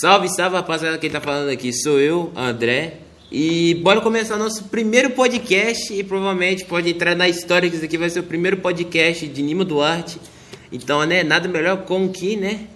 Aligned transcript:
Salve, 0.00 0.26
salve 0.34 0.56
rapaziada, 0.56 0.96
quem 0.96 1.10
tá 1.10 1.20
falando 1.20 1.50
aqui 1.50 1.70
sou 1.70 2.00
eu, 2.00 2.32
André. 2.34 2.94
E 3.30 3.74
bora 3.82 4.00
começar 4.00 4.38
nosso 4.38 4.64
primeiro 4.64 5.10
podcast 5.10 5.92
e 5.92 6.02
provavelmente 6.02 6.64
pode 6.64 6.88
entrar 6.88 7.14
na 7.14 7.28
história 7.28 7.68
que 7.68 7.76
isso 7.76 7.84
aqui 7.84 7.98
vai 7.98 8.08
ser 8.08 8.20
o 8.20 8.22
primeiro 8.22 8.56
podcast 8.56 9.28
de 9.28 9.42
Nima 9.42 9.66
Duarte. 9.66 10.18
Então, 10.72 11.04
né, 11.04 11.22
nada 11.22 11.46
melhor 11.46 11.84
como 11.84 12.08
que, 12.08 12.36
né, 12.36 12.68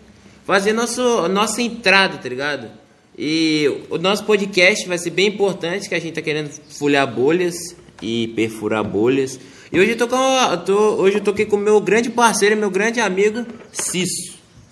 fazer 0.44 0.74
nosso, 0.74 1.26
nossa 1.28 1.62
entrada, 1.62 2.18
tá 2.18 2.28
ligado? 2.28 2.68
E 3.16 3.86
o 3.88 3.96
nosso 3.96 4.22
podcast 4.24 4.86
vai 4.86 4.98
ser 4.98 5.08
bem 5.08 5.28
importante, 5.28 5.88
que 5.88 5.94
a 5.94 5.98
gente 5.98 6.16
tá 6.16 6.20
querendo 6.20 6.50
folhar 6.68 7.06
bolhas 7.06 7.54
e 8.02 8.28
perfurar 8.36 8.84
bolhas. 8.84 9.40
E 9.72 9.80
hoje 9.80 9.92
eu 9.92 9.96
tô 9.96 10.06
com, 10.06 10.18
tô, 10.66 10.96
hoje 10.96 11.16
eu 11.16 11.22
tô 11.22 11.30
aqui 11.30 11.46
com 11.46 11.56
meu 11.56 11.80
grande 11.80 12.10
parceiro, 12.10 12.58
meu 12.58 12.70
grande 12.70 13.00
amigo, 13.00 13.46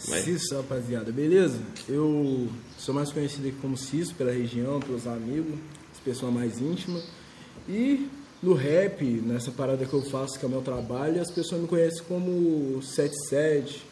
Cisso. 0.04 0.24
Cisso, 0.24 0.56
rapaziada, 0.56 1.10
beleza? 1.10 1.58
Eu 1.88 2.48
sou 2.78 2.94
mais 2.94 3.10
conhecido 3.10 3.48
aqui 3.48 3.56
como 3.60 3.76
Cisso 3.76 4.14
pela 4.14 4.30
região, 4.30 4.78
pelos 4.78 5.06
amigos, 5.06 5.54
as 5.92 6.00
pessoas 6.00 6.32
mais 6.32 6.60
íntimas. 6.60 7.04
E 7.66 8.06
no 8.42 8.52
rap, 8.52 9.02
nessa 9.02 9.50
parada 9.50 9.86
que 9.86 9.94
eu 9.94 10.02
faço, 10.02 10.38
que 10.38 10.44
é 10.44 10.48
o 10.48 10.50
meu 10.50 10.60
trabalho, 10.60 11.22
as 11.22 11.30
pessoas 11.30 11.62
me 11.62 11.66
conhecem 11.66 12.02
como 12.06 12.82
77, 12.82 13.82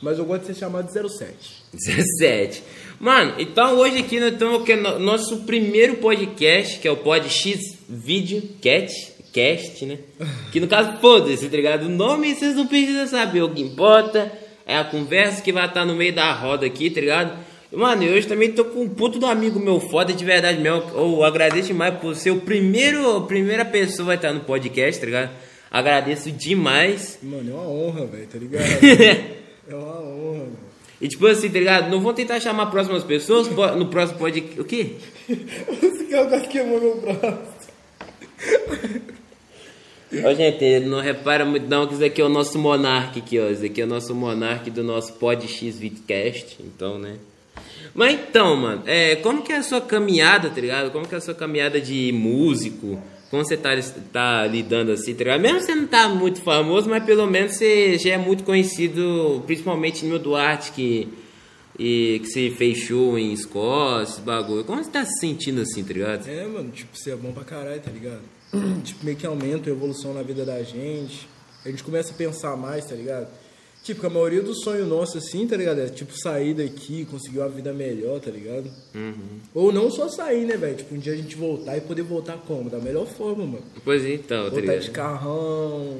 mas 0.00 0.18
eu 0.18 0.24
gosto 0.24 0.42
de 0.42 0.46
ser 0.48 0.54
chamado 0.54 0.86
de 0.86 0.92
07. 0.92 1.64
17. 1.72 2.62
Mano, 3.00 3.34
então 3.38 3.76
hoje 3.76 3.98
aqui 3.98 4.20
nós 4.20 4.32
estamos 4.32 4.64
com 4.64 4.72
o 4.72 4.98
nosso 5.00 5.38
primeiro 5.38 5.96
podcast, 5.96 6.78
que 6.78 6.86
é 6.86 6.90
o 6.92 6.98
Pod 6.98 7.28
X 7.28 7.60
Video 7.88 8.40
Cat, 8.62 8.92
Cast, 9.32 9.84
né? 9.84 9.98
Que 10.52 10.60
no 10.60 10.68
caso, 10.68 10.98
foda-se, 11.00 11.48
tá 11.48 11.56
ligado? 11.56 11.86
O 11.86 11.88
nome 11.88 12.34
vocês 12.34 12.54
não 12.54 12.68
precisam 12.68 13.08
saber, 13.08 13.42
o 13.42 13.52
que 13.52 13.62
importa 13.62 14.39
é 14.70 14.76
a 14.76 14.84
conversa 14.84 15.42
que 15.42 15.52
vai 15.52 15.66
estar 15.66 15.84
no 15.84 15.96
meio 15.96 16.14
da 16.14 16.32
roda 16.32 16.64
aqui, 16.64 16.88
tá 16.90 17.00
ligado? 17.00 17.36
Mano, 17.72 18.04
eu 18.04 18.14
hoje 18.14 18.26
também 18.26 18.52
tô 18.52 18.64
com 18.64 18.82
um 18.82 18.88
puto 18.88 19.18
do 19.18 19.26
amigo 19.26 19.58
meu 19.58 19.80
foda 19.80 20.12
de 20.12 20.24
verdade 20.24 20.60
mesmo. 20.60 20.82
Eu 20.94 21.24
agradeço 21.24 21.68
demais 21.68 21.94
por 21.98 22.14
ser 22.14 22.30
o 22.30 22.40
primeiro, 22.40 23.16
a 23.16 23.26
primeira 23.26 23.64
pessoa 23.64 23.98
que 23.98 24.02
vai 24.04 24.16
estar 24.16 24.32
no 24.32 24.40
podcast, 24.40 25.00
tá 25.00 25.06
ligado? 25.06 25.30
Agradeço 25.70 26.30
demais. 26.30 27.18
Mano, 27.20 27.50
é 27.50 27.54
uma 27.54 27.68
honra, 27.68 28.06
velho, 28.06 28.26
tá 28.26 28.38
ligado? 28.38 28.64
é 29.68 29.74
uma 29.74 30.00
honra, 30.00 30.38
mano. 30.38 30.58
E 31.00 31.08
tipo 31.08 31.26
assim, 31.26 31.48
tá 31.48 31.58
ligado? 31.58 31.90
Não 31.90 32.00
vou 32.00 32.12
tentar 32.12 32.38
chamar 32.38 32.66
próximas 32.66 33.02
pessoas 33.02 33.48
no 33.48 33.86
próximo 33.86 34.18
podcast. 34.18 34.60
O 34.60 34.64
quê? 34.64 34.96
Esse 35.28 36.04
cara 36.04 36.26
quase 36.26 36.48
queimou 36.48 36.80
meu 36.80 37.00
braço. 37.00 37.60
Ó, 40.12 40.34
gente, 40.34 40.80
não 40.80 41.00
repara 41.00 41.44
muito 41.44 41.68
não 41.68 41.86
que 41.86 41.94
isso 41.94 42.04
aqui 42.04 42.20
é 42.20 42.24
o 42.24 42.28
nosso 42.28 42.58
monarca 42.58 43.20
aqui, 43.20 43.38
ó. 43.38 43.48
Isso 43.48 43.64
aqui 43.64 43.80
é 43.80 43.84
o 43.84 43.86
nosso 43.86 44.14
monarca 44.14 44.70
do 44.70 44.82
nosso 44.82 45.12
Pod 45.14 45.46
X 45.46 45.78
Vidcast, 45.78 46.56
então, 46.60 46.98
né? 46.98 47.16
Mas 47.94 48.14
então, 48.14 48.56
mano, 48.56 48.82
é, 48.86 49.16
como 49.16 49.42
que 49.42 49.52
é 49.52 49.56
a 49.56 49.62
sua 49.62 49.80
caminhada, 49.80 50.50
tá 50.50 50.60
ligado? 50.60 50.90
Como 50.90 51.06
que 51.06 51.14
é 51.14 51.18
a 51.18 51.20
sua 51.20 51.34
caminhada 51.34 51.80
de 51.80 52.12
músico? 52.12 53.00
Como 53.30 53.44
você 53.44 53.56
tá, 53.56 53.70
tá 54.12 54.46
lidando 54.46 54.90
assim, 54.90 55.14
tá 55.14 55.22
ligado? 55.22 55.40
Mesmo 55.40 55.60
você 55.60 55.74
não 55.74 55.86
tá 55.86 56.08
muito 56.08 56.42
famoso, 56.42 56.90
mas 56.90 57.04
pelo 57.04 57.26
menos 57.28 57.52
você 57.56 57.96
já 57.96 58.14
é 58.14 58.18
muito 58.18 58.42
conhecido, 58.42 59.42
principalmente 59.46 60.04
no 60.04 60.18
Duarte, 60.18 60.72
que, 60.72 61.06
e, 61.78 62.20
que 62.24 62.50
fez 62.50 62.78
show 62.78 63.16
em 63.16 63.32
Escócia, 63.32 64.14
esse 64.14 64.20
bagulho. 64.20 64.64
Como 64.64 64.82
você 64.82 64.90
tá 64.90 65.04
se 65.04 65.20
sentindo 65.20 65.60
assim, 65.60 65.84
tá 65.84 65.92
ligado? 65.92 66.28
É, 66.28 66.44
mano, 66.46 66.70
tipo, 66.72 66.96
você 66.96 67.12
é 67.12 67.16
bom 67.16 67.30
pra 67.30 67.44
caralho, 67.44 67.80
tá 67.80 67.92
ligado? 67.92 68.39
Tipo, 68.84 69.04
meio 69.04 69.16
que 69.16 69.26
aumenta 69.26 69.68
a 69.68 69.72
evolução 69.72 70.12
na 70.12 70.22
vida 70.22 70.44
da 70.44 70.62
gente. 70.62 71.28
A 71.64 71.70
gente 71.70 71.82
começa 71.84 72.12
a 72.12 72.14
pensar 72.16 72.56
mais, 72.56 72.84
tá 72.86 72.94
ligado? 72.94 73.28
Tipo, 73.82 74.00
que 74.00 74.06
a 74.06 74.10
maioria 74.10 74.42
do 74.42 74.54
sonho 74.54 74.84
nosso, 74.86 75.16
assim, 75.16 75.46
tá 75.46 75.56
ligado? 75.56 75.80
É 75.80 75.86
tipo 75.88 76.12
sair 76.14 76.52
daqui, 76.52 77.06
conseguir 77.06 77.38
uma 77.38 77.48
vida 77.48 77.72
melhor, 77.72 78.20
tá 78.20 78.30
ligado? 78.30 78.70
Ou 79.54 79.72
não 79.72 79.90
só 79.90 80.06
sair, 80.08 80.44
né, 80.44 80.56
velho? 80.56 80.76
Tipo, 80.76 80.94
um 80.94 80.98
dia 80.98 81.14
a 81.14 81.16
gente 81.16 81.34
voltar 81.34 81.76
e 81.78 81.80
poder 81.80 82.02
voltar 82.02 82.36
como? 82.46 82.68
Da 82.68 82.78
melhor 82.78 83.06
forma, 83.06 83.44
mano. 83.46 83.62
Pois 83.82 84.04
então, 84.04 84.44
tá 84.44 84.50
Voltar 84.50 84.60
ligado? 84.60 84.80
de 84.80 84.90
carrão. 84.90 85.96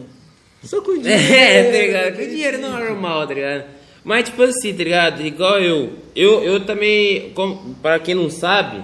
Só 0.63 0.83
com 0.83 0.93
dinheiro. 1.01 1.23
É, 1.33 1.65
tá 1.65 1.79
ligado? 1.79 2.17
Que 2.17 2.27
dinheiro 2.27 2.59
não 2.59 2.79
é 2.79 2.85
normal, 2.91 3.27
tá 3.27 3.33
ligado? 3.35 3.65
Mas, 4.05 4.29
tipo 4.29 4.43
assim, 4.43 4.73
tá 4.75 4.85
ligado? 4.85 5.23
Igual 5.23 5.59
eu. 5.61 5.91
Eu, 6.15 6.43
eu 6.43 6.61
também, 6.67 7.31
como, 7.33 7.75
pra 7.77 7.99
quem 7.99 8.15
não 8.15 8.29
sabe, 8.29 8.83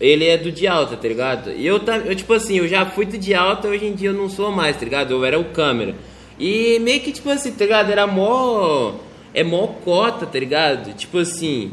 ele 0.00 0.26
é 0.26 0.36
do 0.36 0.50
de 0.50 0.66
alta, 0.66 0.96
tá 0.96 1.06
ligado? 1.06 1.52
E 1.52 1.66
eu, 1.66 1.80
eu, 2.04 2.14
tipo 2.14 2.32
assim, 2.32 2.58
eu 2.58 2.66
já 2.66 2.84
fui 2.86 3.06
do 3.06 3.16
de 3.16 3.34
alta, 3.34 3.68
hoje 3.68 3.86
em 3.86 3.94
dia 3.94 4.10
eu 4.10 4.14
não 4.14 4.28
sou 4.28 4.50
mais, 4.50 4.76
tá 4.76 4.84
ligado? 4.84 5.12
Eu 5.12 5.24
era 5.24 5.38
o 5.38 5.44
câmera. 5.44 5.94
E 6.38 6.78
meio 6.80 7.00
que, 7.00 7.12
tipo 7.12 7.30
assim, 7.30 7.52
tá 7.52 7.64
ligado? 7.64 7.90
Era 7.90 8.06
mó. 8.06 8.94
É 9.32 9.42
mó 9.44 9.66
cota, 9.66 10.26
tá 10.26 10.38
ligado? 10.38 10.94
Tipo 10.94 11.18
assim. 11.18 11.72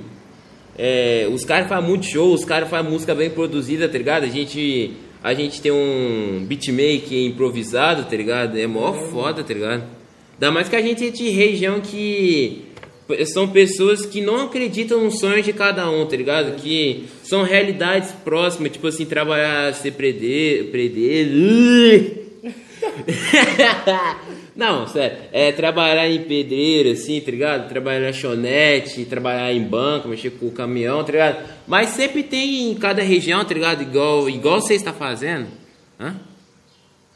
É, 0.78 1.28
os 1.32 1.44
caras 1.44 1.68
fazem 1.68 1.88
muito 1.88 2.06
show, 2.06 2.34
os 2.34 2.46
caras 2.46 2.70
fazem 2.70 2.90
música 2.90 3.14
bem 3.14 3.30
produzida, 3.30 3.90
tá 3.90 3.98
ligado? 3.98 4.24
A 4.24 4.30
gente, 4.30 4.94
a 5.24 5.34
gente 5.34 5.62
tem 5.62 5.72
um 5.72 6.46
beatmaker 6.48 7.26
improvisado, 7.26 8.06
tá 8.06 8.16
ligado? 8.16 8.58
É 8.58 8.66
mó 8.68 8.94
foda, 8.94 9.44
tá 9.44 9.54
ligado? 9.54 9.84
Ainda 10.34 10.52
mais 10.52 10.70
que 10.70 10.76
a 10.76 10.82
gente 10.82 11.06
é 11.06 11.10
de 11.10 11.30
região 11.30 11.82
que 11.82 12.71
são 13.26 13.48
pessoas 13.48 14.06
que 14.06 14.22
não 14.22 14.46
acreditam 14.46 15.04
nos 15.04 15.20
sonhos 15.20 15.46
de 15.46 15.54
cada 15.54 15.90
um, 15.90 16.06
tá 16.06 16.16
ligado? 16.16 16.62
Que 16.62 17.06
são 17.24 17.44
realidades 17.44 18.12
próximas, 18.24 18.72
tipo 18.72 18.88
assim, 18.88 19.06
trabalhar, 19.06 19.74
ser 19.74 19.92
predeiro. 19.92 20.62
Não, 24.56 24.86
sério, 24.86 25.18
é 25.32 25.52
trabalhar 25.52 26.10
em 26.10 26.24
pedreiro, 26.24 26.92
assim, 26.92 27.22
tá 27.22 27.32
ligado? 27.32 27.70
Trabalhar 27.70 28.02
em 28.02 28.06
lanchonete, 28.08 29.06
trabalhar 29.06 29.54
em 29.54 29.64
banco, 29.64 30.10
mexer 30.10 30.32
com 30.32 30.48
o 30.48 30.52
caminhão, 30.52 31.04
tá 31.04 31.12
ligado? 31.12 31.50
Mas 31.68 31.90
sempre 31.90 32.22
tem 32.22 32.70
em 32.70 32.76
cada 32.76 33.02
região, 33.02 33.44
tá 33.46 33.54
ligado? 33.54 33.82
Igual, 33.82 34.30
igual 34.30 34.60
você 34.60 34.76
está 34.76 34.92
fazendo. 34.92 35.48
Hã? 36.00 36.16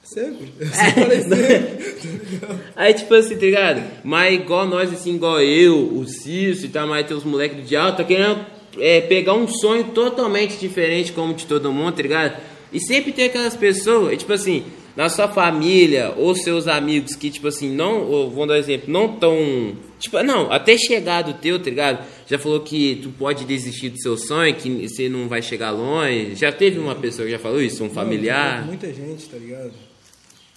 Sempre. 0.06 0.54
Eu 0.62 0.68
falei 0.68 1.22
sempre. 1.22 2.60
Aí, 2.76 2.94
tipo 2.94 3.14
assim, 3.16 3.36
tá 3.36 3.42
ligado? 3.42 3.84
Mas 4.04 4.36
igual 4.36 4.68
nós, 4.68 4.94
assim, 4.94 5.16
igual 5.16 5.42
eu, 5.42 5.98
o 5.98 6.06
Cício 6.06 6.66
e 6.66 6.70
tal, 6.70 6.88
mas 6.88 7.08
tem 7.08 7.18
os 7.18 7.24
moleques 7.24 7.58
do 7.58 7.64
diabo, 7.64 7.98
tá 7.98 8.04
querendo 8.04 8.46
é, 8.78 9.02
pegar 9.02 9.34
um 9.34 9.48
sonho 9.48 9.86
totalmente 9.86 10.58
diferente 10.58 11.12
como 11.12 11.34
de 11.34 11.48
todo 11.48 11.74
mundo, 11.74 11.96
tá 11.96 12.04
ligado? 12.04 12.40
E 12.72 12.80
sempre 12.80 13.12
tem 13.12 13.26
aquelas 13.26 13.56
pessoas, 13.56 14.14
é, 14.14 14.16
tipo 14.16 14.32
assim, 14.32 14.64
na 14.96 15.10
sua 15.10 15.28
família 15.28 16.14
ou 16.16 16.36
seus 16.36 16.68
amigos 16.68 17.16
que, 17.16 17.32
tipo 17.32 17.48
assim, 17.48 17.70
não, 17.70 18.04
ou, 18.04 18.30
vamos 18.30 18.48
dar 18.48 18.54
um 18.54 18.58
exemplo, 18.58 18.92
não 18.92 19.18
tão. 19.18 19.76
Tipo, 20.00 20.22
não, 20.22 20.52
até 20.52 20.78
chegar 20.78 21.24
do 21.24 21.34
teu, 21.34 21.58
tá 21.58 21.70
ligado? 21.70 22.06
Já 22.28 22.38
falou 22.38 22.60
que 22.60 23.00
tu 23.02 23.10
pode 23.10 23.44
desistir 23.46 23.90
do 23.90 24.00
seu 24.00 24.18
sonho, 24.18 24.54
que 24.54 24.88
você 24.88 25.10
não 25.10 25.28
vai 25.28 25.42
chegar 25.42 25.72
longe. 25.72 26.36
Já 26.36 26.52
teve 26.52 26.78
uma 26.78 26.94
pessoa 26.94 27.26
que 27.26 27.32
já 27.32 27.40
falou 27.40 27.62
isso, 27.62 27.84
um 27.84 27.90
familiar? 27.90 28.62
Não, 28.62 28.68
muita 28.68 28.94
gente, 28.94 29.26
tá 29.28 29.38
ligado? 29.38 29.74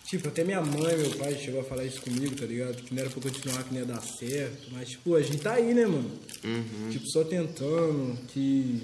Tipo, 0.09 0.29
até 0.29 0.43
minha 0.43 0.63
mãe, 0.63 0.97
meu 0.97 1.11
pai 1.11 1.35
chegou 1.35 1.61
a 1.61 1.65
falar 1.65 1.85
isso 1.85 2.01
comigo, 2.01 2.35
tá 2.35 2.47
ligado? 2.47 2.77
Que 2.83 2.95
não 2.95 3.03
era 3.03 3.11
pra 3.11 3.21
continuar, 3.21 3.63
que 3.63 3.75
não 3.75 3.81
ia 3.81 3.87
dar 3.87 4.01
certo. 4.01 4.69
Mas, 4.73 4.89
tipo, 4.89 5.15
a 5.15 5.21
gente 5.21 5.37
tá 5.37 5.53
aí, 5.53 5.75
né, 5.75 5.85
mano? 5.85 6.11
Uhum. 6.43 6.89
Tipo, 6.91 7.07
só 7.11 7.25
tentando, 7.25 8.19
que... 8.29 8.81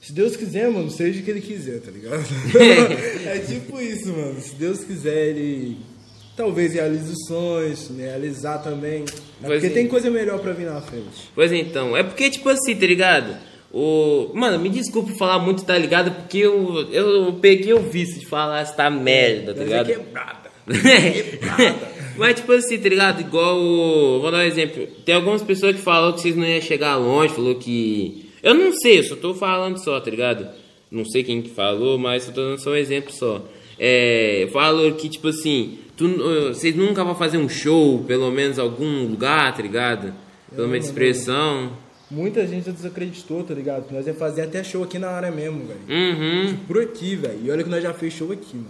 Se 0.00 0.12
Deus 0.12 0.34
quiser, 0.34 0.68
mano, 0.68 0.90
seja 0.90 1.20
o 1.20 1.22
que 1.22 1.30
Ele 1.30 1.40
quiser, 1.40 1.80
tá 1.80 1.92
ligado? 1.92 2.24
é 3.26 3.38
tipo 3.38 3.80
isso, 3.80 4.08
mano. 4.08 4.40
Se 4.40 4.56
Deus 4.56 4.82
quiser, 4.82 5.28
Ele... 5.28 5.76
Talvez 6.36 6.72
realize 6.72 7.12
os 7.12 7.26
sonhos, 7.28 7.88
né? 7.90 8.06
realizar 8.06 8.58
também. 8.58 9.04
É 9.42 9.46
porque 9.46 9.66
é. 9.66 9.70
tem 9.70 9.86
coisa 9.86 10.10
melhor 10.10 10.40
pra 10.40 10.52
vir 10.52 10.66
na 10.66 10.80
frente. 10.80 11.30
Pois 11.32 11.52
então, 11.52 11.96
é 11.96 12.02
porque, 12.02 12.28
tipo 12.28 12.48
assim, 12.48 12.74
tá 12.74 12.86
ligado? 12.86 13.36
O... 13.72 14.30
Mano, 14.34 14.58
me 14.58 14.68
desculpe 14.68 15.16
falar 15.16 15.38
muito, 15.38 15.64
tá 15.64 15.78
ligado? 15.78 16.10
Porque 16.12 16.38
eu, 16.38 16.88
eu 16.92 17.32
peguei 17.40 17.72
o 17.72 17.80
vício 17.80 18.18
de 18.18 18.26
falar 18.26 18.60
essa 18.60 18.90
merda, 18.90 19.54
tá 19.54 19.60
Mas 19.60 19.68
ligado? 19.68 19.90
é 19.90 19.94
quebrada. 19.94 20.50
Mas, 22.16 22.34
tipo 22.36 22.52
assim, 22.52 22.78
tá 22.78 22.88
ligado? 22.88 23.20
Igual. 23.20 23.58
o- 23.58 24.20
Vou 24.20 24.30
dar 24.30 24.38
um 24.38 24.42
exemplo. 24.42 24.86
Tem 25.04 25.14
algumas 25.14 25.42
pessoas 25.42 25.76
que 25.76 25.82
falaram 25.82 26.12
que 26.14 26.20
vocês 26.20 26.36
não 26.36 26.44
iam 26.44 26.60
chegar 26.60 26.96
longe, 26.96 27.32
falou 27.34 27.54
que. 27.54 28.28
Eu 28.42 28.54
não 28.54 28.72
sei, 28.72 28.98
eu 28.98 29.04
só 29.04 29.16
tô 29.16 29.34
falando 29.34 29.78
só, 29.78 30.00
tá 30.00 30.10
ligado? 30.10 30.48
Não 30.90 31.04
sei 31.04 31.22
quem 31.22 31.40
que 31.40 31.50
falou, 31.50 31.96
mas 31.98 32.26
eu 32.26 32.34
tô 32.34 32.40
dando 32.42 32.58
só 32.58 32.70
um 32.70 32.76
exemplo 32.76 33.12
só. 33.12 33.42
É. 33.78 34.48
Falou 34.52 34.92
que, 34.92 35.08
tipo 35.08 35.28
assim, 35.28 35.78
tu, 35.96 36.06
uh, 36.06 36.48
vocês 36.54 36.74
nunca 36.74 37.04
vão 37.04 37.14
fazer 37.14 37.38
um 37.38 37.48
show, 37.48 38.02
pelo 38.06 38.30
menos 38.30 38.58
em 38.58 38.60
algum 38.60 39.04
lugar, 39.06 39.54
tá 39.54 39.62
ligado? 39.62 40.12
Pelo 40.54 40.68
menos 40.68 40.86
expressão. 40.86 41.70
Muita 42.10 42.46
gente 42.46 42.66
já 42.66 42.72
desacreditou, 42.72 43.44
tá 43.44 43.54
ligado? 43.54 43.84
Nós 43.92 44.06
ia 44.06 44.14
fazer 44.14 44.42
até 44.42 44.64
show 44.64 44.82
aqui 44.82 44.98
na 44.98 45.08
área 45.10 45.30
mesmo, 45.30 45.62
velho. 45.64 45.80
Uhum. 45.88 46.56
Por 46.66 46.82
aqui, 46.82 47.14
velho. 47.14 47.38
E 47.44 47.50
olha 47.50 47.62
que 47.62 47.70
nós 47.70 47.82
já 47.82 47.94
fez 47.94 48.12
show 48.14 48.32
aqui, 48.32 48.56
mano. 48.56 48.68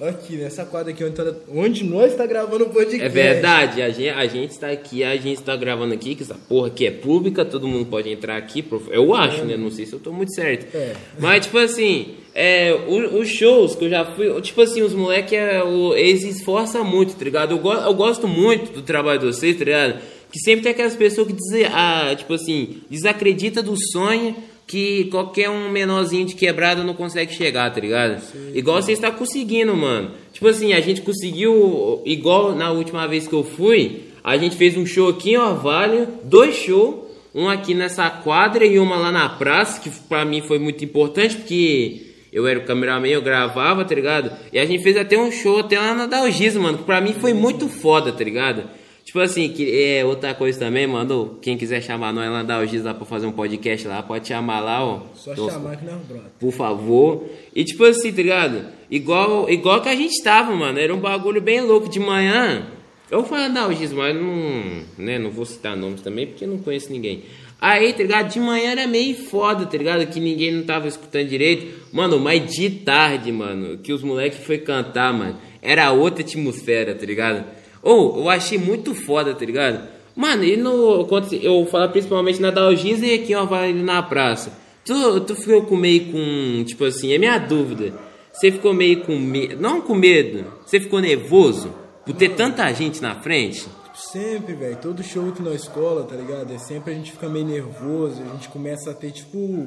Aqui, 0.00 0.36
nessa 0.36 0.64
quadra 0.64 0.92
aqui 0.92 1.02
onde, 1.02 1.14
tá- 1.16 1.34
onde 1.52 1.82
nós 1.82 2.14
tá 2.14 2.24
gravando 2.24 2.66
o 2.66 2.70
podcast. 2.70 3.04
É 3.04 3.08
verdade, 3.08 3.82
a 3.82 3.90
gente, 3.90 4.08
a 4.10 4.26
gente 4.28 4.50
está 4.52 4.70
aqui, 4.70 5.02
a 5.02 5.16
gente 5.16 5.40
está 5.40 5.56
gravando 5.56 5.92
aqui, 5.92 6.14
que 6.14 6.22
essa 6.22 6.36
porra 6.36 6.68
aqui 6.68 6.86
é 6.86 6.90
pública, 6.92 7.44
todo 7.44 7.66
mundo 7.66 7.86
pode 7.86 8.08
entrar 8.08 8.36
aqui. 8.36 8.64
Eu 8.90 9.12
acho, 9.12 9.44
né? 9.44 9.56
Não 9.56 9.72
sei 9.72 9.86
se 9.86 9.92
eu 9.94 9.98
tô 9.98 10.12
muito 10.12 10.32
certo. 10.32 10.72
É. 10.76 10.94
Mas, 11.18 11.46
tipo 11.46 11.58
assim, 11.58 12.14
é, 12.32 12.72
os 12.86 13.28
shows 13.28 13.74
que 13.74 13.86
eu 13.86 13.90
já 13.90 14.04
fui, 14.04 14.40
tipo 14.40 14.60
assim, 14.62 14.82
os 14.82 14.94
moleques, 14.94 15.32
é, 15.32 15.60
eles 15.96 16.22
se 16.22 16.28
esforçam 16.28 16.84
muito, 16.84 17.16
tá 17.16 17.24
ligado? 17.24 17.50
Eu, 17.54 17.58
go- 17.58 17.72
eu 17.72 17.94
gosto 17.94 18.28
muito 18.28 18.70
do 18.72 18.82
trabalho 18.82 19.18
de 19.18 19.26
vocês, 19.26 19.56
tá 19.58 19.64
ligado? 19.64 19.98
Que 20.30 20.38
sempre 20.40 20.62
tem 20.62 20.72
aquelas 20.72 20.94
pessoas 20.94 21.26
que 21.26 21.32
diz, 21.32 21.70
ah, 21.72 22.14
tipo 22.16 22.34
assim, 22.34 22.82
desacredita 22.90 23.62
do 23.62 23.76
sonho 23.76 24.36
que 24.68 25.04
qualquer 25.06 25.48
um 25.48 25.70
menorzinho 25.70 26.26
de 26.26 26.34
quebrada 26.34 26.84
não 26.84 26.92
consegue 26.92 27.32
chegar, 27.32 27.72
tá 27.72 27.80
ligado? 27.80 28.20
Sim. 28.20 28.52
Igual 28.54 28.82
você 28.82 28.92
está 28.92 29.10
conseguindo, 29.10 29.74
mano. 29.74 30.10
Tipo 30.30 30.46
assim, 30.46 30.74
a 30.74 30.80
gente 30.80 31.00
conseguiu, 31.00 32.02
igual 32.04 32.54
na 32.54 32.70
última 32.70 33.08
vez 33.08 33.26
que 33.26 33.32
eu 33.32 33.42
fui, 33.42 34.02
a 34.22 34.36
gente 34.36 34.56
fez 34.56 34.76
um 34.76 34.84
show 34.84 35.08
aqui 35.08 35.30
em 35.30 35.38
Orvalho, 35.38 36.06
dois 36.22 36.54
shows, 36.54 36.96
um 37.34 37.48
aqui 37.48 37.72
nessa 37.72 38.10
quadra 38.10 38.66
e 38.66 38.78
uma 38.78 38.96
lá 38.96 39.10
na 39.10 39.26
praça, 39.30 39.80
que 39.80 39.88
pra 40.06 40.22
mim 40.24 40.42
foi 40.42 40.58
muito 40.58 40.84
importante, 40.84 41.36
porque 41.36 42.02
eu 42.30 42.46
era 42.46 42.58
o 42.58 42.64
cameraman, 42.64 43.08
eu 43.08 43.22
gravava, 43.22 43.86
tá 43.86 43.94
ligado? 43.94 44.30
E 44.52 44.58
a 44.58 44.66
gente 44.66 44.82
fez 44.82 44.98
até 44.98 45.18
um 45.18 45.32
show 45.32 45.60
até 45.60 45.78
lá 45.78 45.94
na 45.94 46.06
Dalgisa, 46.06 46.60
mano, 46.60 46.76
que 46.76 46.84
pra 46.84 47.00
mim 47.00 47.14
foi 47.14 47.32
muito 47.32 47.68
foda, 47.68 48.12
tá 48.12 48.22
ligado? 48.22 48.64
Tipo 49.08 49.20
assim, 49.20 49.48
que 49.48 49.82
é 49.82 50.04
outra 50.04 50.34
coisa 50.34 50.58
também, 50.58 50.86
mano. 50.86 51.38
Quem 51.40 51.56
quiser 51.56 51.82
chamar 51.82 52.12
nós 52.12 52.30
lá 52.30 52.42
da 52.42 52.58
Ogis 52.58 52.84
lá 52.84 52.92
pra 52.92 53.06
fazer 53.06 53.26
um 53.26 53.32
podcast 53.32 53.88
lá, 53.88 54.02
pode 54.02 54.28
chamar 54.28 54.60
lá, 54.60 54.84
ó. 54.84 55.00
Só 55.14 55.34
Tô, 55.34 55.50
chamar 55.50 55.78
que 55.78 55.86
não, 55.86 55.98
brother. 56.00 56.30
Por 56.38 56.52
favor. 56.52 57.24
E 57.54 57.64
tipo 57.64 57.84
assim, 57.84 58.12
tá 58.12 58.20
ligado? 58.20 58.66
Igual, 58.90 59.48
igual 59.48 59.80
que 59.80 59.88
a 59.88 59.96
gente 59.96 60.22
tava, 60.22 60.54
mano. 60.54 60.78
Era 60.78 60.94
um 60.94 61.00
bagulho 61.00 61.40
bem 61.40 61.62
louco 61.62 61.88
de 61.88 61.98
manhã. 61.98 62.66
Eu 63.10 63.24
falo 63.24 63.50
da 63.54 63.66
Ogis, 63.66 63.94
mas 63.94 64.14
não, 64.14 64.82
né, 64.98 65.18
não 65.18 65.30
vou 65.30 65.46
citar 65.46 65.74
nomes 65.74 66.02
também, 66.02 66.26
porque 66.26 66.44
eu 66.44 66.48
não 66.48 66.58
conheço 66.58 66.92
ninguém. 66.92 67.22
Aí, 67.58 67.94
tá 67.94 68.02
ligado? 68.02 68.30
De 68.30 68.38
manhã 68.38 68.72
era 68.72 68.86
meio 68.86 69.16
foda, 69.16 69.64
tá 69.64 69.78
ligado? 69.78 70.06
Que 70.06 70.20
ninguém 70.20 70.52
não 70.52 70.64
tava 70.64 70.86
escutando 70.86 71.26
direito. 71.26 71.66
Mano, 71.94 72.20
mas 72.20 72.54
de 72.54 72.68
tarde, 72.68 73.32
mano, 73.32 73.78
que 73.78 73.90
os 73.90 74.02
moleques 74.02 74.44
foi 74.44 74.58
cantar, 74.58 75.14
mano, 75.14 75.38
era 75.62 75.90
outra 75.92 76.22
atmosfera, 76.22 76.94
tá 76.94 77.06
ligado? 77.06 77.56
Ou, 77.88 78.16
oh, 78.16 78.20
eu 78.20 78.28
achei 78.28 78.58
muito 78.58 78.94
foda, 78.94 79.34
tá 79.34 79.46
ligado? 79.46 79.88
Mano, 80.14 80.44
e 80.44 80.58
no. 80.58 81.06
Quando 81.06 81.32
eu 81.32 81.64
falo 81.64 81.90
principalmente 81.90 82.38
na 82.38 82.50
Dalgisa 82.50 83.06
e 83.06 83.14
aqui, 83.14 83.34
ó, 83.34 83.46
vai 83.46 83.72
na 83.72 84.02
praça. 84.02 84.52
Tu, 84.84 85.20
tu 85.22 85.34
ficou 85.34 85.62
com 85.62 85.74
meio 85.74 86.12
com. 86.12 86.64
Tipo 86.64 86.84
assim, 86.84 87.14
é 87.14 87.18
minha 87.18 87.38
dúvida. 87.38 87.94
Você 88.30 88.52
ficou 88.52 88.74
meio 88.74 89.00
com 89.06 89.16
medo. 89.16 89.56
Não 89.58 89.80
com 89.80 89.94
medo. 89.94 90.44
Você 90.66 90.78
ficou 90.78 91.00
nervoso 91.00 91.72
por 92.04 92.14
ter 92.14 92.34
tanta 92.34 92.70
gente 92.74 93.00
na 93.00 93.14
frente? 93.22 93.66
Sempre, 93.94 94.52
velho. 94.52 94.76
Todo 94.76 95.02
show 95.02 95.32
que 95.32 95.40
na 95.40 95.54
escola, 95.54 96.04
tá 96.04 96.14
ligado? 96.14 96.52
É 96.52 96.58
sempre 96.58 96.92
a 96.92 96.94
gente 96.94 97.12
fica 97.12 97.26
meio 97.26 97.46
nervoso. 97.46 98.20
A 98.20 98.34
gente 98.34 98.50
começa 98.50 98.90
a 98.90 98.94
ter, 98.94 99.12
tipo. 99.12 99.66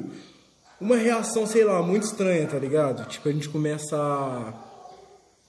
Uma 0.80 0.96
reação, 0.96 1.44
sei 1.44 1.64
lá, 1.64 1.82
muito 1.82 2.04
estranha, 2.04 2.46
tá 2.46 2.58
ligado? 2.58 3.04
Tipo, 3.08 3.28
a 3.28 3.32
gente 3.32 3.48
começa 3.48 3.96
a 3.96 4.71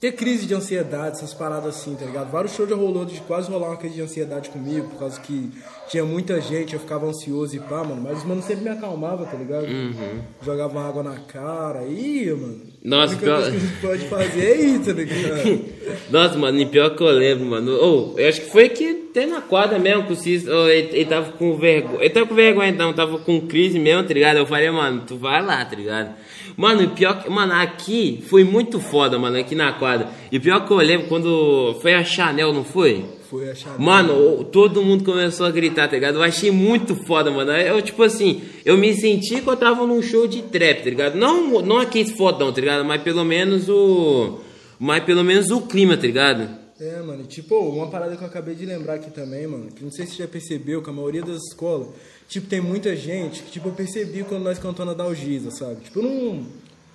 ter 0.03 0.11
crise 0.11 0.45
de 0.45 0.53
ansiedade, 0.53 1.15
essas 1.15 1.33
paradas 1.33 1.77
assim, 1.77 1.95
tá 1.95 2.03
ligado? 2.05 2.29
Vários 2.29 2.53
shows 2.53 2.69
já 2.69 2.75
rolou 2.75 3.05
de 3.05 3.21
quase 3.21 3.49
rolar 3.49 3.69
uma 3.69 3.77
crise 3.77 3.95
de 3.95 4.01
ansiedade 4.01 4.49
comigo, 4.49 4.89
por 4.89 4.99
causa 4.99 5.17
que 5.21 5.49
tinha 5.87 6.03
muita 6.03 6.41
gente, 6.41 6.73
eu 6.73 6.79
ficava 6.81 7.05
ansioso 7.05 7.55
e 7.55 7.59
pá, 7.61 7.85
mano. 7.85 8.01
Mas 8.01 8.17
os 8.17 8.25
mano 8.25 8.41
sempre 8.41 8.65
me 8.65 8.69
acalmava, 8.69 9.25
tá 9.25 9.37
ligado? 9.37 9.63
Uhum. 9.65 10.21
Jogava 10.41 10.85
água 10.85 11.03
na 11.03 11.15
cara, 11.21 11.85
ia, 11.85 12.35
mano. 12.35 12.72
Nossa, 12.83 13.15
pior... 13.15 13.41
que 13.41 13.47
a 13.47 13.51
gente 13.51 13.75
pode 13.81 14.05
fazer 14.09 14.43
é 14.43 14.61
isso, 14.61 14.85
tá 14.85 14.91
ligado? 14.91 15.61
Nossa, 16.11 16.37
mano, 16.37 16.59
e 16.59 16.65
pior 16.65 16.89
que 16.89 17.01
eu 17.01 17.11
lembro, 17.11 17.45
mano. 17.45 17.77
Oh, 17.79 18.19
eu 18.19 18.27
acho 18.27 18.41
que 18.41 18.49
foi 18.49 18.67
que 18.67 19.07
até 19.09 19.25
na 19.25 19.39
quadra 19.39 19.79
mesmo, 19.79 20.03
com 20.03 20.11
o 20.11 20.15
Cis, 20.17 20.45
oh, 20.47 20.67
ele, 20.67 20.89
ele 20.91 21.05
tava 21.05 21.31
com 21.31 21.55
vergonha. 21.55 22.01
Ele 22.01 22.09
tava 22.09 22.25
com 22.25 22.35
vergonha 22.35 22.69
então, 22.69 22.91
tava 22.91 23.19
com 23.19 23.39
crise 23.39 23.79
mesmo, 23.79 24.03
tá 24.03 24.13
ligado? 24.13 24.37
Eu 24.37 24.45
falei, 24.45 24.69
mano, 24.69 25.03
tu 25.07 25.15
vai 25.15 25.41
lá, 25.41 25.63
tá 25.63 25.77
ligado? 25.77 26.13
Mano, 26.57 26.89
pior 26.89 27.23
que. 27.23 27.29
Mano, 27.29 27.53
aqui 27.53 28.21
foi 28.27 28.43
muito 28.43 28.81
foda, 28.81 29.17
mano, 29.17 29.37
aqui 29.37 29.55
na 29.55 29.71
quadra. 29.71 30.09
E 30.29 30.37
pior 30.37 30.65
que 30.67 30.71
eu 30.71 30.77
lembro 30.77 31.07
quando 31.07 31.77
foi 31.81 31.93
a 31.93 32.03
Chanel, 32.03 32.51
não 32.51 32.65
foi? 32.65 33.05
Foi 33.33 33.49
a 33.49 33.55
Chanel. 33.55 33.79
Mano, 33.79 34.43
todo 34.43 34.83
mundo 34.83 35.03
começou 35.03 35.47
a 35.47 35.49
gritar, 35.49 35.87
tá 35.87 35.95
ligado? 35.95 36.19
Eu 36.19 36.21
achei 36.21 36.51
muito 36.51 36.95
foda, 37.07 37.31
mano. 37.31 37.51
Eu, 37.51 37.81
tipo 37.81 38.03
assim, 38.03 38.43
eu 38.63 38.77
me 38.77 38.93
senti 38.93 39.41
que 39.41 39.49
eu 39.49 39.57
tava 39.57 39.87
num 39.87 40.03
show 40.03 40.27
de 40.27 40.43
trap, 40.43 40.83
tá 40.83 40.89
ligado? 40.91 41.15
Não, 41.15 41.59
não 41.63 41.79
aquele 41.79 42.11
fodão, 42.11 42.53
tá 42.53 42.61
ligado? 42.61 42.85
Mas 42.85 43.01
pelo 43.01 43.25
menos 43.25 43.67
o. 43.67 44.37
Mas 44.77 45.03
pelo 45.03 45.23
menos 45.23 45.49
o 45.49 45.61
clima, 45.61 45.97
tá 45.97 46.03
ligado? 46.03 46.47
É, 46.79 47.01
mano, 47.01 47.23
tipo, 47.23 47.55
uma 47.55 47.87
parada 47.87 48.15
que 48.15 48.21
eu 48.21 48.27
acabei 48.27 48.53
de 48.53 48.67
lembrar 48.67 48.95
aqui 48.95 49.09
também, 49.09 49.47
mano, 49.47 49.71
que 49.75 49.83
não 49.83 49.91
sei 49.91 50.05
se 50.05 50.11
você 50.11 50.23
já 50.23 50.27
percebeu 50.27 50.83
que 50.83 50.91
a 50.91 50.93
maioria 50.93 51.23
das 51.23 51.37
escolas 51.47 51.87
Tipo, 52.27 52.47
tem 52.47 52.61
muita 52.61 52.95
gente 52.95 53.43
que, 53.43 53.51
tipo, 53.51 53.67
eu 53.69 53.73
percebi 53.73 54.23
quando 54.23 54.43
nós 54.43 54.57
cantamos 54.57 54.95
na 54.95 55.03
Dalgisa, 55.03 55.51
sabe? 55.51 55.81
Tipo, 55.81 56.01
não, 56.01 56.45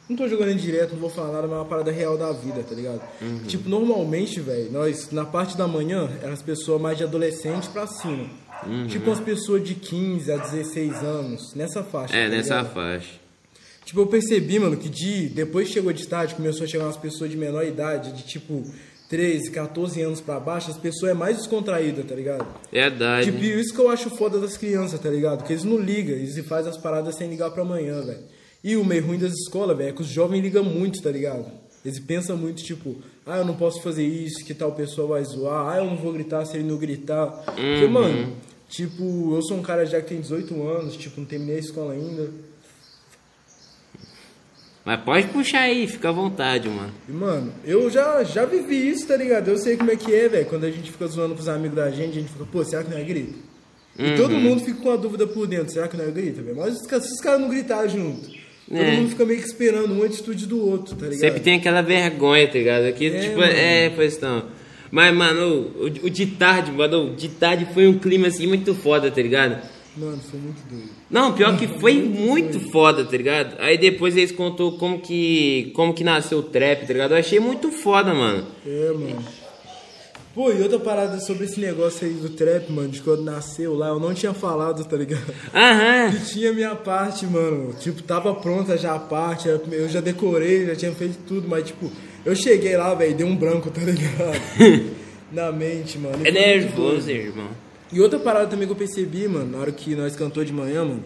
não 0.09 0.17
tô 0.17 0.27
jogando 0.27 0.51
em 0.51 0.57
direto, 0.57 0.93
não 0.93 1.01
vou 1.01 1.11
falar 1.11 1.33
nada, 1.33 1.47
mas 1.47 1.57
é 1.57 1.61
uma 1.61 1.65
parada 1.65 1.91
real 1.91 2.17
da 2.17 2.33
vida, 2.33 2.63
tá 2.63 2.75
ligado? 2.75 3.03
Uhum. 3.21 3.41
Tipo, 3.47 3.69
normalmente, 3.69 4.41
velho, 4.41 4.73
nós, 4.73 5.11
na 5.11 5.25
parte 5.25 5.57
da 5.57 5.69
manhã, 5.69 6.09
eram 6.23 6.33
as 6.33 6.43
pessoas 6.43 6.81
mais 6.81 6.97
de 6.97 7.05
adolescente 7.05 7.69
pra 7.69 7.87
cima. 7.87 8.27
Uhum. 8.67 8.87
Tipo, 8.87 9.11
as 9.11 9.21
pessoas 9.21 9.63
de 9.63 9.75
15 9.75 10.33
a 10.33 10.37
16 10.39 10.95
anos, 11.03 11.55
nessa 11.55 11.83
faixa. 11.83 12.17
É, 12.17 12.25
tá 12.25 12.37
nessa 12.37 12.65
faixa. 12.65 13.21
Tipo, 13.85 14.01
eu 14.01 14.07
percebi, 14.07 14.59
mano, 14.59 14.77
que 14.77 14.89
de, 14.89 15.29
depois 15.29 15.69
que 15.69 15.75
chegou 15.75 15.93
de 15.93 16.07
tarde, 16.07 16.35
começou 16.35 16.65
a 16.65 16.67
chegar 16.67 16.85
umas 16.85 16.97
pessoas 16.97 17.31
de 17.31 17.37
menor 17.37 17.65
idade, 17.65 18.13
de 18.13 18.23
tipo 18.23 18.63
13, 19.09 19.51
14 19.51 20.03
anos 20.03 20.21
pra 20.21 20.39
baixo, 20.39 20.71
as 20.71 20.77
pessoas 20.77 21.13
é 21.13 21.15
mais 21.15 21.39
descontraída, 21.39 22.03
tá 22.03 22.15
ligado? 22.15 22.47
É 22.73 22.89
verdade. 22.89 23.31
Tipo, 23.31 23.43
isso 23.43 23.75
que 23.75 23.81
eu 23.81 23.89
acho 23.89 24.11
foda 24.11 24.39
das 24.39 24.57
crianças, 24.57 25.01
tá 25.01 25.09
ligado? 25.09 25.45
Que 25.45 25.55
eles 25.55 25.65
não 25.65 25.79
ligam, 25.79 26.15
eles 26.15 26.39
fazem 26.47 26.71
as 26.71 26.77
paradas 26.77 27.15
sem 27.15 27.31
ligar 27.31 27.51
pra 27.51 27.63
amanhã, 27.63 28.03
velho. 28.03 28.38
E 28.63 28.77
o 28.77 28.85
meio 28.85 29.07
ruim 29.07 29.19
das 29.19 29.33
escolas, 29.33 29.77
velho, 29.77 29.91
é 29.91 29.93
que 29.93 30.03
os 30.03 30.09
jovens 30.09 30.43
ligam 30.43 30.65
muito, 30.65 31.01
tá 31.01 31.11
ligado? 31.11 31.47
Eles 31.85 32.01
pensam 32.01 32.37
muito, 32.37 32.63
tipo, 32.63 32.97
ah, 33.25 33.39
eu 33.39 33.45
não 33.45 33.55
posso 33.55 33.81
fazer 33.83 34.05
isso, 34.05 34.45
que 34.45 34.53
tal 34.53 34.73
pessoa 34.73 35.09
vai 35.09 35.25
zoar, 35.25 35.75
ah, 35.75 35.79
eu 35.79 35.85
não 35.85 35.97
vou 35.97 36.13
gritar 36.13 36.45
se 36.45 36.57
ele 36.57 36.69
não 36.69 36.77
gritar. 36.77 37.27
Uhum. 37.27 37.55
Porque, 37.55 37.87
mano, 37.87 38.37
tipo, 38.69 39.35
eu 39.35 39.43
sou 39.43 39.57
um 39.57 39.63
cara 39.63 39.87
já 39.87 40.01
que 40.01 40.09
tem 40.09 40.21
18 40.21 40.63
anos, 40.69 40.97
tipo, 40.97 41.21
não 41.21 41.27
terminei 41.27 41.57
a 41.57 41.61
escola 41.61 41.93
ainda. 41.93 42.31
Mas 44.85 45.03
pode 45.03 45.29
puxar 45.29 45.61
aí, 45.61 45.87
fica 45.87 46.09
à 46.09 46.13
vontade, 46.13 46.69
mano. 46.69 46.93
E, 47.09 47.13
mano, 47.13 47.53
eu 47.65 47.89
já, 47.91 48.25
já 48.25 48.45
vivi 48.45 48.89
isso, 48.89 49.07
tá 49.07 49.17
ligado? 49.17 49.49
Eu 49.49 49.59
sei 49.59 49.77
como 49.77 49.91
é 49.91 49.97
que 49.97 50.15
é, 50.15 50.29
velho. 50.29 50.47
Quando 50.47 50.65
a 50.65 50.71
gente 50.71 50.91
fica 50.91 51.07
zoando 51.07 51.35
pros 51.35 51.47
amigos 51.47 51.77
da 51.77 51.91
gente, 51.91 52.19
a 52.19 52.21
gente 52.21 52.33
fica, 52.33 52.47
pô, 52.47 52.65
será 52.65 52.83
que 52.83 52.91
não 52.91 52.99
é 52.99 53.05
grito? 53.05 53.39
E 53.99 54.03
uhum. 54.03 54.17
todo 54.17 54.35
mundo 54.35 54.65
fica 54.65 54.81
com 54.81 54.91
a 54.91 54.97
dúvida 54.97 55.27
por 55.27 55.47
dentro, 55.47 55.73
será 55.73 55.89
que 55.89 55.97
não 55.97 56.05
é 56.05 56.11
grito, 56.11 56.43
velho? 56.43 56.57
Mas 56.57 56.79
se 56.79 56.95
os 56.97 57.21
caras 57.21 57.41
não 57.41 57.49
gritarem 57.49 57.91
junto, 57.91 58.31
é. 58.71 58.85
todo 58.85 58.97
mundo 58.97 59.11
fica 59.11 59.25
meio 59.25 59.41
que 59.41 59.47
esperando 59.47 59.93
uma 59.93 60.07
atitude 60.07 60.47
do 60.47 60.65
outro, 60.65 60.95
tá 60.97 61.07
ligado? 61.07 61.21
Sempre 61.21 61.41
tem 61.41 61.55
aquela 61.57 61.83
vergonha, 61.83 62.47
tá 62.47 62.59
ligado? 62.59 62.85
Aqui, 62.85 63.07
é, 63.07 63.21
tipo, 63.21 63.39
mano. 63.39 63.53
é, 63.53 63.91
pois 63.91 64.21
não. 64.21 64.45
Mas, 64.91 65.15
mano, 65.15 65.71
o, 65.77 65.85
o 65.85 66.11
de 66.11 66.27
tarde, 66.27 66.73
mano, 66.73 67.13
o 67.13 67.17
de 67.17 67.29
tarde 67.29 67.67
foi 67.73 67.87
um 67.87 67.99
clima 67.99 68.29
assim 68.29 68.47
muito 68.47 68.75
foda, 68.75 69.11
tá 69.11 69.21
ligado? 69.21 69.63
Mano, 69.97 70.19
foi 70.31 70.39
muito 70.39 70.63
doido. 70.69 70.91
Não, 71.11 71.33
pior 71.33 71.57
que 71.57 71.67
foi 71.67 71.95
muito 71.95 72.61
foda, 72.71 73.05
tá 73.05 73.17
ligado? 73.17 73.57
Aí 73.59 73.77
depois 73.77 74.17
eles 74.17 74.31
contou 74.31 74.79
como 74.79 75.01
que 75.01 75.73
como 75.75 75.93
que 75.93 76.05
nasceu 76.05 76.39
o 76.39 76.43
trap, 76.43 76.87
tá 76.87 76.93
ligado? 76.93 77.13
Eu 77.13 77.19
achei 77.19 77.41
muito 77.41 77.73
foda, 77.73 78.15
mano. 78.15 78.47
É, 78.65 78.93
mano. 78.93 79.25
Pô, 80.39 80.53
e 80.53 80.63
outra 80.63 80.79
parada 80.79 81.19
sobre 81.19 81.47
esse 81.47 81.59
negócio 81.59 82.07
aí 82.07 82.15
do 82.15 82.29
trap, 82.29 82.71
mano, 82.71 82.91
de 82.91 83.01
quando 83.03 83.25
nasceu 83.25 83.75
lá, 83.75 83.89
eu 83.89 83.99
não 83.99 84.15
tinha 84.15 84.33
falado, 84.33 84.85
tá 84.85 84.97
ligado? 84.97 85.35
Aham. 85.53 86.13
Que 86.15 86.27
tinha 86.27 86.53
minha 86.53 86.77
parte, 86.77 87.27
mano. 87.27 87.73
Tipo, 87.73 88.01
tava 88.05 88.33
pronta 88.37 88.79
já 88.79 88.95
a 88.95 89.01
parte, 89.01 89.49
eu 89.49 89.89
já 89.89 90.01
decorei, 90.01 90.65
já 90.65 90.77
tinha 90.77 90.93
feito 90.93 91.19
tudo, 91.27 91.49
mas 91.49 91.67
tipo, 91.67 91.91
eu 92.25 92.37
cheguei 92.37 92.77
lá, 92.77 92.95
velho, 92.95 93.17
deu 93.17 93.27
um 93.27 93.35
branco, 93.35 93.69
tá 93.69 93.81
ligado? 93.81 94.39
Na 95.33 95.51
mente, 95.51 95.99
mano. 95.99 96.25
É 96.25 96.31
nervoso, 96.31 97.11
irmão. 97.11 97.49
E 97.93 98.01
outra 98.01 98.21
parada 98.21 98.47
também 98.47 98.69
que 98.69 98.73
eu 98.73 98.79
percebi, 98.79 99.27
mano, 99.27 99.51
na 99.51 99.59
hora 99.59 99.73
que 99.73 99.97
nós 99.97 100.15
cantou 100.15 100.45
de 100.45 100.53
manhã, 100.53 100.85
mano, 100.85 101.03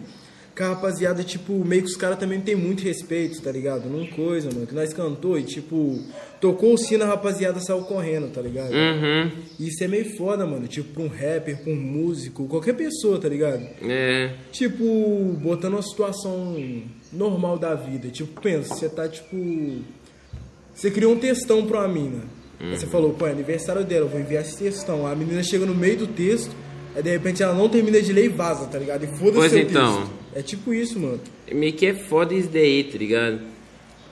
que 0.55 0.61
a 0.61 0.69
rapaziada, 0.69 1.23
tipo, 1.23 1.53
meio 1.65 1.81
que 1.81 1.89
os 1.89 1.95
caras 1.95 2.19
também 2.19 2.39
tem 2.39 2.55
muito 2.55 2.83
respeito, 2.83 3.41
tá 3.41 3.51
ligado? 3.51 3.89
Não 3.89 4.05
coisa, 4.05 4.49
mano, 4.53 4.67
que 4.67 4.75
nós 4.75 4.93
cantou 4.93 5.37
e, 5.37 5.43
tipo, 5.43 5.99
tocou 6.39 6.73
o 6.73 6.77
sino, 6.77 7.03
a 7.03 7.07
rapaziada 7.07 7.59
saiu 7.59 7.81
correndo, 7.81 8.31
tá 8.31 8.41
ligado? 8.41 8.71
Uhum. 8.71 9.31
Isso 9.59 9.83
é 9.83 9.87
meio 9.87 10.15
foda, 10.15 10.45
mano, 10.45 10.67
tipo, 10.67 10.93
pra 10.93 11.03
um 11.03 11.07
rapper, 11.07 11.63
pra 11.63 11.73
um 11.73 11.75
músico, 11.75 12.47
qualquer 12.47 12.73
pessoa, 12.73 13.19
tá 13.19 13.27
ligado? 13.27 13.65
É. 13.81 14.33
Tipo, 14.51 14.85
botando 15.41 15.73
uma 15.73 15.81
situação 15.81 16.55
normal 17.11 17.57
da 17.57 17.73
vida. 17.73 18.09
Tipo, 18.09 18.39
pensa, 18.41 18.75
você 18.75 18.89
tá, 18.89 19.07
tipo... 19.07 19.35
Você 20.75 20.89
criou 20.89 21.13
um 21.13 21.19
textão 21.19 21.65
pra 21.65 21.79
uma 21.79 21.87
mina. 21.87 22.23
Uhum. 22.59 22.75
Você 22.75 22.85
falou, 22.87 23.13
pô, 23.13 23.27
é 23.27 23.31
aniversário 23.31 23.83
dela, 23.83 24.05
eu 24.05 24.09
vou 24.09 24.19
enviar 24.19 24.43
esse 24.43 24.57
textão. 24.57 25.05
A 25.05 25.15
menina 25.15 25.41
chega 25.43 25.65
no 25.65 25.75
meio 25.75 25.97
do 25.97 26.07
texto 26.07 26.55
Aí 26.95 27.01
de 27.01 27.09
repente 27.09 27.41
ela 27.41 27.53
não 27.53 27.67
termina 27.67 28.01
de 28.01 28.13
ler 28.13 28.25
e 28.25 28.29
vaza, 28.29 28.65
tá 28.67 28.77
ligado? 28.77 29.03
E 29.03 29.07
foda-se 29.07 29.33
Pois 29.33 29.53
então. 29.53 29.97
Texto. 29.97 30.22
É 30.35 30.41
tipo 30.41 30.73
isso, 30.73 30.99
mano. 30.99 31.19
Meio 31.51 31.73
que 31.73 31.85
é 31.85 31.93
foda 31.93 32.33
isso 32.33 32.49
daí, 32.49 32.83
tá 32.83 32.97
ligado? 32.97 33.39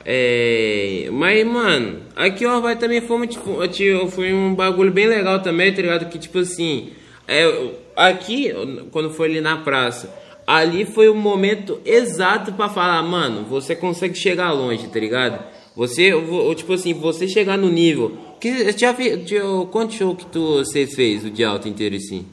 É. 0.06 1.10
Mas, 1.12 1.46
mano, 1.46 2.02
aqui 2.16 2.46
ó, 2.46 2.60
vai 2.60 2.78
também 2.78 3.02
foi, 3.02 3.28
tipo, 3.28 4.08
foi 4.10 4.34
um 4.34 4.54
bagulho 4.54 4.92
bem 4.92 5.08
legal 5.08 5.42
também, 5.42 5.74
tá 5.74 5.82
ligado? 5.82 6.10
Que 6.10 6.20
tipo 6.20 6.40
assim. 6.40 6.92
É, 7.28 7.70
aqui, 7.96 8.52
quando 8.92 9.12
foi 9.12 9.30
ali 9.30 9.42
na 9.42 9.58
praça, 9.58 10.14
ali 10.46 10.86
foi 10.86 11.08
o 11.08 11.16
momento 11.16 11.80
exato 11.86 12.52
para 12.54 12.68
falar, 12.68 13.02
mano, 13.04 13.46
você 13.46 13.76
consegue 13.76 14.16
chegar 14.16 14.52
longe, 14.52 14.88
tá 14.88 15.00
ligado? 15.00 15.42
Você, 15.76 16.12
tipo 16.56 16.74
assim, 16.74 16.94
você 16.94 17.28
chegar 17.28 17.58
no 17.58 17.70
nível. 17.70 18.18
Que, 18.40 18.72
já, 18.74 18.94
já, 18.94 19.42
quanto 19.72 19.94
show 19.94 20.16
que 20.16 20.26
tu, 20.26 20.58
você 20.58 20.86
fez 20.86 21.24
o 21.24 21.30
dia 21.30 21.48
alto 21.48 21.70
inteiro 21.70 21.96
assim? 21.96 22.26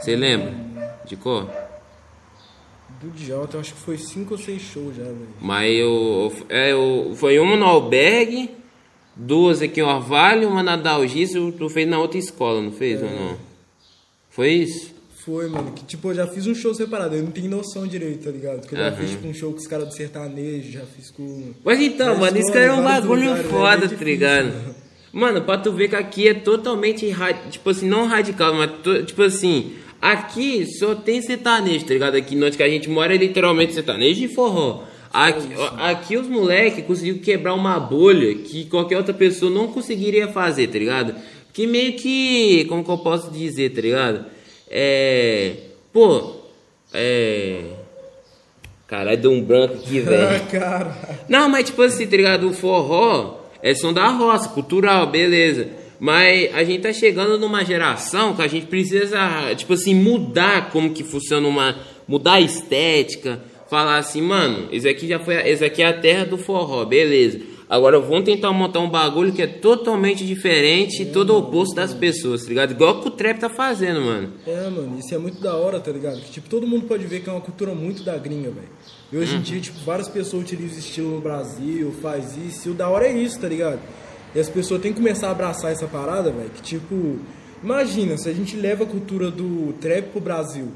Você 0.00 0.16
lembra? 0.16 0.54
De 1.04 1.16
cor? 1.16 1.65
Do 3.00 3.10
Djalta, 3.10 3.56
eu 3.56 3.60
acho 3.60 3.74
que 3.74 3.80
foi 3.80 3.98
cinco 3.98 4.34
ou 4.34 4.38
seis 4.38 4.62
shows 4.62 4.96
já, 4.96 5.02
velho. 5.04 5.28
Mas 5.40 5.70
eu, 5.72 6.32
é, 6.48 6.72
eu, 6.72 7.12
foi 7.16 7.38
uma 7.38 7.56
no 7.56 7.64
albergue, 7.64 8.50
duas 9.14 9.60
aqui 9.60 9.80
em 9.80 9.82
Orvalho, 9.82 10.48
uma 10.48 10.62
na 10.62 10.76
Dalgisa, 10.76 11.38
tu 11.58 11.68
fez 11.68 11.86
na 11.88 11.98
outra 11.98 12.18
escola, 12.18 12.60
não 12.62 12.72
fez 12.72 13.02
ou 13.02 13.10
não? 13.10 13.36
Foi 14.30 14.50
isso? 14.50 14.94
Foi, 15.24 15.48
mano. 15.48 15.72
Que, 15.72 15.84
tipo, 15.84 16.10
eu 16.10 16.14
já 16.14 16.26
fiz 16.26 16.46
um 16.46 16.54
show 16.54 16.72
separado. 16.72 17.16
Eu 17.16 17.22
não 17.24 17.32
tenho 17.32 17.50
noção 17.50 17.84
direito, 17.86 18.24
tá 18.24 18.30
ligado? 18.30 18.60
Porque 18.60 18.74
eu 18.74 18.78
já 18.78 18.86
Aham. 18.88 18.96
fiz, 18.96 19.10
tipo, 19.10 19.26
um 19.26 19.34
show 19.34 19.50
com 19.52 19.58
os 19.58 19.66
caras 19.66 19.88
do 19.88 19.94
sertanejo, 19.94 20.70
já 20.70 20.86
fiz 20.86 21.10
com... 21.10 21.52
Mas 21.64 21.80
então, 21.80 22.14
Na 22.14 22.20
mano, 22.20 22.38
isso 22.38 22.52
que 22.52 22.58
é 22.58 22.72
um 22.72 22.84
bagulho 22.84 23.28
lugares, 23.30 23.50
foda, 23.50 23.84
é 23.86 23.88
tá 23.88 24.04
ligado? 24.04 24.46
mano. 24.46 24.74
Mano, 25.12 25.42
pra 25.42 25.56
tu 25.58 25.72
ver 25.72 25.88
que 25.88 25.96
aqui 25.96 26.28
é 26.28 26.34
totalmente, 26.34 27.10
tipo 27.50 27.70
assim, 27.70 27.88
não 27.88 28.06
radical, 28.06 28.54
mas 28.54 28.70
tipo 29.06 29.22
assim, 29.22 29.72
aqui 30.12 30.66
só 30.66 30.94
tem 30.94 31.20
sertanejo, 31.22 31.84
tá 31.84 31.94
ligado? 31.94 32.16
Aqui 32.16 32.36
onde 32.42 32.56
que 32.56 32.62
a 32.62 32.68
gente 32.68 32.88
mora 32.88 33.14
é 33.14 33.18
literalmente 33.18 33.74
sertanejo 33.74 34.24
e 34.24 34.28
forró. 34.28 34.84
Aqui, 35.12 35.48
ó, 35.56 35.88
aqui 35.88 36.16
os 36.16 36.26
moleques 36.26 36.84
conseguiram 36.84 37.18
quebrar 37.18 37.54
uma 37.54 37.78
bolha 37.80 38.34
que 38.34 38.66
qualquer 38.66 38.96
outra 38.98 39.14
pessoa 39.14 39.50
não 39.50 39.68
conseguiria 39.68 40.28
fazer, 40.28 40.66
tá 40.68 40.78
ligado? 40.78 41.14
Que 41.52 41.66
meio 41.66 41.94
que, 41.94 42.66
como 42.66 42.84
que 42.84 42.90
eu 42.90 42.98
posso 42.98 43.30
dizer, 43.30 43.70
tá 43.70 43.80
ligado? 43.80 44.26
É. 44.68 45.54
Pô, 45.92 46.34
é. 46.92 47.62
Caralho, 48.86 49.20
deu 49.20 49.30
um 49.32 49.42
branco 49.42 49.74
aqui, 49.74 50.00
velho. 50.00 50.42
Ah. 50.62 50.94
Não, 51.28 51.48
mas 51.48 51.66
tipo 51.66 51.82
assim, 51.82 52.06
tá 52.06 52.16
ligado? 52.16 52.48
O 52.48 52.52
forró 52.52 53.40
é 53.62 53.74
som 53.74 53.92
da 53.92 54.06
roça, 54.08 54.50
cultural, 54.50 55.06
beleza. 55.06 55.68
Mas 55.98 56.54
a 56.54 56.62
gente 56.62 56.82
tá 56.82 56.92
chegando 56.92 57.38
numa 57.38 57.64
geração 57.64 58.34
que 58.34 58.42
a 58.42 58.46
gente 58.46 58.66
precisa, 58.66 59.54
tipo 59.54 59.72
assim, 59.72 59.94
mudar 59.94 60.70
como 60.70 60.92
que 60.92 61.02
funciona 61.02 61.46
uma. 61.46 61.76
mudar 62.06 62.34
a 62.34 62.40
estética. 62.40 63.40
Falar 63.68 63.98
assim, 63.98 64.22
mano, 64.22 64.68
isso 64.70 64.88
aqui 64.88 65.08
já 65.08 65.18
foi. 65.18 65.36
Isso 65.50 65.64
aqui 65.64 65.82
é 65.82 65.86
a 65.86 66.00
terra 66.00 66.24
do 66.24 66.38
forró, 66.38 66.84
beleza. 66.84 67.40
Agora 67.68 67.98
vamos 67.98 68.24
tentar 68.24 68.52
montar 68.52 68.78
um 68.78 68.88
bagulho 68.88 69.32
que 69.32 69.42
é 69.42 69.46
totalmente 69.46 70.24
diferente 70.24 71.02
e 71.02 71.06
todo 71.06 71.36
oposto 71.36 71.74
das 71.74 71.92
pessoas, 71.92 72.42
tá 72.42 72.48
ligado? 72.48 72.70
Igual 72.70 73.00
que 73.00 73.08
o 73.08 73.10
trap 73.10 73.40
tá 73.40 73.48
fazendo, 73.48 74.02
mano. 74.02 74.34
É, 74.46 74.70
mano, 74.70 74.96
isso 75.00 75.12
é 75.12 75.18
muito 75.18 75.40
da 75.40 75.56
hora, 75.56 75.80
tá 75.80 75.90
ligado? 75.90 76.20
Que, 76.20 76.30
tipo, 76.30 76.48
todo 76.48 76.64
mundo 76.64 76.86
pode 76.86 77.04
ver 77.06 77.24
que 77.24 77.28
é 77.28 77.32
uma 77.32 77.40
cultura 77.40 77.74
muito 77.74 78.04
da 78.04 78.16
gringa, 78.16 78.50
velho. 78.50 78.68
E 79.12 79.16
hoje 79.16 79.34
em 79.34 79.40
dia, 79.40 79.60
tipo, 79.60 79.80
várias 79.84 80.08
pessoas 80.08 80.44
utilizam 80.44 80.78
estilo 80.78 81.10
no 81.16 81.20
Brasil, 81.20 81.92
faz 82.00 82.36
isso, 82.36 82.68
e 82.68 82.70
o 82.70 82.74
da 82.74 82.88
hora 82.88 83.08
é 83.08 83.12
isso, 83.12 83.40
tá 83.40 83.48
ligado? 83.48 83.80
E 84.36 84.40
as 84.40 84.48
pessoas 84.50 84.82
têm 84.82 84.92
que 84.92 84.98
começar 84.98 85.28
a 85.28 85.30
abraçar 85.30 85.72
essa 85.72 85.86
parada, 85.86 86.30
velho, 86.30 86.50
que, 86.54 86.60
tipo, 86.62 87.16
imagina, 87.64 88.16
se 88.18 88.28
a 88.28 88.32
gente 88.34 88.54
leva 88.54 88.84
a 88.84 88.86
cultura 88.86 89.30
do 89.30 89.72
trap 89.80 90.10
pro 90.12 90.20
Brasil, 90.20 90.68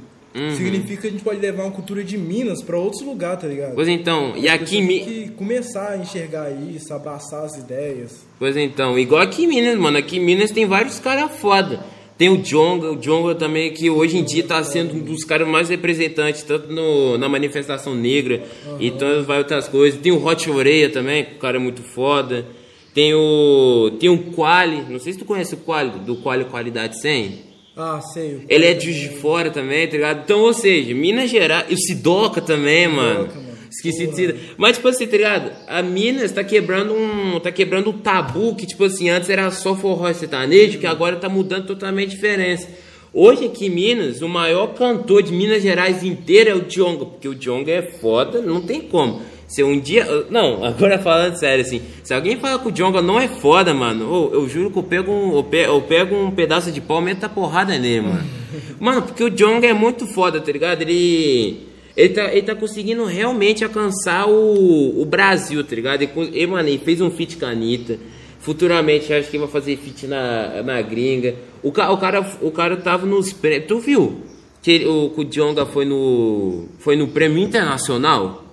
significa 0.56 1.02
que 1.02 1.06
a 1.08 1.10
gente 1.10 1.22
pode 1.24 1.40
levar 1.40 1.64
uma 1.64 1.72
cultura 1.72 2.02
de 2.02 2.16
Minas 2.16 2.62
pra 2.62 2.78
outros 2.78 3.02
lugares, 3.02 3.40
tá 3.42 3.46
ligado? 3.48 3.74
Pois 3.74 3.88
então, 3.88 4.32
e 4.36 4.48
aqui 4.48 4.78
em 4.78 4.86
pessoas 4.86 4.86
Mi- 4.86 5.04
têm 5.04 5.22
que 5.24 5.34
começar 5.34 5.88
a 5.90 5.98
enxergar 5.98 6.50
isso, 6.50 6.94
abraçar 6.94 7.44
as 7.44 7.56
ideias. 7.58 8.24
Pois 8.38 8.56
então, 8.56 8.98
igual 8.98 9.20
aqui 9.20 9.44
em 9.44 9.48
Minas, 9.48 9.76
mano. 9.76 9.98
Aqui 9.98 10.16
em 10.16 10.24
Minas 10.24 10.50
tem 10.50 10.66
vários 10.66 10.98
caras 10.98 11.30
foda. 11.38 11.80
Tem 12.16 12.28
o 12.28 12.36
Jonga, 12.38 12.92
o 12.92 12.96
Jonga 12.96 13.34
também, 13.34 13.72
que 13.72 13.88
hoje 13.90 14.18
em 14.18 14.22
dia 14.22 14.44
tá 14.44 14.62
sendo 14.62 14.94
um 14.94 15.00
dos 15.00 15.24
caras 15.24 15.48
mais 15.48 15.68
representantes, 15.68 16.42
tanto 16.42 16.70
no, 16.72 17.16
na 17.18 17.28
manifestação 17.28 17.94
negra 17.94 18.42
e 18.78 18.90
tantas 18.90 19.24
várias 19.26 19.44
outras 19.44 19.68
coisas. 19.68 19.98
Tem 20.00 20.12
o 20.12 20.24
Hot 20.24 20.48
Oreia 20.50 20.90
também, 20.90 21.24
que 21.24 21.34
o 21.36 21.38
cara 21.38 21.56
é 21.56 21.60
muito 21.60 21.82
foda. 21.82 22.46
Tem 22.94 23.14
o. 23.14 23.92
Tem 24.00 24.08
o 24.08 24.18
Quali, 24.32 24.82
não 24.88 24.98
sei 24.98 25.12
se 25.12 25.18
tu 25.18 25.24
conhece 25.24 25.54
o 25.54 25.58
Quali, 25.58 25.90
do 26.00 26.16
Quali 26.16 26.44
Qualidade 26.44 27.00
100. 27.00 27.50
Ah, 27.76 28.00
sei. 28.00 28.44
Ele 28.48 28.66
é 28.66 28.74
de 28.74 28.92
de. 28.92 29.08
Fora 29.20 29.50
também, 29.50 29.86
tá 29.86 29.92
ligado? 29.92 30.22
Então, 30.24 30.40
ou 30.40 30.52
seja, 30.52 30.94
Minas 30.94 31.30
Gerais. 31.30 31.66
E 31.70 31.74
o 31.74 31.78
Sidoca 31.78 32.40
também, 32.40 32.88
mano. 32.88 33.28
mano. 33.28 33.50
Esqueci 33.70 34.06
de 34.06 34.06
Porra. 34.06 34.16
citar. 34.16 34.54
Mas, 34.56 34.76
tipo 34.76 34.88
assim, 34.88 35.06
tá 35.06 35.16
ligado? 35.16 35.52
A 35.68 35.82
Minas 35.82 36.32
tá 36.32 36.42
quebrando 36.42 36.92
um. 36.92 37.38
tá 37.38 37.52
quebrando 37.52 37.90
um 37.90 37.98
tabu 37.98 38.56
que, 38.56 38.66
tipo 38.66 38.84
assim, 38.84 39.08
antes 39.08 39.30
era 39.30 39.50
só 39.50 39.76
forró 39.76 40.08
e 40.08 40.14
sertanejo, 40.14 40.78
que 40.78 40.86
agora 40.86 41.16
tá 41.16 41.28
mudando 41.28 41.66
totalmente 41.66 42.08
a 42.08 42.14
diferença. 42.14 42.68
Hoje 43.12 43.46
aqui 43.46 43.66
em 43.66 43.70
Minas, 43.70 44.22
o 44.22 44.28
maior 44.28 44.74
cantor 44.74 45.22
de 45.22 45.32
Minas 45.32 45.62
Gerais 45.62 46.04
inteira 46.04 46.50
é 46.50 46.54
o 46.54 46.60
Djonga, 46.60 47.06
porque 47.06 47.28
o 47.28 47.34
Djonga 47.34 47.72
é 47.72 47.82
foda, 47.82 48.40
não 48.40 48.60
tem 48.60 48.80
como. 48.80 49.20
Se 49.50 49.64
um 49.64 49.78
dia. 49.80 50.06
Não, 50.30 50.64
agora 50.64 50.98
falando 50.98 51.34
sério, 51.36 51.64
assim. 51.64 51.82
Se 52.04 52.14
alguém 52.14 52.36
fala 52.38 52.58
que 52.58 52.68
o 52.68 52.70
Djonga 52.72 53.02
não 53.02 53.18
é 53.18 53.26
foda, 53.26 53.74
mano, 53.74 54.30
eu 54.32 54.48
juro 54.48 54.70
que 54.70 54.78
eu 54.78 54.82
pego 54.84 55.10
um, 55.12 55.36
eu 55.36 55.42
pe- 55.42 55.66
eu 55.66 55.82
pego 55.82 56.14
um 56.14 56.30
pedaço 56.30 56.70
de 56.70 56.80
pau 56.80 57.00
e 57.00 57.04
meto 57.06 57.24
a 57.24 57.28
porrada 57.28 57.76
nele, 57.78 58.00
mano. 58.02 58.24
Mano, 58.80 59.02
porque 59.02 59.22
o 59.22 59.28
Djonga 59.30 59.66
é 59.66 59.72
muito 59.74 60.06
foda, 60.06 60.40
tá 60.40 60.50
ligado? 60.50 60.82
Ele. 60.82 61.68
Ele 61.96 62.08
tá, 62.14 62.32
ele 62.32 62.42
tá 62.42 62.54
conseguindo 62.54 63.04
realmente 63.04 63.62
alcançar 63.64 64.26
o, 64.28 65.02
o 65.02 65.04
Brasil, 65.04 65.62
tá 65.64 65.74
ligado? 65.74 66.02
Ele, 66.02 66.10
ele, 66.32 66.46
mano, 66.46 66.68
ele 66.68 66.78
fez 66.78 67.00
um 67.00 67.10
feat 67.10 67.36
com 67.36 67.44
a 67.44 67.50
Anitta. 67.50 67.98
Futuramente 68.38 69.12
acho 69.12 69.30
que 69.30 69.36
vai 69.38 69.48
fazer 69.48 69.76
feat 69.76 70.06
na, 70.06 70.62
na 70.62 70.80
gringa. 70.80 71.34
O, 71.62 71.68
o, 71.68 71.72
cara, 71.98 72.26
o 72.40 72.50
cara 72.50 72.76
tava 72.78 73.04
nos 73.04 73.32
prêmios. 73.32 73.66
Tu 73.68 73.78
viu? 73.80 74.20
Que 74.62 74.70
ele- 74.70 74.86
o, 74.86 75.12
o 75.14 75.24
Djonga 75.24 75.66
foi 75.66 75.84
no. 75.84 76.66
Foi 76.78 76.96
no 76.96 77.08
prêmio 77.08 77.38
internacional? 77.42 78.44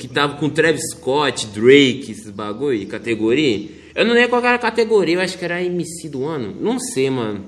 Que 0.00 0.08
tava 0.08 0.38
com 0.38 0.48
Travis 0.48 0.92
Scott, 0.92 1.46
Drake, 1.48 2.12
esses 2.12 2.30
bagulho, 2.30 2.86
categoria. 2.86 3.68
Eu 3.94 4.06
não 4.06 4.14
lembro 4.14 4.30
qual 4.30 4.42
era 4.42 4.54
a 4.54 4.58
categoria, 4.58 5.16
eu 5.16 5.20
acho 5.20 5.36
que 5.36 5.44
era 5.44 5.62
MC 5.62 6.08
do 6.08 6.24
ano. 6.24 6.56
Não 6.58 6.78
sei, 6.78 7.10
mano. 7.10 7.44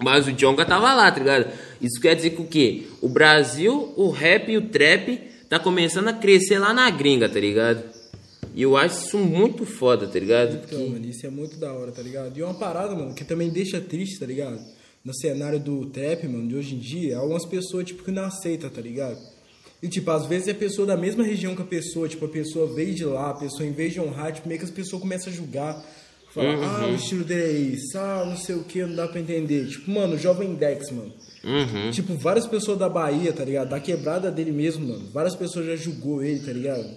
Mas 0.00 0.28
o 0.28 0.32
Djonga 0.32 0.64
tava 0.64 0.94
lá, 0.94 1.10
tá 1.10 1.18
ligado? 1.18 1.50
Isso 1.80 2.00
quer 2.00 2.14
dizer 2.14 2.30
que 2.30 2.42
o 2.42 2.46
quê? 2.46 2.84
O 3.00 3.08
Brasil, 3.08 3.92
o 3.96 4.10
rap 4.10 4.52
e 4.52 4.56
o 4.56 4.68
trap 4.68 5.18
tá 5.48 5.58
começando 5.58 6.06
a 6.06 6.12
crescer 6.12 6.60
lá 6.60 6.72
na 6.72 6.88
gringa, 6.90 7.28
tá 7.28 7.40
ligado? 7.40 7.82
E 8.54 8.62
eu 8.62 8.76
acho 8.76 9.06
isso 9.06 9.18
muito 9.18 9.66
foda, 9.66 10.06
tá 10.06 10.16
ligado? 10.16 10.60
Então, 10.64 10.88
mano, 10.90 11.04
isso 11.04 11.26
é 11.26 11.30
muito 11.30 11.56
da 11.56 11.72
hora, 11.72 11.90
tá 11.90 12.02
ligado? 12.02 12.38
E 12.38 12.42
uma 12.44 12.54
parada, 12.54 12.94
mano, 12.94 13.14
que 13.14 13.24
também 13.24 13.50
deixa 13.50 13.80
triste, 13.80 14.20
tá 14.20 14.26
ligado? 14.26 14.60
No 15.04 15.12
cenário 15.12 15.58
do 15.58 15.86
trap, 15.86 16.28
mano, 16.28 16.46
de 16.46 16.54
hoje 16.54 16.76
em 16.76 16.78
dia, 16.78 17.18
algumas 17.18 17.44
pessoas, 17.44 17.84
tipo, 17.84 18.04
que 18.04 18.12
não 18.12 18.26
aceitam, 18.26 18.70
tá 18.70 18.80
ligado? 18.80 19.33
E, 19.84 19.88
tipo, 19.88 20.10
às 20.10 20.24
vezes 20.24 20.48
é 20.48 20.54
pessoa 20.54 20.86
da 20.86 20.96
mesma 20.96 21.22
região 21.22 21.54
que 21.54 21.60
a 21.60 21.66
pessoa, 21.66 22.08
tipo, 22.08 22.24
a 22.24 22.28
pessoa 22.28 22.74
veio 22.74 22.94
de 22.94 23.04
lá, 23.04 23.28
a 23.28 23.34
pessoa, 23.34 23.68
em 23.68 23.72
vez 23.72 23.92
de 23.92 24.00
honrar, 24.00 24.32
tipo, 24.32 24.48
meio 24.48 24.58
que 24.58 24.64
as 24.64 24.70
pessoas 24.70 25.02
começam 25.02 25.30
a 25.30 25.36
julgar. 25.36 25.84
Falar, 26.32 26.54
ah, 26.54 26.86
o 26.86 26.94
estilo 26.94 27.22
dele 27.22 27.42
é 27.42 27.52
isso, 27.52 27.98
ah, 27.98 28.24
não 28.26 28.34
sei 28.34 28.54
o 28.54 28.64
que, 28.64 28.82
não 28.82 28.96
dá 28.96 29.06
pra 29.06 29.20
entender. 29.20 29.68
Tipo, 29.68 29.90
mano, 29.90 30.14
o 30.14 30.18
Jovem 30.18 30.54
Dex, 30.54 30.90
mano. 30.90 31.12
Uhum. 31.44 31.90
Tipo, 31.90 32.14
várias 32.14 32.46
pessoas 32.46 32.78
da 32.78 32.88
Bahia, 32.88 33.30
tá 33.34 33.44
ligado? 33.44 33.68
Da 33.68 33.78
quebrada 33.78 34.30
dele 34.30 34.52
mesmo, 34.52 34.88
mano. 34.88 35.10
Várias 35.12 35.36
pessoas 35.36 35.66
já 35.66 35.76
julgou 35.76 36.24
ele, 36.24 36.40
tá 36.40 36.50
ligado? 36.50 36.88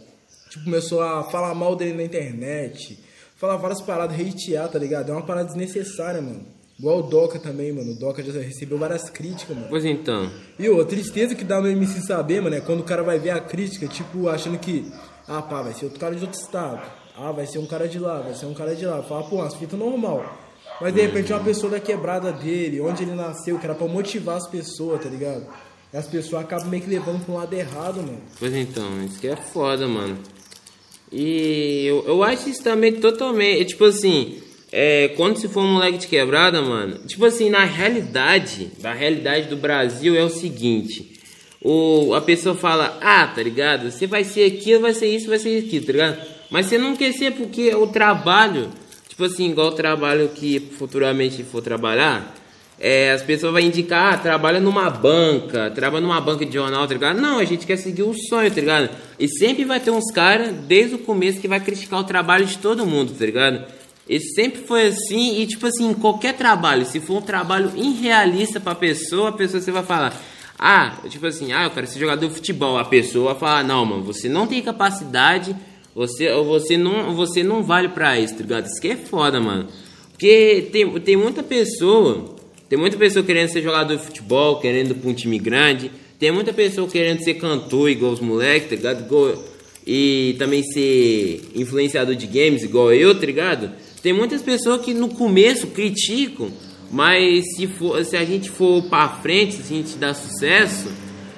Tipo, 0.49 0.63
começou 0.63 1.01
a 1.01 1.25
falar 1.25 1.53
mal 1.53 1.75
dele 1.75 1.93
na 1.93 2.03
internet. 2.03 2.97
Falar 3.35 3.57
várias 3.57 3.81
paradas, 3.81 4.17
hatear, 4.17 4.69
tá 4.69 4.79
ligado? 4.79 5.09
É 5.09 5.11
uma 5.11 5.25
parada 5.25 5.49
desnecessária, 5.49 6.21
mano. 6.21 6.45
Igual 6.79 6.99
o 6.99 7.03
Doca 7.03 7.39
também, 7.39 7.71
mano. 7.71 7.93
O 7.93 7.95
Doca 7.95 8.23
já 8.23 8.39
recebeu 8.39 8.77
várias 8.77 9.09
críticas, 9.09 9.55
mano. 9.55 9.67
Pois 9.69 9.83
então. 9.83 10.29
E 10.59 10.69
ô, 10.69 10.79
a 10.79 10.85
tristeza 10.85 11.33
que 11.33 11.43
dá 11.43 11.59
no 11.59 11.67
MC 11.67 12.01
saber, 12.01 12.41
mano, 12.41 12.55
é 12.55 12.61
quando 12.61 12.81
o 12.81 12.83
cara 12.83 13.01
vai 13.01 13.17
ver 13.17 13.31
a 13.31 13.39
crítica, 13.39 13.87
tipo, 13.87 14.29
achando 14.29 14.59
que, 14.59 14.85
ah, 15.27 15.41
pá, 15.41 15.63
vai 15.63 15.73
ser 15.73 15.85
outro 15.85 15.99
cara 15.99 16.15
de 16.15 16.23
outro 16.23 16.39
estado. 16.39 16.81
Ah, 17.15 17.31
vai 17.31 17.47
ser 17.47 17.57
um 17.57 17.65
cara 17.65 17.87
de 17.87 17.97
lá, 17.97 18.21
vai 18.21 18.35
ser 18.35 18.45
um 18.45 18.53
cara 18.53 18.75
de 18.75 18.85
lá. 18.85 19.01
Fala, 19.01 19.23
pô, 19.23 19.37
umas 19.37 19.55
fitas 19.55 19.77
normal. 19.77 20.23
Mas 20.79 20.93
de 20.93 21.01
repente 21.01 21.33
uma 21.33 21.43
pessoa 21.43 21.71
da 21.71 21.79
quebrada 21.79 22.31
dele, 22.31 22.79
onde 22.79 23.01
ele 23.01 23.15
nasceu, 23.15 23.57
que 23.57 23.65
era 23.65 23.73
pra 23.73 23.87
motivar 23.87 24.37
as 24.37 24.47
pessoas, 24.47 25.01
tá 25.01 25.09
ligado? 25.09 25.47
E 25.91 25.97
as 25.97 26.05
pessoas 26.05 26.43
acabam 26.43 26.69
meio 26.69 26.83
que 26.83 26.89
levando 26.89 27.25
pra 27.25 27.33
um 27.33 27.37
lado 27.37 27.53
errado, 27.53 27.95
mano. 27.97 28.21
Pois 28.37 28.53
então, 28.53 29.03
isso 29.03 29.19
que 29.19 29.27
é 29.27 29.35
foda, 29.35 29.87
mano. 29.87 30.19
E 31.11 31.85
eu, 31.87 32.03
eu 32.05 32.23
acho 32.23 32.49
isso 32.49 32.61
também 32.61 32.93
totalmente. 32.99 33.65
Tipo 33.65 33.85
assim, 33.85 34.39
é, 34.71 35.09
quando 35.15 35.37
se 35.37 35.47
for 35.47 35.63
um 35.63 35.73
moleque 35.73 35.99
de 35.99 36.07
quebrada, 36.07 36.61
mano. 36.61 36.99
Tipo 37.05 37.25
assim, 37.25 37.49
na 37.49 37.63
realidade, 37.63 38.71
na 38.81 38.93
realidade 38.93 39.47
do 39.47 39.55
Brasil 39.55 40.15
é 40.15 40.23
o 40.23 40.29
seguinte. 40.29 41.13
O, 41.61 42.13
a 42.13 42.21
pessoa 42.21 42.55
fala, 42.55 42.97
ah, 43.01 43.27
tá 43.27 43.41
ligado? 43.41 43.89
Você 43.89 44.05
vai 44.05 44.23
ser 44.23 44.45
aquilo, 44.45 44.81
vai 44.81 44.93
ser 44.93 45.07
isso, 45.07 45.27
vai 45.27 45.39
ser 45.39 45.65
aquilo, 45.65 45.85
tá 45.85 45.91
ligado? 45.91 46.17
Mas 46.49 46.67
você 46.67 46.77
não 46.77 46.95
quer 46.95 47.11
ser 47.13 47.31
porque 47.31 47.73
o 47.75 47.87
trabalho, 47.87 48.69
tipo 49.07 49.23
assim, 49.23 49.49
igual 49.49 49.69
o 49.69 49.71
trabalho 49.71 50.29
que 50.29 50.59
futuramente 50.59 51.43
for 51.43 51.61
trabalhar, 51.61 52.35
é, 52.79 53.11
as 53.11 53.23
pessoas 53.23 53.51
vão 53.53 53.61
indicar, 53.61 54.13
ah, 54.13 54.17
trabalha 54.17 54.59
numa 54.59 54.89
banca, 54.89 55.71
trabalha 55.71 56.05
numa 56.05 56.21
banca 56.21 56.45
de 56.45 56.53
jornal, 56.53 56.87
tá 56.87 56.93
ligado? 56.93 57.19
Não, 57.19 57.39
a 57.39 57.43
gente 57.43 57.65
quer 57.65 57.77
seguir 57.77 58.03
o 58.03 58.13
sonho, 58.13 58.49
tá 58.49 58.61
ligado? 58.61 58.89
E 59.19 59.27
sempre 59.27 59.65
vai 59.65 59.79
ter 59.79 59.89
uns 59.89 60.11
caras, 60.11 60.53
desde 60.67 60.95
o 60.95 60.99
começo, 60.99 61.41
que 61.41 61.47
vai 61.47 61.59
criticar 61.59 61.99
o 61.99 62.03
trabalho 62.03 62.45
de 62.45 62.57
todo 62.59 62.85
mundo, 62.85 63.13
tá 63.17 63.25
ligado? 63.25 63.65
E 64.09 64.19
sempre 64.19 64.61
foi 64.61 64.87
assim, 64.87 65.41
e 65.41 65.47
tipo 65.47 65.67
assim, 65.67 65.89
em 65.89 65.93
qualquer 65.93 66.35
trabalho, 66.35 66.85
se 66.85 66.99
for 66.99 67.17
um 67.17 67.21
trabalho 67.21 67.71
irrealista 67.75 68.59
pra 68.59 68.73
pessoa, 68.73 69.29
a 69.29 69.33
pessoa 69.33 69.61
você 69.61 69.71
vai 69.71 69.83
falar, 69.83 70.17
ah, 70.57 70.97
tipo 71.09 71.25
assim, 71.25 71.51
ah, 71.51 71.65
eu 71.65 71.71
quero 71.71 71.87
ser 71.87 71.99
jogador 71.99 72.27
de 72.27 72.33
futebol. 72.33 72.77
A 72.77 72.85
pessoa 72.85 73.33
vai 73.33 73.39
falar, 73.39 73.63
não, 73.63 73.85
mano, 73.85 74.03
você 74.03 74.29
não 74.29 74.47
tem 74.47 74.61
capacidade, 74.61 75.55
você, 75.93 76.31
você 76.43 76.77
não, 76.77 77.13
você 77.15 77.43
não 77.43 77.63
vale 77.63 77.89
pra 77.89 78.19
isso, 78.19 78.35
tá 78.35 78.41
ligado? 78.41 78.65
Isso 78.65 78.81
que 78.81 78.87
é 78.87 78.95
foda, 78.95 79.39
mano. 79.39 79.67
Porque 80.11 80.69
tem, 80.71 80.99
tem 81.01 81.15
muita 81.15 81.43
pessoa 81.43 82.35
Tem 82.69 82.77
muita 82.77 82.97
pessoa 82.97 83.23
querendo 83.23 83.49
ser 83.49 83.61
jogador 83.61 83.95
de 83.95 84.03
futebol, 84.03 84.59
querendo 84.59 84.91
ir 84.91 84.95
pra 84.95 85.09
um 85.09 85.13
time 85.13 85.39
grande. 85.39 85.91
Tem 86.19 86.31
muita 86.31 86.51
pessoa 86.51 86.87
querendo 86.87 87.23
ser 87.23 87.35
cantor 87.35 87.89
igual 87.89 88.11
os 88.11 88.19
moleques, 88.19 88.69
tá 88.69 88.75
ligado? 88.75 89.39
E 89.85 90.35
também 90.37 90.63
ser 90.63 91.49
influenciador 91.55 92.15
de 92.15 92.27
games 92.27 92.63
igual 92.63 92.91
eu, 92.91 93.13
tá 93.17 93.25
ligado? 93.25 93.71
Tem 94.07 94.13
muitas 94.13 94.41
pessoas 94.41 94.85
que 94.85 94.93
no 94.93 95.09
começo 95.09 95.67
criticam, 95.67 96.49
mas 96.89 97.43
se, 97.57 97.67
for, 97.67 98.01
se 98.05 98.15
a 98.15 98.23
gente 98.23 98.49
for 98.49 98.81
pra 98.83 99.09
frente, 99.09 99.55
se 99.55 99.73
a 99.73 99.75
gente 99.75 99.97
dar 99.97 100.13
sucesso, 100.13 100.89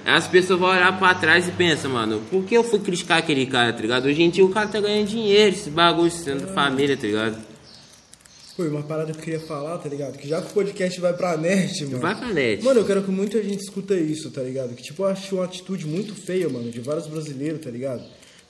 as 0.05 0.27
pessoas 0.27 0.59
vão 0.59 0.69
olhar 0.69 0.95
pra 0.99 1.15
trás 1.15 1.47
e 1.47 1.51
pensam, 1.51 1.89
mano, 1.89 2.21
por 2.29 2.43
que 2.43 2.53
eu 2.53 2.63
fui 2.63 2.77
criticar 2.77 3.17
aquele 3.17 3.47
cara, 3.47 3.73
tá 3.73 3.81
ligado? 3.81 4.05
Hoje 4.05 4.21
em 4.21 4.29
dia 4.29 4.45
o 4.45 4.49
cara 4.49 4.67
tá 4.67 4.79
ganhando 4.79 5.07
dinheiro, 5.07 5.55
esse 5.55 5.71
bagulho 5.71 6.11
sendo 6.11 6.47
família, 6.53 6.95
tá 6.95 7.07
ligado? 7.07 7.39
Foi 8.55 8.69
uma 8.69 8.83
parada 8.83 9.13
que 9.13 9.17
eu 9.17 9.23
queria 9.23 9.39
falar, 9.39 9.79
tá 9.79 9.89
ligado? 9.89 10.15
Que 10.19 10.27
já 10.27 10.39
que 10.39 10.51
o 10.51 10.53
podcast 10.53 11.01
vai 11.01 11.13
pra 11.13 11.35
net, 11.37 11.85
mano. 11.85 11.97
Vai 11.97 12.15
pra 12.15 12.31
net. 12.31 12.63
Mano, 12.63 12.81
eu 12.81 12.85
quero 12.85 13.01
que 13.01 13.09
muita 13.09 13.41
gente 13.41 13.63
escuta 13.63 13.95
isso, 13.95 14.29
tá 14.29 14.43
ligado? 14.43 14.75
Que, 14.75 14.83
tipo, 14.83 15.01
eu 15.01 15.07
acho 15.07 15.37
uma 15.37 15.45
atitude 15.45 15.87
muito 15.87 16.13
feia, 16.13 16.47
mano, 16.47 16.69
de 16.69 16.81
vários 16.81 17.07
brasileiros, 17.07 17.61
tá 17.61 17.71
ligado? 17.71 18.03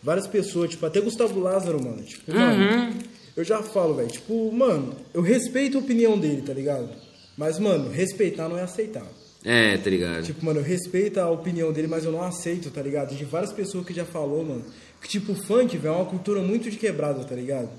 Várias 0.04 0.28
pessoas, 0.28 0.72
tipo, 0.72 0.86
até 0.86 1.00
Gustavo 1.00 1.40
Lázaro, 1.40 1.82
mano. 1.82 2.04
Tipo, 2.04 2.34
mano, 2.36 2.96
eu 3.40 3.46
já 3.46 3.64
falo, 3.64 3.96
velho, 3.96 4.10
tipo, 4.10 4.52
mano, 4.52 4.96
eu 5.14 5.22
respeito 5.22 5.78
a 5.78 5.82
opinião 5.82 6.20
dele, 6.20 6.42
tá 6.42 6.54
ligado? 6.54 6.90
Mas, 7.38 7.58
mano, 7.58 7.90
respeitar 7.90 8.50
não 8.50 8.58
é 8.58 8.64
aceitar. 8.64 9.08
É, 9.46 9.78
tá 9.78 9.90
ligado? 9.90 10.26
Tipo, 10.26 10.46
mano, 10.46 10.60
eu 10.60 10.64
respeito 10.64 11.20
a 11.20 11.30
opinião 11.30 11.72
dele, 11.72 11.88
mas 11.88 12.04
eu 12.04 12.12
não 12.12 12.22
aceito, 12.22 12.70
tá 12.70 12.82
ligado? 12.82 13.16
De 13.16 13.24
várias 13.24 13.54
pessoas 13.54 13.86
que 13.86 13.94
já 13.94 14.04
falou, 14.04 14.44
mano. 14.44 14.66
Que, 15.02 15.08
tipo, 15.08 15.32
o 15.32 15.36
funk, 15.36 15.78
velho, 15.78 15.94
é 15.94 15.96
uma 15.96 16.06
cultura 16.06 16.42
muito 16.42 16.70
de 16.70 16.76
quebrada, 16.76 17.24
tá 17.24 17.34
ligado? 17.34 17.70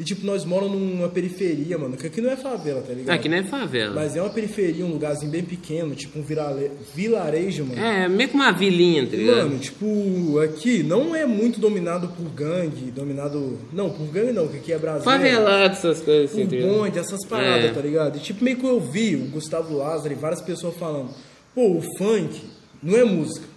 E, 0.00 0.02
tipo, 0.02 0.24
nós 0.24 0.46
moramos 0.46 0.80
numa 0.80 1.10
periferia, 1.10 1.76
mano, 1.76 1.94
que 1.94 2.06
aqui 2.06 2.22
não 2.22 2.30
é 2.30 2.36
favela, 2.36 2.80
tá 2.80 2.94
ligado? 2.94 3.14
Aqui 3.14 3.28
não 3.28 3.36
é 3.36 3.42
favela. 3.42 3.94
Mas 3.94 4.16
é 4.16 4.22
uma 4.22 4.30
periferia, 4.30 4.82
um 4.82 4.92
lugarzinho 4.92 5.30
bem 5.30 5.42
pequeno, 5.42 5.94
tipo 5.94 6.18
um 6.18 6.22
virale... 6.22 6.70
vilarejo, 6.94 7.66
mano. 7.66 7.78
É, 7.78 8.08
meio 8.08 8.30
que 8.30 8.34
uma 8.34 8.50
vilinha, 8.50 9.06
tá 9.06 9.14
ligado? 9.14 9.36
Mano, 9.48 9.58
tipo, 9.58 10.38
aqui 10.42 10.82
não 10.82 11.14
é 11.14 11.26
muito 11.26 11.60
dominado 11.60 12.08
por 12.08 12.24
gangue, 12.30 12.90
dominado. 12.90 13.58
Não, 13.74 13.90
por 13.90 14.06
gangue 14.06 14.32
não, 14.32 14.48
que 14.48 14.56
aqui 14.56 14.72
é 14.72 14.78
Brasil. 14.78 15.04
Favelado, 15.04 15.74
essas 15.74 16.00
coisas 16.00 16.30
assim, 16.32 16.46
Por 16.46 16.58
tá 16.58 16.66
bonde, 16.66 16.98
essas 16.98 17.26
paradas, 17.26 17.66
É. 17.66 17.72
tá 17.74 17.80
ligado? 17.82 18.16
E 18.16 18.20
tipo, 18.20 18.42
meio 18.42 18.56
que 18.56 18.64
eu 18.64 18.80
vi 18.80 19.16
o 19.16 19.26
Gustavo 19.30 19.76
Lázaro 19.76 20.14
e 20.14 20.16
várias 20.16 20.40
pessoas 20.40 20.74
falando, 20.76 21.10
pô, 21.54 21.76
o 21.76 21.82
funk 21.98 22.40
não 22.82 22.96
é 22.96 23.04
música. 23.04 23.49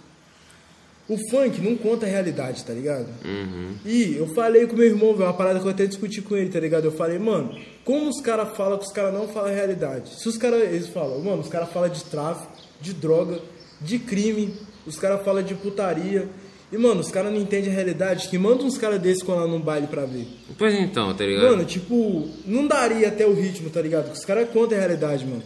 O 1.06 1.18
funk 1.30 1.60
não 1.60 1.76
conta 1.76 2.06
a 2.06 2.08
realidade, 2.08 2.64
tá 2.64 2.72
ligado? 2.72 3.06
Uhum. 3.24 3.74
E 3.84 4.16
eu 4.16 4.26
falei 4.34 4.66
com 4.66 4.74
meu 4.74 4.86
irmão, 4.86 5.12
velho, 5.12 5.26
uma 5.26 5.34
parada 5.34 5.60
que 5.60 5.66
eu 5.66 5.70
até 5.70 5.84
discuti 5.84 6.22
com 6.22 6.34
ele, 6.34 6.48
tá 6.48 6.58
ligado? 6.58 6.86
Eu 6.86 6.92
falei, 6.92 7.18
mano, 7.18 7.54
como 7.84 8.08
os 8.08 8.22
caras 8.22 8.56
falam 8.56 8.78
que 8.78 8.86
os 8.86 8.92
caras 8.92 9.12
não 9.12 9.28
falam 9.28 9.50
a 9.50 9.54
realidade? 9.54 10.18
Se 10.18 10.26
os 10.26 10.38
caras, 10.38 10.62
eles 10.62 10.88
falam, 10.88 11.20
mano, 11.20 11.42
os 11.42 11.48
caras 11.48 11.70
falam 11.70 11.90
de 11.90 12.02
tráfico, 12.04 12.50
de 12.80 12.94
droga, 12.94 13.38
de 13.82 13.98
crime, 13.98 14.54
os 14.86 14.98
caras 14.98 15.22
falam 15.22 15.42
de 15.42 15.54
putaria. 15.54 16.26
E, 16.72 16.78
mano, 16.78 17.00
os 17.00 17.10
caras 17.10 17.30
não 17.30 17.38
entendem 17.38 17.70
a 17.70 17.74
realidade, 17.74 18.28
que 18.28 18.38
manda 18.38 18.64
uns 18.64 18.78
caras 18.78 18.98
desses 18.98 19.22
quando 19.22 19.40
lá 19.40 19.46
num 19.46 19.60
baile 19.60 19.86
pra 19.86 20.06
ver. 20.06 20.26
Pois 20.56 20.74
então, 20.74 21.14
tá 21.14 21.24
ligado? 21.24 21.50
Mano, 21.50 21.64
tipo, 21.66 22.28
não 22.46 22.66
daria 22.66 23.08
até 23.08 23.26
o 23.26 23.34
ritmo, 23.34 23.68
tá 23.68 23.82
ligado? 23.82 24.04
Porque 24.04 24.18
os 24.18 24.24
caras 24.24 24.48
contam 24.48 24.78
a 24.78 24.80
realidade, 24.80 25.26
mano. 25.26 25.42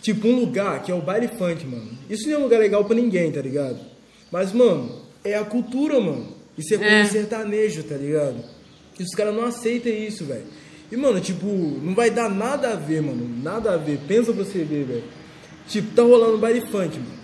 Tipo, 0.00 0.26
um 0.26 0.40
lugar 0.40 0.82
que 0.82 0.90
é 0.90 0.94
o 0.94 1.02
baile 1.02 1.28
funk, 1.28 1.66
mano. 1.66 1.90
Isso 2.08 2.26
não 2.26 2.36
é 2.36 2.38
um 2.38 2.42
lugar 2.44 2.58
legal 2.58 2.84
pra 2.84 2.96
ninguém, 2.96 3.30
tá 3.30 3.42
ligado? 3.42 3.91
Mas, 4.32 4.52
mano, 4.52 5.02
é 5.22 5.36
a 5.36 5.44
cultura, 5.44 6.00
mano. 6.00 6.28
Isso 6.58 6.74
é 6.74 6.78
como 6.78 6.88
É. 6.90 7.02
um 7.02 7.06
sertanejo, 7.06 7.82
tá 7.84 7.94
ligado? 7.96 8.36
E 8.98 9.02
os 9.02 9.14
caras 9.14 9.34
não 9.34 9.44
aceitam 9.44 9.92
isso, 9.92 10.24
velho. 10.24 10.44
E, 10.90 10.96
mano, 10.96 11.20
tipo, 11.20 11.46
não 11.46 11.94
vai 11.94 12.10
dar 12.10 12.28
nada 12.28 12.70
a 12.72 12.76
ver, 12.76 13.02
mano. 13.02 13.28
Nada 13.42 13.74
a 13.74 13.76
ver. 13.76 13.98
Pensa 14.08 14.32
pra 14.32 14.42
você 14.44 14.64
ver, 14.64 14.84
velho. 14.84 15.04
Tipo, 15.68 15.94
tá 15.94 16.02
rolando 16.02 16.38
baile 16.38 16.60
funk, 16.62 16.98
mano. 16.98 17.22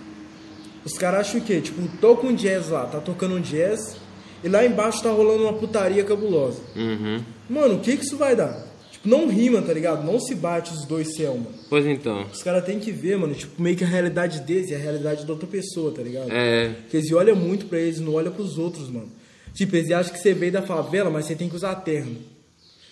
Os 0.85 0.93
caras 0.97 1.27
acham 1.27 1.41
o 1.41 1.43
quê? 1.43 1.59
Tipo, 1.61 1.81
toca 1.99 2.25
um 2.25 2.33
jazz 2.33 2.69
lá, 2.69 2.85
tá 2.85 2.99
tocando 2.99 3.35
um 3.35 3.41
jazz. 3.41 3.97
E 4.43 4.47
lá 4.47 4.65
embaixo 4.65 5.03
tá 5.03 5.11
rolando 5.11 5.43
uma 5.43 5.53
putaria 5.53 6.03
cabulosa. 6.03 6.61
Uhum. 6.75 7.21
Mano, 7.49 7.75
o 7.75 7.79
que 7.79 7.97
que 7.97 8.05
isso 8.05 8.15
vai 8.17 8.35
dar? 8.35 8.65
Tipo, 8.99 9.09
não 9.09 9.27
rima, 9.27 9.61
tá 9.61 9.73
ligado? 9.73 10.03
Não 10.05 10.19
se 10.19 10.35
bate 10.35 10.73
os 10.73 10.85
dois 10.85 11.15
céu, 11.15 11.35
mano. 11.35 11.53
Pois 11.69 11.85
então. 11.85 12.25
Os 12.31 12.43
caras 12.43 12.65
têm 12.65 12.79
que 12.79 12.91
ver, 12.91 13.17
mano, 13.17 13.33
tipo, 13.33 13.61
meio 13.61 13.75
que 13.75 13.83
a 13.83 13.87
realidade 13.87 14.41
deles 14.41 14.69
e 14.69 14.75
a 14.75 14.77
realidade 14.77 15.25
da 15.25 15.33
outra 15.33 15.47
pessoa, 15.47 15.91
tá 15.91 16.01
ligado? 16.01 16.31
É. 16.31 16.69
Porque 16.81 16.97
eles 16.97 17.11
olham 17.11 17.35
muito 17.35 17.65
pra 17.65 17.79
eles, 17.79 17.99
não 17.99 18.13
olham 18.13 18.31
pros 18.31 18.57
outros, 18.57 18.89
mano. 18.89 19.09
Tipo, 19.53 19.75
eles 19.75 19.91
acham 19.91 20.13
que 20.13 20.19
você 20.19 20.33
veio 20.33 20.51
da 20.51 20.61
favela, 20.61 21.09
mas 21.09 21.25
você 21.25 21.35
tem 21.35 21.49
que 21.49 21.55
usar 21.55 21.75
terno. 21.75 22.17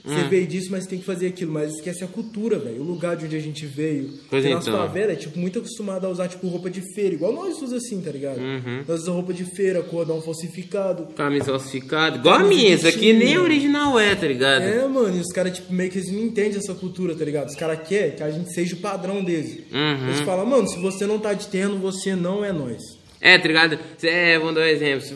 Você 0.08 0.22
Hum. 0.22 0.30
veio 0.30 0.48
disso, 0.48 0.70
mas 0.72 0.88
tem 0.88 0.98
que 1.00 1.06
fazer 1.06 1.28
aquilo. 1.28 1.52
Mas 1.52 1.74
esquece 1.76 2.04
a 2.04 2.08
cultura, 2.08 2.58
velho. 2.58 2.82
O 2.82 2.84
lugar 2.84 3.16
de 3.18 3.26
onde 3.26 3.36
a 3.36 3.40
gente 3.40 3.66
veio. 3.66 4.10
Pois 4.30 4.44
Porque 4.44 4.48
então. 4.48 4.78
favelas 4.78 5.12
é, 5.12 5.16
tipo, 5.16 5.38
muito 5.38 5.60
acostumado 5.60 6.08
a 6.08 6.10
usar, 6.10 6.28
tipo, 6.28 6.48
roupa 6.48 6.70
de 6.70 6.82
feira. 6.94 7.14
Igual 7.16 7.34
nós 7.34 7.56
usamos 7.62 7.74
assim, 7.74 8.02
tá 8.02 8.12
ligado? 8.12 8.40
Uhum. 8.40 8.84
Nós 8.88 9.02
usamos 9.02 9.18
roupa 9.20 9.34
de 9.34 9.44
feira, 9.44 9.82
cordão 9.84 10.22
falsificado. 10.22 11.08
Camisa 11.16 11.46
falsificada. 11.46 12.18
Igual 12.18 12.36
a 12.36 12.44
minha, 12.44 12.74
isso 12.74 12.88
aqui 12.88 13.12
nem 13.14 13.38
original 13.38 14.00
é, 14.00 14.16
tá 14.16 14.28
ligado? 14.28 14.64
É, 14.64 14.88
mano, 14.88 15.18
e 15.18 15.20
os 15.20 15.32
caras, 15.34 15.54
tipo, 15.58 15.74
meio 15.74 15.92
que 15.92 15.98
eles 15.98 16.12
não 16.12 16.22
entendem 16.22 16.58
essa 16.58 16.74
cultura, 16.74 17.14
tá 17.16 17.26
ligado? 17.26 17.50
Os 17.50 17.56
caras 17.56 17.88
querem 17.88 18.12
que 18.16 18.24
a 18.24 18.32
gente 18.32 18.54
seja 18.54 18.76
o 18.76 18.80
padrão 18.80 19.24
deles. 19.24 19.60
Uhum. 19.72 20.08
Eles 20.08 20.20
falam, 20.22 20.46
mano, 20.46 20.68
se 20.68 20.80
você 20.80 21.06
não 21.06 21.20
tá 21.20 21.34
de 21.34 21.48
terno, 21.48 21.78
você 21.78 22.16
não 22.16 22.44
é 22.46 22.52
nós. 22.52 22.82
É, 23.20 23.38
tá 23.38 23.48
ligado? 23.48 23.80
É, 24.04 24.38
vamos 24.40 24.56
dar 24.56 24.62
um 24.62 24.66
exemplo. 24.66 25.02
Se. 25.02 25.14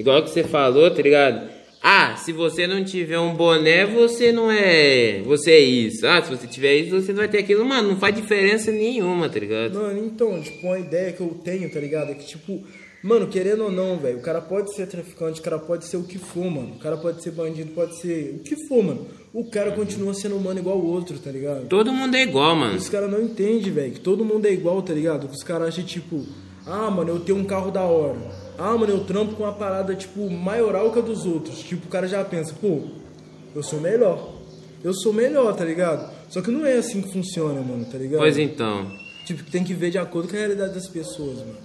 Igual 0.00 0.22
que 0.22 0.30
você 0.30 0.44
falou, 0.44 0.90
tá 0.90 1.02
ligado? 1.02 1.59
Ah, 1.82 2.14
se 2.16 2.30
você 2.32 2.66
não 2.66 2.84
tiver 2.84 3.18
um 3.18 3.34
boné, 3.34 3.86
você 3.86 4.30
não 4.30 4.50
é. 4.50 5.22
Você 5.24 5.50
é 5.52 5.60
isso. 5.60 6.06
Ah, 6.06 6.22
se 6.22 6.30
você 6.30 6.46
tiver 6.46 6.74
isso, 6.76 7.00
você 7.00 7.12
não 7.12 7.20
vai 7.20 7.28
ter 7.28 7.38
aquilo. 7.38 7.64
Mano, 7.64 7.88
não 7.88 7.96
faz 7.96 8.14
diferença 8.14 8.70
nenhuma, 8.70 9.30
tá 9.30 9.38
ligado? 9.38 9.74
Mano, 9.74 10.04
então, 10.04 10.40
tipo, 10.42 10.66
uma 10.66 10.78
ideia 10.78 11.12
que 11.12 11.22
eu 11.22 11.28
tenho, 11.42 11.70
tá 11.70 11.80
ligado? 11.80 12.10
É 12.10 12.14
que, 12.14 12.26
tipo, 12.26 12.62
mano, 13.02 13.28
querendo 13.28 13.64
ou 13.64 13.72
não, 13.72 13.96
velho, 13.96 14.18
o 14.18 14.20
cara 14.20 14.42
pode 14.42 14.74
ser 14.74 14.86
traficante, 14.88 15.40
o 15.40 15.42
cara 15.42 15.58
pode 15.58 15.86
ser 15.86 15.96
o 15.96 16.02
que 16.02 16.18
for, 16.18 16.50
mano. 16.50 16.74
O 16.76 16.78
cara 16.78 16.98
pode 16.98 17.22
ser 17.22 17.30
bandido, 17.30 17.72
pode 17.72 17.98
ser 17.98 18.36
o 18.36 18.38
que 18.40 18.56
for, 18.68 18.84
mano. 18.84 19.06
O 19.32 19.44
cara 19.44 19.70
continua 19.70 20.12
sendo 20.12 20.36
humano 20.36 20.58
igual 20.58 20.76
o 20.76 20.86
outro, 20.86 21.18
tá 21.18 21.30
ligado? 21.30 21.66
Todo 21.66 21.90
mundo 21.92 22.14
é 22.14 22.22
igual, 22.22 22.54
mano. 22.54 22.76
Os 22.76 22.90
caras 22.90 23.10
não 23.10 23.22
entendem, 23.22 23.72
velho, 23.72 23.92
que 23.92 24.00
todo 24.00 24.22
mundo 24.22 24.44
é 24.44 24.52
igual, 24.52 24.82
tá 24.82 24.92
ligado? 24.92 25.28
Os 25.28 25.42
caras 25.42 25.68
acham, 25.68 25.84
tipo, 25.84 26.26
ah, 26.66 26.90
mano, 26.90 27.08
eu 27.08 27.20
tenho 27.20 27.38
um 27.38 27.44
carro 27.44 27.70
da 27.70 27.82
hora. 27.82 28.18
Ah, 28.60 28.76
mano, 28.76 28.92
eu 28.92 29.00
trampo 29.04 29.34
com 29.34 29.42
uma 29.44 29.54
parada, 29.54 29.94
tipo, 29.94 30.28
maioral 30.28 30.92
que 30.92 30.98
a 30.98 31.02
dos 31.02 31.24
outros. 31.24 31.60
Tipo, 31.60 31.86
o 31.86 31.90
cara 31.90 32.06
já 32.06 32.22
pensa, 32.22 32.54
pô, 32.60 32.82
eu 33.56 33.62
sou 33.62 33.80
melhor. 33.80 34.34
Eu 34.84 34.92
sou 34.92 35.14
melhor, 35.14 35.56
tá 35.56 35.64
ligado? 35.64 36.12
Só 36.28 36.42
que 36.42 36.50
não 36.50 36.66
é 36.66 36.74
assim 36.74 37.00
que 37.00 37.10
funciona, 37.10 37.58
mano, 37.62 37.86
tá 37.86 37.96
ligado? 37.96 38.20
Pois 38.20 38.36
então. 38.36 38.86
Tipo, 39.24 39.50
tem 39.50 39.64
que 39.64 39.72
ver 39.72 39.90
de 39.90 39.96
acordo 39.96 40.28
com 40.28 40.36
a 40.36 40.38
realidade 40.38 40.74
das 40.74 40.86
pessoas, 40.86 41.38
mano. 41.38 41.56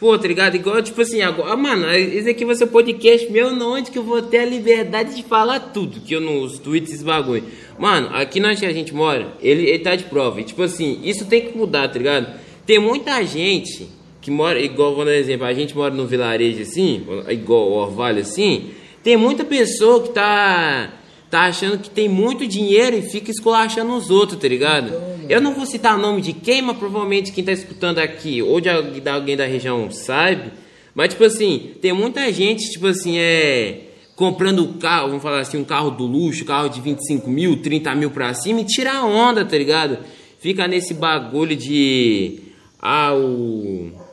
Pô, 0.00 0.16
tá 0.18 0.26
ligado? 0.26 0.54
Igual, 0.54 0.80
tipo 0.80 1.02
assim, 1.02 1.20
agora, 1.20 1.52
ah, 1.52 1.56
mano, 1.56 1.92
esse 1.92 2.30
aqui 2.30 2.46
vai 2.46 2.54
ser 2.54 2.64
o 2.64 2.68
podcast 2.68 3.30
meu, 3.30 3.54
não, 3.54 3.72
onde 3.72 3.90
que 3.90 3.98
eu 3.98 4.04
vou 4.04 4.22
ter 4.22 4.38
a 4.38 4.46
liberdade 4.46 5.14
de 5.14 5.24
falar 5.24 5.60
tudo, 5.60 6.00
que 6.00 6.14
eu 6.14 6.20
nos 6.20 6.58
tweets, 6.58 6.92
esses 6.92 7.02
bagulho. 7.02 7.44
Mano, 7.78 8.08
aqui 8.14 8.40
onde 8.40 8.64
a 8.64 8.72
gente 8.72 8.94
mora, 8.94 9.34
ele, 9.42 9.68
ele 9.68 9.80
tá 9.80 9.94
de 9.94 10.04
prova. 10.04 10.40
E, 10.40 10.44
tipo 10.44 10.62
assim, 10.62 11.00
isso 11.04 11.26
tem 11.26 11.42
que 11.42 11.58
mudar, 11.58 11.88
tá 11.88 11.98
ligado? 11.98 12.40
Tem 12.64 12.78
muita 12.78 13.22
gente 13.22 13.97
que 14.28 14.30
mora, 14.30 14.60
igual, 14.60 14.94
vou 14.94 15.06
dar 15.06 15.12
um 15.12 15.14
exemplo, 15.14 15.46
a 15.46 15.54
gente 15.54 15.74
mora 15.74 15.94
num 15.94 16.06
vilarejo 16.06 16.60
assim, 16.60 17.06
igual 17.30 17.70
o 17.70 17.72
Orvalho 17.72 18.20
assim, 18.20 18.72
tem 19.02 19.16
muita 19.16 19.42
pessoa 19.42 20.02
que 20.02 20.10
tá, 20.10 20.92
tá 21.30 21.40
achando 21.44 21.78
que 21.78 21.88
tem 21.88 22.10
muito 22.10 22.46
dinheiro 22.46 22.94
e 22.94 23.00
fica 23.00 23.30
esculachando 23.30 23.96
os 23.96 24.10
outros, 24.10 24.38
tá 24.38 24.46
ligado? 24.46 24.92
Eu 25.30 25.40
não 25.40 25.54
vou 25.54 25.64
citar 25.64 25.98
o 25.98 26.02
nome 26.02 26.20
de 26.20 26.34
quem, 26.34 26.60
mas 26.60 26.76
provavelmente 26.76 27.32
quem 27.32 27.42
tá 27.42 27.52
escutando 27.52 28.00
aqui, 28.00 28.42
ou 28.42 28.60
de 28.60 28.68
alguém 28.68 29.34
da 29.34 29.46
região 29.46 29.90
sabe, 29.90 30.52
mas 30.94 31.08
tipo 31.08 31.24
assim, 31.24 31.70
tem 31.80 31.94
muita 31.94 32.30
gente, 32.30 32.70
tipo 32.70 32.86
assim, 32.86 33.18
é 33.18 33.80
comprando 34.14 34.62
um 34.62 34.74
carro, 34.74 35.08
vamos 35.08 35.22
falar 35.22 35.40
assim, 35.40 35.56
um 35.56 35.64
carro 35.64 35.92
do 35.92 36.04
luxo, 36.04 36.44
carro 36.44 36.68
de 36.68 36.82
25 36.82 37.30
mil, 37.30 37.62
30 37.62 37.94
mil 37.94 38.10
pra 38.10 38.34
cima 38.34 38.60
e 38.60 38.64
tira 38.64 38.92
a 38.92 39.06
onda, 39.06 39.42
tá 39.42 39.56
ligado? 39.56 39.98
Fica 40.38 40.68
nesse 40.68 40.92
bagulho 40.92 41.56
de. 41.56 42.40
Ah, 42.78 43.14
o. 43.14 44.07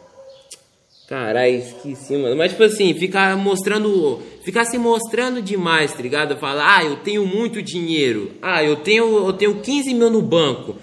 Caralho, 1.07 1.57
esqueci, 1.57 2.17
mano. 2.17 2.35
Mas, 2.35 2.51
tipo 2.51 2.63
assim, 2.63 2.93
ficar 2.95 3.37
mostrando. 3.37 4.19
Ficar 4.43 4.65
se 4.65 4.77
mostrando 4.77 5.41
demais, 5.41 5.93
tá 5.93 6.01
ligado? 6.01 6.35
Falar, 6.37 6.77
ah, 6.79 6.83
eu 6.83 6.95
tenho 6.97 7.25
muito 7.25 7.61
dinheiro. 7.61 8.31
Ah, 8.41 8.63
eu 8.63 8.75
tenho, 8.77 9.27
eu 9.27 9.33
tenho 9.33 9.55
15 9.55 9.93
mil 9.93 10.09
no 10.09 10.21
banco. 10.21 10.75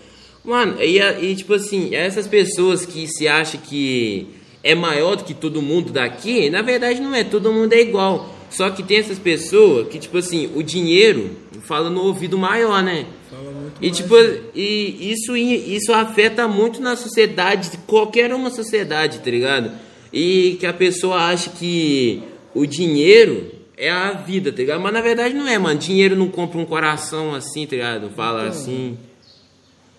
Mano, 0.45 0.81
e, 0.81 0.99
e 0.99 1.37
tipo 1.37 1.55
assim, 1.55 1.95
essas 1.95 2.27
pessoas 2.27 2.85
que 2.85 3.07
se 3.07 3.29
acham 3.29 3.61
que 3.61 4.27
é 4.63 4.75
maior 4.75 5.17
do 5.17 5.25
que 5.25 5.35
todo 5.35 5.63
mundo 5.63 5.93
daqui, 5.93 6.51
na 6.51 6.63
verdade 6.63 7.01
não 7.01 7.15
é, 7.15 7.23
todo 7.23 7.53
mundo 7.53 7.73
é 7.73 7.81
igual. 7.81 8.29
Só 8.51 8.69
que 8.71 8.83
tem 8.83 8.99
essas 8.99 9.19
pessoas 9.19 9.89
que, 9.89 9.99
tipo 9.99 10.19
assim, 10.19 10.51
o 10.55 10.63
dinheiro 10.63 11.31
fala 11.63 11.89
no 11.89 12.03
ouvido 12.03 12.37
maior, 12.37 12.83
né? 12.83 13.07
Fala 13.31 13.51
muito 13.51 13.79
E 13.81 13.87
mais, 13.87 13.97
tipo, 13.97 14.17
né? 14.17 14.41
e 14.55 15.13
isso, 15.13 15.37
isso 15.37 15.93
afeta 15.93 16.47
muito 16.47 16.81
na 16.81 16.97
sociedade, 16.97 17.71
qualquer 17.87 18.33
uma 18.35 18.51
sociedade, 18.51 19.21
tá 19.21 19.31
ligado? 19.31 19.71
E 20.13 20.57
que 20.61 20.67
a 20.67 20.73
pessoa 20.73 21.17
acha 21.17 21.51
que 21.51 22.23
o 22.55 22.67
dinheiro 22.67 23.51
é 23.77 23.91
a 23.91 24.13
vida, 24.13 24.53
tá 24.53 24.59
ligado? 24.59 24.81
Mas 24.81 24.93
na 24.93 25.01
verdade 25.01 25.35
não 25.35 25.49
é, 25.49 25.59
mano. 25.59 25.79
Dinheiro 25.79 26.15
não 26.17 26.29
compra 26.29 26.59
um 26.59 26.65
coração 26.65 27.35
assim, 27.35 27.67
tá 27.67 27.77
ligado? 27.77 28.11
Fala 28.11 28.47
assim. 28.49 28.97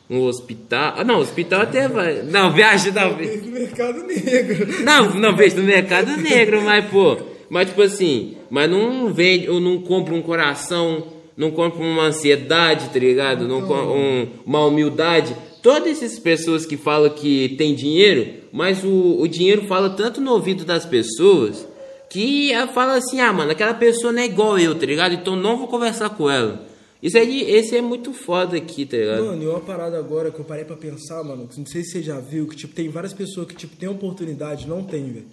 um 0.09 0.19
hospital. 0.21 0.93
Ah, 0.97 1.03
não, 1.03 1.19
hospital 1.19 1.61
até 1.61 1.87
vai. 1.87 2.21
Não, 2.23 2.51
viagem 2.53 2.91
não. 2.93 3.15
Vejo 3.15 3.41
no 3.45 3.51
mercado 3.51 4.03
negro. 4.03 4.83
Não, 4.83 5.13
não 5.15 5.35
vejo 5.35 5.55
no 5.57 5.63
mercado 5.63 6.15
negro, 6.17 6.61
mas, 6.61 6.85
pô. 6.85 7.17
Mas, 7.49 7.69
tipo 7.69 7.81
assim, 7.81 8.35
mas 8.49 8.69
não 8.69 9.11
vende, 9.13 9.49
ou 9.49 9.59
não 9.59 9.79
compra 9.81 10.13
um 10.13 10.21
coração, 10.21 11.07
não 11.35 11.51
compra 11.51 11.83
uma 11.83 12.03
ansiedade, 12.03 12.89
tá 12.89 12.99
ligado? 12.99 13.47
Não 13.47 13.61
com- 13.63 13.73
um, 13.75 14.27
uma 14.45 14.65
humildade. 14.65 15.35
Todas 15.63 16.03
essas 16.03 16.19
pessoas 16.19 16.65
que 16.65 16.75
falam 16.75 17.09
que 17.09 17.55
tem 17.57 17.73
dinheiro, 17.73 18.43
mas 18.51 18.83
o, 18.83 19.21
o 19.21 19.27
dinheiro 19.29 19.65
fala 19.65 19.89
tanto 19.91 20.19
no 20.19 20.33
ouvido 20.33 20.65
das 20.65 20.85
pessoas 20.85 21.65
que 22.09 22.51
ela 22.51 22.67
fala 22.67 22.97
assim: 22.97 23.21
ah, 23.21 23.31
mano, 23.31 23.51
aquela 23.51 23.73
pessoa 23.73 24.11
não 24.11 24.21
é 24.21 24.25
igual 24.25 24.59
eu, 24.59 24.75
tá 24.75 24.85
ligado? 24.85 25.13
Então 25.13 25.37
não 25.37 25.57
vou 25.57 25.69
conversar 25.69 26.09
com 26.09 26.29
ela. 26.29 26.67
Isso 27.01 27.17
aí, 27.17 27.49
esse 27.49 27.77
é 27.77 27.81
muito 27.81 28.13
foda 28.13 28.57
aqui, 28.57 28.85
tá 28.85 28.97
ligado? 28.97 29.25
Mano, 29.25 29.41
e 29.41 29.47
uma 29.47 29.61
parada 29.61 29.97
agora 29.97 30.31
que 30.31 30.39
eu 30.39 30.43
parei 30.43 30.65
pra 30.65 30.75
pensar, 30.75 31.23
mano, 31.23 31.47
que 31.47 31.57
não 31.57 31.65
sei 31.65 31.81
se 31.81 31.91
você 31.91 32.03
já 32.03 32.19
viu, 32.19 32.45
que 32.45 32.57
tipo, 32.57 32.75
tem 32.75 32.89
várias 32.89 33.13
pessoas 33.13 33.47
que 33.47 33.55
tipo, 33.55 33.77
tem 33.77 33.87
oportunidade, 33.87 34.67
não 34.67 34.83
tem, 34.83 35.11
velho. 35.11 35.25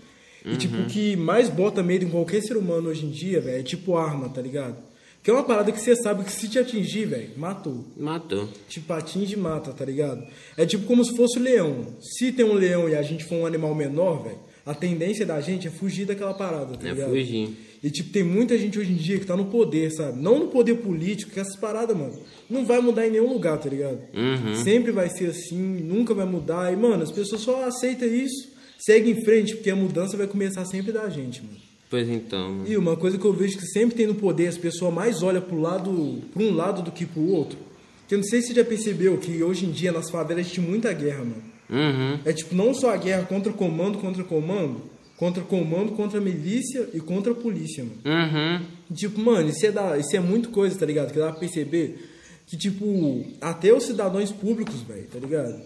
E 0.45 0.57
tipo, 0.57 0.77
o 0.81 0.87
que 0.87 1.17
mais 1.17 1.49
bota 1.49 1.83
medo 1.83 2.05
em 2.05 2.09
qualquer 2.09 2.41
ser 2.41 2.57
humano 2.57 2.89
hoje 2.89 3.05
em 3.05 3.11
dia, 3.11 3.41
velho, 3.41 3.59
é 3.59 3.63
tipo 3.65 3.97
arma, 3.97 4.29
tá 4.29 4.41
ligado? 4.41 4.77
Que 5.23 5.31
é 5.31 5.35
uma 5.35 5.43
parada 5.45 5.71
que 5.71 5.79
você 5.81 5.95
sabe 5.97 6.25
que 6.25 6.33
se 6.33 6.49
te 6.49 6.59
atingir, 6.59 7.05
velho, 7.05 7.31
matou. 7.37 7.85
Matou. 7.97 8.49
Tipo, 8.69 8.93
atinge 8.95 9.35
e 9.35 9.37
mata, 9.37 9.71
tá 9.73 9.85
ligado? 9.85 10.27
É 10.57 10.65
tipo 10.65 10.87
como 10.87 11.05
se 11.05 11.15
fosse 11.15 11.39
o 11.39 11.43
leão. 11.43 11.85
Se 12.01 12.33
tem 12.33 12.45
um 12.45 12.55
leão 12.55 12.89
e 12.89 12.95
a 12.97 13.03
gente 13.03 13.25
for 13.25 13.35
um 13.37 13.45
animal 13.47 13.75
menor, 13.75 14.23
velho, 14.23 14.39
a 14.65 14.73
tendência 14.75 15.27
da 15.27 15.39
gente 15.41 15.69
é 15.69 15.71
fugir 15.71 16.07
daquela 16.07 16.33
parada, 16.33 16.75
tá 16.77 16.89
É 16.89 16.93
ligado? 16.93 17.11
fugir. 17.11 17.51
E, 17.83 17.91
tipo, 17.91 18.11
tem 18.11 18.23
muita 18.23 18.57
gente 18.59 18.79
hoje 18.79 18.93
em 18.93 18.97
dia 18.97 19.19
que 19.19 19.25
tá 19.27 19.35
no 19.37 19.47
poder, 19.47 19.91
sabe? 19.91 20.21
Não 20.23 20.39
no 20.39 20.49
poder 20.49 20.77
político, 20.77 21.33
que 21.33 21.41
essas 21.41 21.57
paradas, 21.57 21.97
mano, 21.97 22.13
não 22.49 22.65
vai 22.67 22.79
mudar 22.81 23.07
em 23.07 23.11
nenhum 23.11 23.31
lugar, 23.33 23.59
tá 23.59 23.69
ligado? 23.71 23.99
Uhum. 24.15 24.55
Sempre 24.63 24.91
vai 24.93 25.09
ser 25.09 25.31
assim, 25.31 25.59
nunca 25.59 26.13
vai 26.15 26.27
mudar. 26.27 26.71
E, 26.73 26.77
mano, 26.77 27.03
as 27.03 27.11
pessoas 27.11 27.41
só 27.43 27.65
aceitam 27.65 28.07
isso, 28.09 28.49
seguem 28.79 29.13
em 29.13 29.25
frente, 29.25 29.55
porque 29.57 29.71
a 29.71 29.77
mudança 29.77 30.15
vai 30.17 30.27
começar 30.27 30.65
sempre 30.67 30.93
da 30.93 31.09
gente, 31.09 31.43
mano. 31.43 31.57
Pois 31.91 32.09
então, 32.09 32.51
mano. 32.51 32.69
E 32.69 32.77
uma 32.77 32.97
coisa 32.97 33.19
que 33.19 33.25
eu 33.25 33.33
vejo 33.33 33.59
que 33.59 33.67
sempre 33.67 33.97
tem 33.97 34.07
no 34.07 34.15
poder, 34.15 34.47
as 34.47 34.57
pessoas 34.57 34.95
mais 34.95 35.25
olham 35.25 35.43
pro 35.43 35.61
lado, 35.61 36.23
pra 36.33 36.41
um 36.41 36.55
lado 36.55 36.83
do 36.83 36.93
que 36.93 37.05
pro 37.05 37.27
outro. 37.27 37.59
Que 38.07 38.15
eu 38.15 38.19
não 38.19 38.25
sei 38.25 38.41
se 38.41 38.49
você 38.49 38.55
já 38.55 38.65
percebeu 38.65 39.19
que 39.19 39.43
hoje 39.43 39.67
em 39.67 39.73
dia 39.73 39.91
nas 39.91 40.09
favelas 40.09 40.43
existe 40.43 40.61
muita 40.61 40.93
guerra, 40.93 41.25
mano. 41.25 41.43
Uhum. 41.69 42.19
É 42.25 42.33
tipo, 42.33 42.55
não 42.55 42.73
só 42.73 42.95
a 42.95 42.97
guerra 42.97 43.25
contra 43.25 43.53
comando, 43.53 43.99
contra 43.99 44.23
comando, 44.23 44.83
contra 45.17 45.43
comando, 45.43 45.93
contra 45.93 46.21
milícia 46.21 46.89
e 46.95 47.01
contra 47.01 47.33
a 47.33 47.35
polícia, 47.35 47.85
mano. 47.85 48.01
Uhum. 48.05 48.67
Tipo, 48.95 49.21
mano, 49.21 49.49
isso 49.49 49.67
é, 49.67 49.73
da, 49.73 49.99
isso 49.99 50.17
é 50.17 50.21
muito 50.21 50.51
coisa, 50.51 50.79
tá 50.79 50.87
ligado? 50.87 51.13
Que 51.13 51.19
dá 51.19 51.31
pra 51.31 51.41
perceber 51.41 52.09
que, 52.47 52.57
tipo, 52.57 53.25
até 53.41 53.73
os 53.73 53.85
cidadãos 53.85 54.31
públicos, 54.31 54.81
velho, 54.83 55.07
tá 55.13 55.19
ligado? 55.19 55.61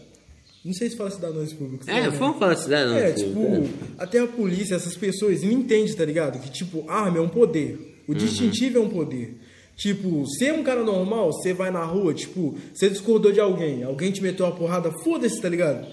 Não 0.65 0.73
sei 0.73 0.89
se 0.89 0.97
fala 0.97 1.11
cidadãos 1.11 1.53
públicos. 1.53 1.87
É, 1.87 2.03
né? 2.03 2.11
vamos 2.11 2.39
falar 2.39 2.57
cidadão. 2.57 2.97
É, 2.97 3.13
filho, 3.13 3.29
tipo, 3.29 3.41
né? 3.41 3.69
até 3.99 4.21
a 4.21 4.27
polícia, 4.27 4.75
essas 4.75 4.97
pessoas, 4.97 5.43
não 5.43 5.53
entendem, 5.53 5.93
tá 5.95 6.05
ligado? 6.05 6.41
Que, 6.41 6.51
tipo, 6.51 6.89
arma 6.89 7.19
é 7.19 7.21
um 7.21 7.29
poder. 7.29 8.03
O 8.09 8.15
distintivo 8.15 8.79
é 8.79 8.81
um 8.81 8.89
poder. 8.89 9.39
Tipo, 9.77 10.25
ser 10.39 10.55
um 10.55 10.63
cara 10.63 10.85
normal, 10.85 11.33
você 11.33 11.53
vai 11.53 11.71
na 11.71 11.85
rua, 11.85 12.15
tipo, 12.15 12.57
você 12.73 12.89
discordou 12.89 13.33
de 13.33 13.41
alguém, 13.41 13.83
alguém 13.83 14.13
te 14.13 14.23
meteu 14.23 14.47
uma 14.47 14.55
porrada, 14.55 14.93
foda-se, 15.03 15.41
tá 15.41 15.49
ligado? 15.49 15.87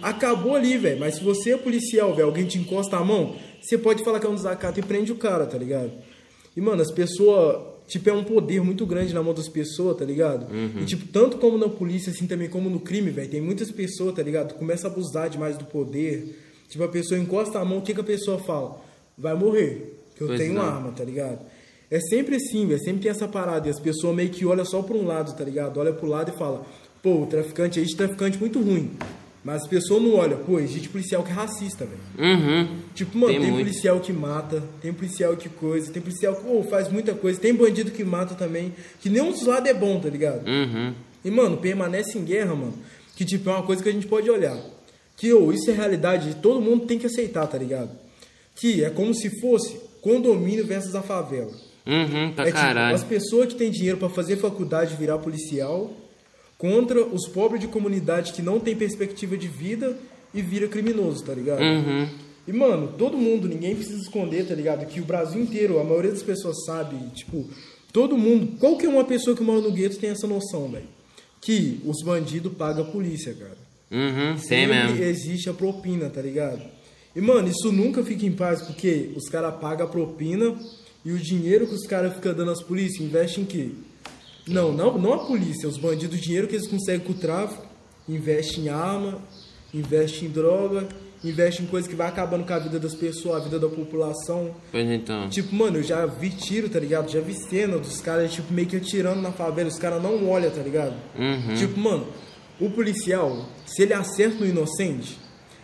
Acabou 0.00 0.54
ali, 0.54 0.78
velho. 0.78 1.00
Mas 1.00 1.16
se 1.16 1.24
você 1.24 1.50
é 1.54 1.56
policial, 1.56 2.14
velho, 2.14 2.28
alguém 2.28 2.46
te 2.46 2.56
encosta 2.56 2.96
a 2.96 3.04
mão, 3.04 3.34
você 3.60 3.76
pode 3.76 4.04
falar 4.04 4.20
que 4.20 4.26
é 4.26 4.30
um 4.30 4.34
desacato 4.34 4.78
e 4.78 4.82
prende 4.82 5.10
o 5.10 5.16
cara, 5.16 5.44
tá 5.44 5.58
ligado? 5.58 5.90
E, 6.56 6.60
mano, 6.60 6.80
as 6.80 6.92
pessoas, 6.92 7.75
tipo, 7.86 8.08
é 8.10 8.12
um 8.12 8.24
poder 8.24 8.60
muito 8.62 8.84
grande 8.86 9.14
na 9.14 9.22
mão 9.22 9.32
das 9.34 9.48
pessoas, 9.48 9.96
tá 9.96 10.04
ligado? 10.04 10.46
E, 10.80 10.84
tipo, 10.84 11.06
tanto 11.08 11.38
como 11.38 11.56
na 11.58 11.68
polícia, 11.68 12.10
assim, 12.10 12.26
também 12.26 12.48
como 12.48 12.68
no 12.68 12.80
crime, 12.80 13.10
velho, 13.10 13.28
tem 13.30 13.40
muitas 13.40 13.70
pessoas, 13.70 14.14
tá 14.14 14.22
ligado? 14.22 14.54
Começa 14.54 14.88
a 14.88 14.90
abusar 14.90 15.28
demais 15.30 15.56
do 15.56 15.64
poder. 15.64 16.42
Tipo, 16.68 16.84
a 16.84 16.88
pessoa 16.88 17.18
encosta 17.18 17.58
a 17.58 17.64
mão, 17.64 17.78
o 17.78 17.82
que, 17.82 17.94
que 17.94 18.00
a 18.00 18.04
pessoa 18.04 18.38
fala? 18.38 18.80
Vai 19.16 19.34
morrer, 19.34 20.00
que 20.14 20.22
eu 20.22 20.26
Pois 20.26 20.40
tenho 20.40 20.54
não. 20.54 20.62
arma, 20.62 20.90
tá 20.92 21.04
ligado? 21.04 21.38
É 21.88 22.00
sempre 22.00 22.34
assim, 22.36 22.66
velho, 22.66 22.80
sempre 22.82 23.02
tem 23.02 23.10
essa 23.10 23.28
parada. 23.28 23.68
E 23.68 23.70
as 23.70 23.78
pessoas 23.78 24.14
meio 24.16 24.28
que 24.30 24.44
olham 24.44 24.64
só 24.64 24.82
pra 24.82 24.96
um 24.96 25.06
lado, 25.06 25.36
tá 25.36 25.44
ligado? 25.44 25.78
Olha 25.78 25.92
pro 25.92 26.08
lado 26.08 26.32
e 26.34 26.36
fala, 26.36 26.66
pô, 27.02 27.22
o 27.22 27.26
traficante 27.26 27.78
aí, 27.78 27.86
traficante 27.94 28.36
muito 28.38 28.60
ruim. 28.60 28.90
Mas 29.46 29.62
as 29.62 29.68
pessoas 29.68 30.02
não 30.02 30.16
olham, 30.16 30.38
pô, 30.38 30.58
existe 30.58 30.88
policial 30.88 31.22
que 31.22 31.30
é 31.30 31.32
racista, 31.32 31.86
velho. 31.86 32.00
Uhum. 32.18 32.78
Tipo, 32.96 33.16
mano, 33.16 33.32
Tem 33.32 33.42
tem, 33.42 33.52
policial 33.52 34.00
que 34.00 34.12
mata, 34.12 34.60
tem 34.82 34.92
policial 34.92 35.36
que 35.36 35.48
coisa, 35.48 35.92
tem 35.92 36.02
policial 36.02 36.34
que 36.34 36.42
pô, 36.42 36.64
faz 36.64 36.90
muita 36.90 37.14
coisa, 37.14 37.38
tem 37.38 37.54
bandido 37.54 37.92
que 37.92 38.02
mata 38.02 38.34
também, 38.34 38.74
que 39.00 39.08
nenhum 39.08 39.30
dos 39.30 39.46
lados 39.46 39.70
é 39.70 39.72
bom, 39.72 40.00
tá 40.00 40.08
ligado? 40.08 40.44
Uhum. 40.48 40.92
E, 41.24 41.30
mano, 41.30 41.58
permanece 41.58 42.18
em 42.18 42.24
guerra, 42.24 42.56
mano, 42.56 42.74
que, 43.14 43.24
tipo, 43.24 43.48
é 43.48 43.52
uma 43.52 43.62
coisa 43.62 43.80
que 43.80 43.88
a 43.88 43.92
gente 43.92 44.08
pode 44.08 44.28
olhar. 44.28 44.58
Que, 45.16 45.32
ô, 45.32 45.52
isso 45.52 45.70
é 45.70 45.74
realidade, 45.74 46.34
todo 46.42 46.60
mundo 46.60 46.84
tem 46.84 46.98
que 46.98 47.06
aceitar, 47.06 47.46
tá 47.46 47.56
ligado? 47.56 47.90
Que 48.56 48.82
é 48.82 48.90
como 48.90 49.14
se 49.14 49.40
fosse 49.40 49.76
condomínio 50.02 50.66
versus 50.66 50.96
a 50.96 51.02
favela. 51.02 51.52
Uhum, 51.86 52.32
pra 52.32 52.42
é 52.42 52.46
tipo, 52.48 52.58
caralho. 52.58 52.96
as 52.96 53.04
pessoas 53.04 53.46
que 53.46 53.54
têm 53.54 53.70
dinheiro 53.70 53.96
pra 53.96 54.08
fazer 54.08 54.38
faculdade 54.38 54.96
virar 54.96 55.18
policial 55.18 55.92
contra 56.58 57.04
os 57.04 57.28
pobres 57.28 57.60
de 57.60 57.68
comunidade 57.68 58.32
que 58.32 58.42
não 58.42 58.58
tem 58.58 58.74
perspectiva 58.74 59.36
de 59.36 59.48
vida 59.48 59.96
e 60.32 60.42
vira 60.42 60.68
criminoso, 60.68 61.24
tá 61.24 61.34
ligado? 61.34 61.60
Uhum. 61.62 62.08
E, 62.46 62.52
mano, 62.52 62.94
todo 62.96 63.16
mundo, 63.16 63.48
ninguém 63.48 63.74
precisa 63.74 64.00
esconder, 64.00 64.46
tá 64.46 64.54
ligado? 64.54 64.86
Que 64.86 65.00
o 65.00 65.04
Brasil 65.04 65.42
inteiro, 65.42 65.80
a 65.80 65.84
maioria 65.84 66.12
das 66.12 66.22
pessoas 66.22 66.64
sabe, 66.64 66.96
tipo, 67.14 67.48
todo 67.92 68.16
mundo, 68.16 68.56
qualquer 68.58 68.88
uma 68.88 69.04
pessoa 69.04 69.36
que 69.36 69.42
mora 69.42 69.60
no 69.60 69.72
gueto 69.72 69.98
tem 69.98 70.10
essa 70.10 70.26
noção, 70.26 70.68
velho. 70.68 70.86
Que 71.40 71.80
os 71.84 72.02
bandidos 72.04 72.52
pagam 72.52 72.84
a 72.84 72.88
polícia, 72.88 73.34
cara. 73.34 73.56
Uhum, 73.90 74.38
Sempre 74.38 74.74
mesmo. 74.74 75.02
existe 75.04 75.48
a 75.48 75.54
propina, 75.54 76.08
tá 76.08 76.20
ligado? 76.20 76.62
E, 77.14 77.20
mano, 77.20 77.48
isso 77.48 77.72
nunca 77.72 78.02
fica 78.04 78.26
em 78.26 78.32
paz, 78.32 78.62
porque 78.62 79.10
os 79.16 79.28
caras 79.28 79.54
pagam 79.60 79.86
a 79.86 79.90
propina 79.90 80.54
e 81.04 81.12
o 81.12 81.18
dinheiro 81.18 81.66
que 81.66 81.74
os 81.74 81.86
caras 81.86 82.14
ficam 82.14 82.34
dando 82.34 82.50
às 82.50 82.62
polícias 82.62 83.00
investem 83.00 83.44
em 83.44 83.46
quê? 83.46 83.70
Não, 84.46 84.72
não, 84.72 84.96
não 84.96 85.12
a 85.12 85.18
polícia, 85.18 85.68
os 85.68 85.76
bandidos, 85.76 86.18
o 86.18 86.22
dinheiro 86.22 86.46
que 86.46 86.54
eles 86.54 86.68
conseguem 86.68 87.00
com 87.00 87.12
o 87.12 87.16
tráfico, 87.16 87.66
investem 88.08 88.64
em 88.64 88.68
arma, 88.68 89.20
investem 89.74 90.28
em 90.28 90.30
droga, 90.30 90.88
investem 91.24 91.66
em 91.66 91.68
coisa 91.68 91.88
que 91.88 91.96
vai 91.96 92.08
acabando 92.08 92.44
com 92.44 92.52
a 92.52 92.58
vida 92.58 92.78
das 92.78 92.94
pessoas, 92.94 93.36
a 93.36 93.44
vida 93.44 93.58
da 93.58 93.68
população. 93.68 94.54
Pois 94.70 94.88
então. 94.88 95.28
Tipo, 95.28 95.54
mano, 95.54 95.78
eu 95.78 95.82
já 95.82 96.06
vi 96.06 96.30
tiro, 96.30 96.68
tá 96.68 96.78
ligado? 96.78 97.10
Já 97.10 97.20
vi 97.20 97.34
cena 97.34 97.78
dos 97.78 98.00
caras, 98.00 98.32
tipo, 98.32 98.52
meio 98.52 98.68
que 98.68 98.76
atirando 98.76 99.20
na 99.20 99.32
favela, 99.32 99.68
os 99.68 99.78
caras 99.78 100.02
não 100.02 100.28
olham, 100.28 100.50
tá 100.50 100.62
ligado? 100.62 100.94
Uhum. 101.18 101.54
Tipo, 101.54 101.78
mano, 101.80 102.06
o 102.60 102.70
policial, 102.70 103.46
se 103.66 103.82
ele 103.82 103.94
acerta 103.94 104.38
no 104.40 104.46
inocente, 104.46 105.18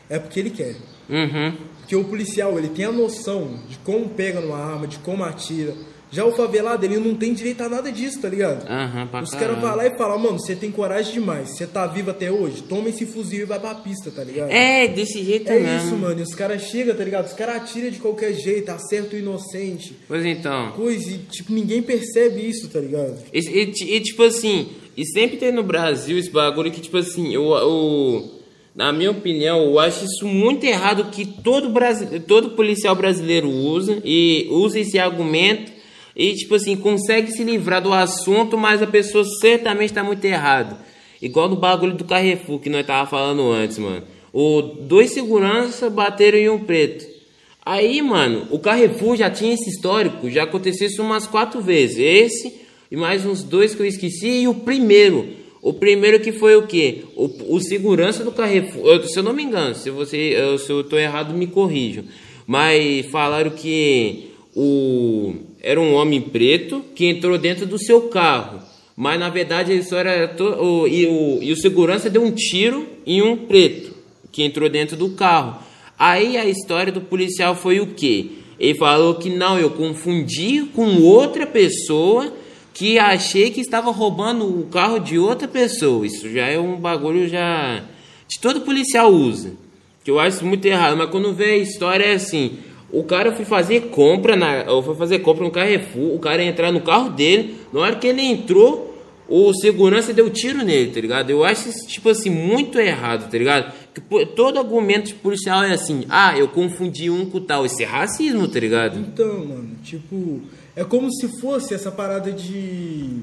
é 0.09 0.19
porque 0.19 0.41
ele 0.41 0.51
quer. 0.51 0.77
Uhum. 1.09 1.57
Porque 1.79 1.97
o 1.97 2.05
policial, 2.05 2.59
ele 2.59 2.69
tem 2.69 2.85
a 2.85 2.93
noção 2.93 3.61
de 3.69 3.79
como 3.79 4.09
pega 4.11 4.41
numa 4.41 4.59
arma, 4.59 4.87
de 4.87 4.99
como 4.99 5.25
atira. 5.25 5.75
Já 6.13 6.27
o 6.27 6.33
favelado, 6.33 6.85
ele 6.85 6.99
não 6.99 7.15
tem 7.15 7.33
direito 7.33 7.63
a 7.63 7.69
nada 7.71 7.91
disso, 7.91 8.21
tá 8.21 8.29
ligado? 8.29 8.67
Pra 9.11 9.23
Os 9.23 9.31
caras 9.31 9.59
vão 9.59 9.75
lá 9.75 9.87
e 9.87 9.97
falam, 9.97 10.19
mano, 10.19 10.39
você 10.39 10.55
tem 10.55 10.71
coragem 10.71 11.15
demais, 11.15 11.51
você 11.57 11.67
tá 11.67 11.87
vivo 11.87 12.11
até 12.11 12.31
hoje, 12.31 12.63
toma 12.63 12.91
esse 12.91 13.07
fuzil 13.07 13.41
e 13.41 13.45
vai 13.47 13.59
pra 13.59 13.75
pista, 13.77 14.11
tá 14.11 14.23
ligado? 14.23 14.51
É, 14.51 14.87
desse 14.89 15.25
jeito 15.25 15.51
É 15.51 15.59
mesmo. 15.59 15.87
isso, 15.89 15.97
mano. 15.97 16.21
E 16.21 16.23
os 16.23 16.35
caras 16.35 16.63
chegam, 16.65 16.95
tá 16.95 17.03
ligado? 17.03 17.27
Os 17.27 17.33
caras 17.33 17.57
atiram 17.57 17.89
de 17.91 17.99
qualquer 17.99 18.35
jeito, 18.35 18.69
acertam 18.71 19.19
o 19.19 19.23
inocente. 19.23 19.97
Pois 20.07 20.25
então. 20.27 20.73
Coisa, 20.73 21.11
e, 21.11 21.19
tipo, 21.31 21.51
ninguém 21.53 21.81
percebe 21.83 22.47
isso, 22.47 22.69
tá 22.69 22.79
ligado? 22.79 23.17
E, 23.33 23.39
e- 23.41 23.97
e, 23.97 24.01
tipo 24.01 24.23
assim, 24.23 24.69
e 24.95 25.07
sempre 25.07 25.39
tem 25.39 25.51
no 25.51 25.63
Brasil 25.63 26.19
esse 26.19 26.31
bagulho 26.31 26.71
que, 26.71 26.81
tipo 26.83 26.99
assim, 26.99 27.33
eu, 27.33 27.45
eu- 27.55 28.31
na 28.77 28.93
minha 28.93 29.11
opinião, 29.11 29.63
eu 29.65 29.79
acho 29.79 30.05
isso 30.05 30.27
muito 30.27 30.65
errado 30.65 31.11
que 31.11 31.25
todo, 31.25 31.71
brasile- 31.71 32.21
todo 32.21 32.51
policial 32.51 32.95
brasileiro 32.95 33.49
usa 33.49 33.99
e 34.05 34.47
usa 34.51 34.79
esse 34.79 34.99
argumento 34.99 35.72
e, 36.17 36.35
tipo 36.35 36.55
assim, 36.55 36.77
consegue 36.77 37.31
se 37.33 37.43
livrar 37.45 37.83
do 37.83 37.93
assunto, 37.93 38.57
mas 38.59 38.83
a 38.83 38.87
pessoa 38.87 39.25
certamente 39.41 39.91
está 39.91 40.05
muito 40.05 40.25
errado. 40.25 40.77
Igual 41.21 41.49
no 41.49 41.57
bagulho 41.57 41.95
do 41.95 42.05
Carrefour 42.05 42.59
que 42.59 42.69
nós 42.69 42.87
tava 42.87 43.09
falando 43.09 43.51
antes, 43.51 43.79
mano. 43.79 44.03
O, 44.33 44.61
dois 44.63 45.11
seguranças 45.13 45.93
bateram 45.93 46.39
em 46.39 46.49
um 46.49 46.59
preto. 46.59 47.07
Aí, 47.65 48.03
mano, 48.03 48.47
o 48.51 48.59
Carrefour 48.59 49.17
já 49.17 49.31
tinha 49.31 49.55
esse 49.55 49.71
histórico, 49.71 50.29
já 50.29 50.43
aconteceu 50.43 50.89
isso 50.89 51.01
umas 51.03 51.27
quatro 51.27 51.61
vezes. 51.61 51.99
Esse 51.99 52.61
e 52.91 52.97
mais 52.97 53.25
uns 53.25 53.43
dois 53.43 53.75
que 53.75 53.81
eu 53.83 53.87
esqueci. 53.87 54.43
E 54.43 54.49
o 54.49 54.55
primeiro, 54.55 55.29
o 55.63 55.73
primeiro 55.73 56.19
que 56.19 56.33
foi 56.33 56.57
o 56.57 56.67
quê? 56.67 57.05
O, 57.15 57.55
o 57.57 57.61
segurança 57.61 58.25
do 58.25 58.33
Carrefour. 58.33 58.85
eu- 58.87 59.05
se 59.07 59.17
eu 59.19 59.23
não 59.23 59.33
me 59.33 59.45
engano, 59.45 59.75
se 59.77 59.91
você, 59.91 60.17
eu, 60.17 60.59
se 60.59 60.71
eu 60.71 60.83
tô 60.83 60.99
errado, 60.99 61.33
me 61.33 61.47
corrijam. 61.47 62.05
Mas 62.47 63.07
falaram 63.07 63.51
que 63.51 64.31
o 64.57 65.35
era 65.63 65.81
um 65.81 65.95
homem 65.95 66.21
preto 66.21 66.85
que 66.95 67.07
entrou 67.07 67.39
dentro 67.39 67.65
do 67.65 67.79
seu 67.79 68.09
carro. 68.09 68.61
Mas 68.97 69.19
na 69.19 69.31
verdade 69.31 69.73
a 69.73 69.77
história 69.77 70.11
era 70.11 70.29
to, 70.29 70.45
o, 70.45 70.89
e, 70.89 71.07
o, 71.07 71.39
e 71.41 71.53
o 71.53 71.57
segurança 71.57 72.11
deu 72.11 72.23
um 72.23 72.33
tiro 72.33 72.89
em 73.07 73.23
um 73.23 73.37
preto 73.37 73.95
que 74.33 74.43
entrou 74.43 74.69
dentro 74.69 74.97
do 74.97 75.11
carro. 75.11 75.63
Aí 75.97 76.37
a 76.37 76.45
história 76.45 76.93
do 76.93 77.01
policial 77.01 77.55
foi 77.55 77.79
o 77.79 77.95
quê? 77.95 78.27
Ele 78.59 78.77
falou 78.77 79.15
que 79.15 79.31
não, 79.31 79.59
eu 79.59 79.71
confundi 79.71 80.65
com 80.75 81.01
outra 81.01 81.47
pessoa 81.47 82.33
que 82.75 82.99
achei 82.99 83.51
que 83.51 83.61
estava 83.61 83.91
roubando 83.91 84.45
o 84.47 84.67
carro 84.67 84.99
de 84.99 85.19
outra 85.19 85.47
pessoa. 85.47 86.07
Isso 86.07 86.29
já 86.29 86.47
é 86.47 86.59
um 86.59 86.77
bagulho 86.77 87.29
já 87.29 87.85
de 88.29 88.39
todo 88.41 88.63
policial 88.63 89.13
usa. 89.13 89.53
Que 90.03 90.11
eu 90.11 90.19
acho 90.19 90.45
muito 90.45 90.65
errado, 90.67 90.97
mas 90.97 91.11
quando 91.11 91.33
vê 91.33 91.53
a 91.53 91.57
história 91.57 92.05
é 92.05 92.15
assim, 92.15 92.59
o 92.93 93.03
cara 93.03 93.33
foi 93.33 93.45
fazer 93.45 93.89
compra 93.89 94.37
na, 94.37 94.65
foi 94.83 94.95
fazer 94.95 95.21
compra 95.21 95.45
no 95.45 95.51
Carrefour, 95.51 96.15
o 96.15 96.19
cara 96.19 96.43
ia 96.43 96.51
entrar 96.51 96.71
no 96.71 96.83
carro 96.83 97.11
dele, 97.11 97.57
na 97.73 97.81
hora 97.81 97.97
que 97.97 98.07
ele 98.07 98.21
entrou, 98.21 98.93
o 99.29 99.55
segurança 99.55 100.13
deu 100.13 100.29
tiro 100.29 100.63
nele, 100.63 100.93
tá 100.93 101.01
ligado? 101.01 101.31
Eu 101.31 101.43
acho 101.43 101.71
isso, 101.71 101.87
tipo 101.89 102.11
assim, 102.11 102.29
muito 102.29 102.79
errado, 102.79 103.31
tá 103.31 103.39
ligado? 103.39 103.73
Que, 103.95 104.27
todo 104.27 104.59
argumento 104.59 105.15
policial 105.17 105.63
é 105.63 105.73
assim, 105.73 106.05
ah, 106.11 106.37
eu 106.37 106.49
confundi 106.49 107.09
um 107.09 107.25
com 107.25 107.41
tal. 107.41 107.65
Isso 107.65 107.81
é 107.81 107.87
racismo, 107.87 108.47
tá 108.47 108.61
ligado? 108.61 108.99
Então, 108.99 109.39
mano, 109.47 109.71
tipo, 109.83 110.43
é 110.77 110.85
como 110.85 111.11
se 111.11 111.29
fosse 111.41 111.73
essa 111.73 111.91
parada 111.91 112.31
de. 112.31 113.21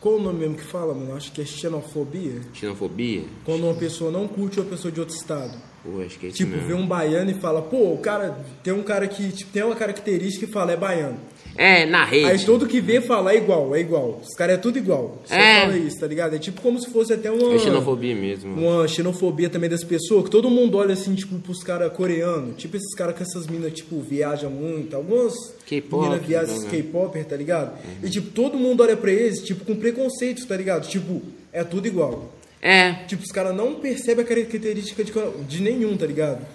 Qual 0.00 0.14
o 0.14 0.22
nome 0.22 0.38
mesmo 0.38 0.54
que 0.54 0.64
fala, 0.64 0.94
mano? 0.94 1.14
Acho 1.14 1.32
que 1.32 1.42
é 1.42 1.44
xenofobia. 1.44 2.40
Xenofobia? 2.54 3.24
Quando 3.44 3.64
uma 3.64 3.74
pessoa 3.74 4.10
não 4.10 4.28
curte 4.28 4.60
uma 4.60 4.68
pessoa 4.68 4.90
de 4.90 5.00
outro 5.00 5.14
estado. 5.14 5.58
Pô, 5.82 6.02
acho 6.02 6.18
que 6.18 6.26
é 6.26 6.30
Tipo, 6.30 6.56
vê 6.58 6.74
um 6.74 6.86
baiano 6.86 7.30
e 7.30 7.34
fala, 7.34 7.62
pô, 7.62 7.92
o 7.94 7.98
cara. 7.98 8.36
Tem 8.62 8.72
um 8.72 8.82
cara 8.82 9.08
que 9.08 9.30
tipo, 9.32 9.50
tem 9.50 9.62
uma 9.62 9.74
característica 9.76 10.46
que 10.46 10.52
fala, 10.52 10.72
é 10.72 10.76
baiano. 10.76 11.16
É, 11.56 11.84
na 11.84 12.04
rede. 12.04 12.26
Aí 12.26 12.38
todo 12.44 12.66
que 12.66 12.80
vê 12.80 13.00
fala, 13.00 13.32
é 13.32 13.36
igual, 13.36 13.74
é 13.74 13.80
igual. 13.80 14.20
Os 14.22 14.34
caras 14.36 14.54
é 14.54 14.58
tudo 14.58 14.78
igual. 14.78 15.20
Só 15.24 15.34
É. 15.34 15.62
fala 15.62 15.76
isso, 15.76 15.98
tá 15.98 16.06
ligado? 16.06 16.34
É 16.36 16.38
tipo 16.38 16.60
como 16.60 16.78
se 16.80 16.88
fosse 16.90 17.12
até 17.12 17.30
uma. 17.30 17.54
É 17.54 17.58
xenofobia 17.58 18.14
mesmo. 18.14 18.54
Uma 18.54 18.86
xenofobia 18.86 19.48
também 19.50 19.68
das 19.68 19.82
pessoas, 19.82 20.24
que 20.24 20.30
todo 20.30 20.48
mundo 20.48 20.76
olha 20.78 20.92
assim, 20.92 21.14
tipo, 21.14 21.38
pros 21.40 21.62
caras 21.64 21.92
coreanos. 21.92 22.56
Tipo, 22.56 22.76
esses 22.76 22.94
caras 22.94 23.16
com 23.16 23.22
essas 23.22 23.46
minas, 23.46 23.72
tipo, 23.72 24.00
viajam 24.00 24.50
muito. 24.50 24.94
Algumas 24.94 25.34
K-pop, 25.66 26.04
minas 26.08 26.24
viajam, 26.24 26.54
esses 26.54 26.64
né? 26.64 26.70
K-popper, 26.70 27.24
tá 27.24 27.36
ligado? 27.36 27.76
E, 28.02 28.08
tipo, 28.08 28.30
todo 28.30 28.56
mundo 28.56 28.82
olha 28.82 28.96
pra 28.96 29.10
eles, 29.10 29.42
tipo, 29.42 29.64
com 29.64 29.74
preconceito, 29.74 30.46
tá 30.46 30.56
ligado? 30.56 30.86
Tipo, 30.88 31.20
é 31.52 31.64
tudo 31.64 31.86
igual. 31.88 32.32
É, 32.62 32.92
Tipo, 33.06 33.22
os 33.22 33.32
caras 33.32 33.54
não 33.56 33.76
percebem 33.76 34.24
a 34.24 34.28
característica 34.28 35.02
de, 35.02 35.12
de 35.48 35.62
nenhum, 35.62 35.96
tá 35.96 36.06
ligado? 36.06 36.46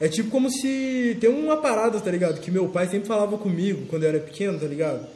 É 0.00 0.08
tipo 0.08 0.30
como 0.30 0.50
se. 0.50 1.16
Tem 1.20 1.30
uma 1.30 1.56
parada, 1.58 2.00
tá 2.00 2.10
ligado? 2.10 2.40
Que 2.40 2.50
meu 2.50 2.68
pai 2.68 2.88
sempre 2.88 3.06
falava 3.06 3.38
comigo 3.38 3.86
quando 3.88 4.02
eu 4.02 4.08
era 4.08 4.18
pequeno, 4.18 4.58
tá 4.58 4.66
ligado? 4.66 5.06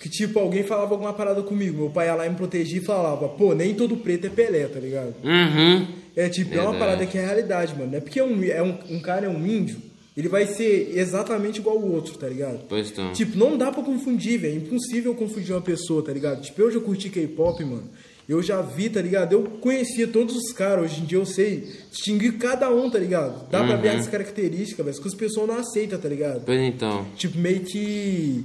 Que 0.00 0.08
tipo, 0.08 0.38
alguém 0.38 0.62
falava 0.62 0.94
alguma 0.94 1.12
parada 1.12 1.42
comigo. 1.42 1.76
Meu 1.78 1.90
pai 1.90 2.06
ia 2.06 2.14
lá 2.14 2.24
e 2.24 2.30
me 2.30 2.36
protegia 2.36 2.78
e 2.78 2.84
falava, 2.84 3.28
pô, 3.28 3.52
nem 3.52 3.74
todo 3.74 3.96
preto 3.96 4.28
é 4.28 4.30
Pelé, 4.30 4.68
tá 4.68 4.78
ligado? 4.78 5.12
uhum. 5.24 5.86
É 6.14 6.28
tipo, 6.28 6.54
é 6.54 6.60
uma 6.60 6.70
Verdade. 6.70 6.78
parada 6.78 7.06
que 7.06 7.18
é 7.18 7.24
realidade, 7.24 7.74
mano. 7.76 7.90
Não 7.90 7.98
é 7.98 8.00
porque 8.00 8.20
um, 8.22 8.44
é 8.44 8.62
um, 8.62 8.76
um 8.90 9.00
cara 9.00 9.26
é 9.26 9.28
um 9.28 9.44
índio, 9.46 9.76
ele 10.16 10.28
vai 10.28 10.46
ser 10.46 10.92
exatamente 10.96 11.58
igual 11.58 11.76
o 11.76 11.92
outro, 11.92 12.16
tá 12.16 12.28
ligado? 12.28 12.60
Pois 12.68 12.90
então. 12.90 13.12
Tipo, 13.12 13.36
não 13.36 13.56
dá 13.56 13.72
pra 13.72 13.82
confundir, 13.82 14.38
velho. 14.38 14.54
É 14.54 14.56
impossível 14.56 15.14
confundir 15.14 15.52
uma 15.52 15.60
pessoa, 15.60 16.02
tá 16.04 16.12
ligado? 16.12 16.42
Tipo, 16.42 16.62
eu 16.62 16.70
já 16.70 16.78
curti 16.80 17.08
K-pop, 17.08 17.64
mano. 17.64 17.88
Eu 18.28 18.42
já 18.42 18.60
vi, 18.60 18.90
tá 18.90 19.00
ligado? 19.00 19.32
Eu 19.32 19.42
conhecia 19.42 20.06
todos 20.06 20.36
os 20.36 20.52
caras. 20.52 20.84
Hoje 20.84 21.00
em 21.00 21.06
dia 21.06 21.16
eu 21.16 21.24
sei 21.24 21.72
distinguir 21.90 22.36
cada 22.36 22.70
um, 22.70 22.90
tá 22.90 22.98
ligado? 22.98 23.48
Dá 23.48 23.64
pra 23.64 23.76
ver 23.76 23.88
as 23.88 24.06
características, 24.06 24.84
velho. 24.84 25.00
Que 25.00 25.08
as 25.08 25.14
pessoas 25.14 25.48
não 25.48 25.56
aceitam, 25.56 25.98
tá 25.98 26.08
ligado? 26.10 26.42
Pois 26.44 26.60
então. 26.60 27.06
Tipo, 27.16 27.38
meio 27.38 27.60
que. 27.60 28.44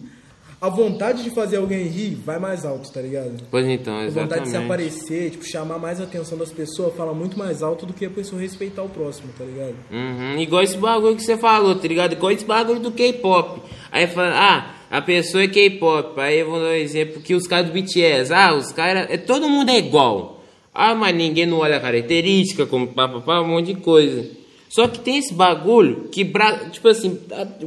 A 0.63 0.69
vontade 0.69 1.25
de 1.25 1.29
fazer 1.31 1.57
alguém 1.57 1.87
rir 1.89 2.15
vai 2.25 2.39
mais 2.39 2.63
alto, 2.63 2.89
tá 2.89 3.01
ligado? 3.01 3.43
Pois 3.51 3.67
então, 3.67 3.97
A 3.97 4.07
vontade 4.07 4.43
de 4.43 4.47
se 4.47 4.55
exatamente. 4.55 4.63
aparecer, 4.63 5.29
tipo, 5.31 5.43
chamar 5.43 5.77
mais 5.77 5.99
a 5.99 6.05
atenção 6.05 6.37
das 6.37 6.53
pessoas, 6.53 6.95
fala 6.95 7.13
muito 7.13 7.37
mais 7.37 7.61
alto 7.61 7.85
do 7.85 7.91
que 7.91 8.05
a 8.05 8.09
pessoa 8.09 8.41
respeitar 8.41 8.81
o 8.81 8.87
próximo, 8.87 9.27
tá 9.37 9.43
ligado? 9.43 9.75
Uhum. 9.91 10.39
Igual 10.39 10.63
esse 10.63 10.77
bagulho 10.77 11.17
que 11.17 11.21
você 11.21 11.35
falou, 11.35 11.75
tá 11.75 11.85
ligado? 11.85 12.13
Igual 12.13 12.31
esse 12.31 12.45
bagulho 12.45 12.79
do 12.79 12.93
K-pop. 12.93 13.61
Aí 13.91 14.07
fala, 14.07 14.31
ah, 14.33 14.75
a 14.89 15.01
pessoa 15.01 15.43
é 15.43 15.49
K-pop. 15.49 16.17
Aí 16.21 16.39
eu 16.39 16.49
vou 16.49 16.59
dar 16.61 16.67
um 16.67 16.71
exemplo 16.71 17.21
que 17.21 17.35
os 17.35 17.45
caras 17.45 17.67
do 17.67 17.73
BTS, 17.73 18.33
ah, 18.33 18.55
os 18.55 18.71
caras, 18.71 19.07
é, 19.09 19.17
todo 19.17 19.49
mundo 19.49 19.69
é 19.69 19.77
igual. 19.77 20.41
Ah, 20.73 20.95
mas 20.95 21.13
ninguém 21.13 21.45
não 21.45 21.57
olha 21.57 21.75
a 21.75 21.81
característica, 21.81 22.65
como 22.65 22.87
papapá, 22.87 23.41
um 23.41 23.49
monte 23.49 23.73
de 23.73 23.81
coisa. 23.81 24.25
Só 24.73 24.87
que 24.87 24.99
tem 24.99 25.19
esse 25.19 25.31
bagulho 25.31 26.09
que, 26.11 26.27
tipo 26.71 26.87
assim, 26.87 27.15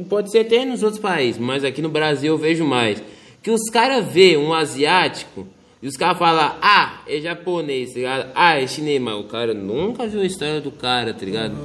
pode 0.09 0.29
ser 0.29 0.39
até 0.39 0.65
nos 0.65 0.83
outros 0.83 1.01
países, 1.01 1.39
mas 1.39 1.63
aqui 1.63 1.81
no 1.81 1.87
Brasil 1.87 2.33
eu 2.33 2.37
vejo 2.37 2.65
mais. 2.65 3.01
Que 3.41 3.49
os 3.49 3.69
caras 3.69 4.11
vê 4.11 4.35
um 4.35 4.53
asiático 4.53 5.47
e 5.81 5.87
os 5.87 5.95
caras 5.95 6.17
falam, 6.17 6.55
ah, 6.61 6.99
é 7.07 7.21
japonês, 7.21 7.91
tá 7.91 7.95
ligado? 7.95 8.31
Ah, 8.35 8.61
é 8.61 8.67
chinês, 8.67 9.01
mas 9.01 9.15
o 9.15 9.23
cara 9.23 9.53
nunca 9.53 10.05
viu 10.05 10.19
a 10.19 10.25
história 10.25 10.59
do 10.59 10.69
cara, 10.69 11.13
tá 11.13 11.23
ligado? 11.23 11.55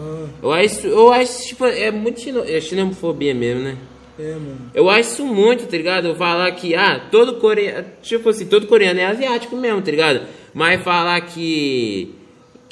Eu 0.41 0.53
acho, 0.53 0.87
eu 0.87 1.13
acho, 1.13 1.49
tipo, 1.49 1.65
é 1.67 1.91
muito 1.91 2.21
xeno, 2.21 2.45
é 2.47 2.61
xenofobia 2.61 3.35
mesmo, 3.35 3.65
né? 3.65 3.77
É, 4.21 4.35
mano. 4.35 4.71
Eu 4.73 4.89
acho 4.89 5.11
isso 5.11 5.27
muito, 5.27 5.67
tá 5.67 5.77
ligado? 5.77 6.07
Eu 6.07 6.15
falar 6.15 6.53
que, 6.53 6.77
ah, 6.77 7.09
todo 7.11 7.41
coreano, 7.41 7.85
tipo 8.01 8.29
assim, 8.29 8.47
todo 8.47 8.69
coreano 8.69 9.01
é 9.01 9.07
asiático 9.07 9.57
mesmo, 9.57 9.83
tá 9.83 9.91
ligado? 9.91 10.21
Mas 10.55 10.81
falar 10.85 11.21
que 11.23 12.15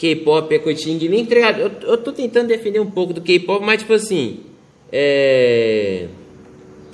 K-pop 0.01 0.55
é 0.55 0.59
coitinho 0.59 0.99
tá 1.27 1.35
ligado? 1.35 1.61
Eu, 1.61 1.71
eu 1.91 1.99
tô 1.99 2.11
tentando 2.11 2.49
defender 2.49 2.81
um 2.81 2.91
pouco 2.91 3.13
do 3.13 3.21
K-pop, 3.21 3.63
mas 3.63 3.81
tipo 3.81 3.93
assim, 3.93 4.41
é... 4.91 6.07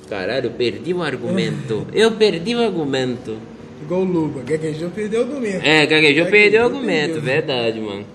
Caralho, 0.09 0.47
eu 0.47 0.51
perdi 0.51 0.93
o 0.93 1.01
argumento. 1.01 1.87
Eu 1.93 2.11
perdi 2.13 2.55
o 2.55 2.59
argumento. 2.61 3.37
Igual 3.81 4.01
o 4.01 4.05
Luba, 4.05 4.41
gaguejou, 4.41 4.89
perdeu 4.89 5.21
o 5.21 5.23
argumento. 5.23 5.65
É, 5.65 5.85
gaguejou, 5.85 6.25
perdeu 6.27 6.61
o 6.61 6.65
argumento, 6.65 7.13
perdeu. 7.15 7.21
verdade, 7.21 7.79
mano. 7.79 8.05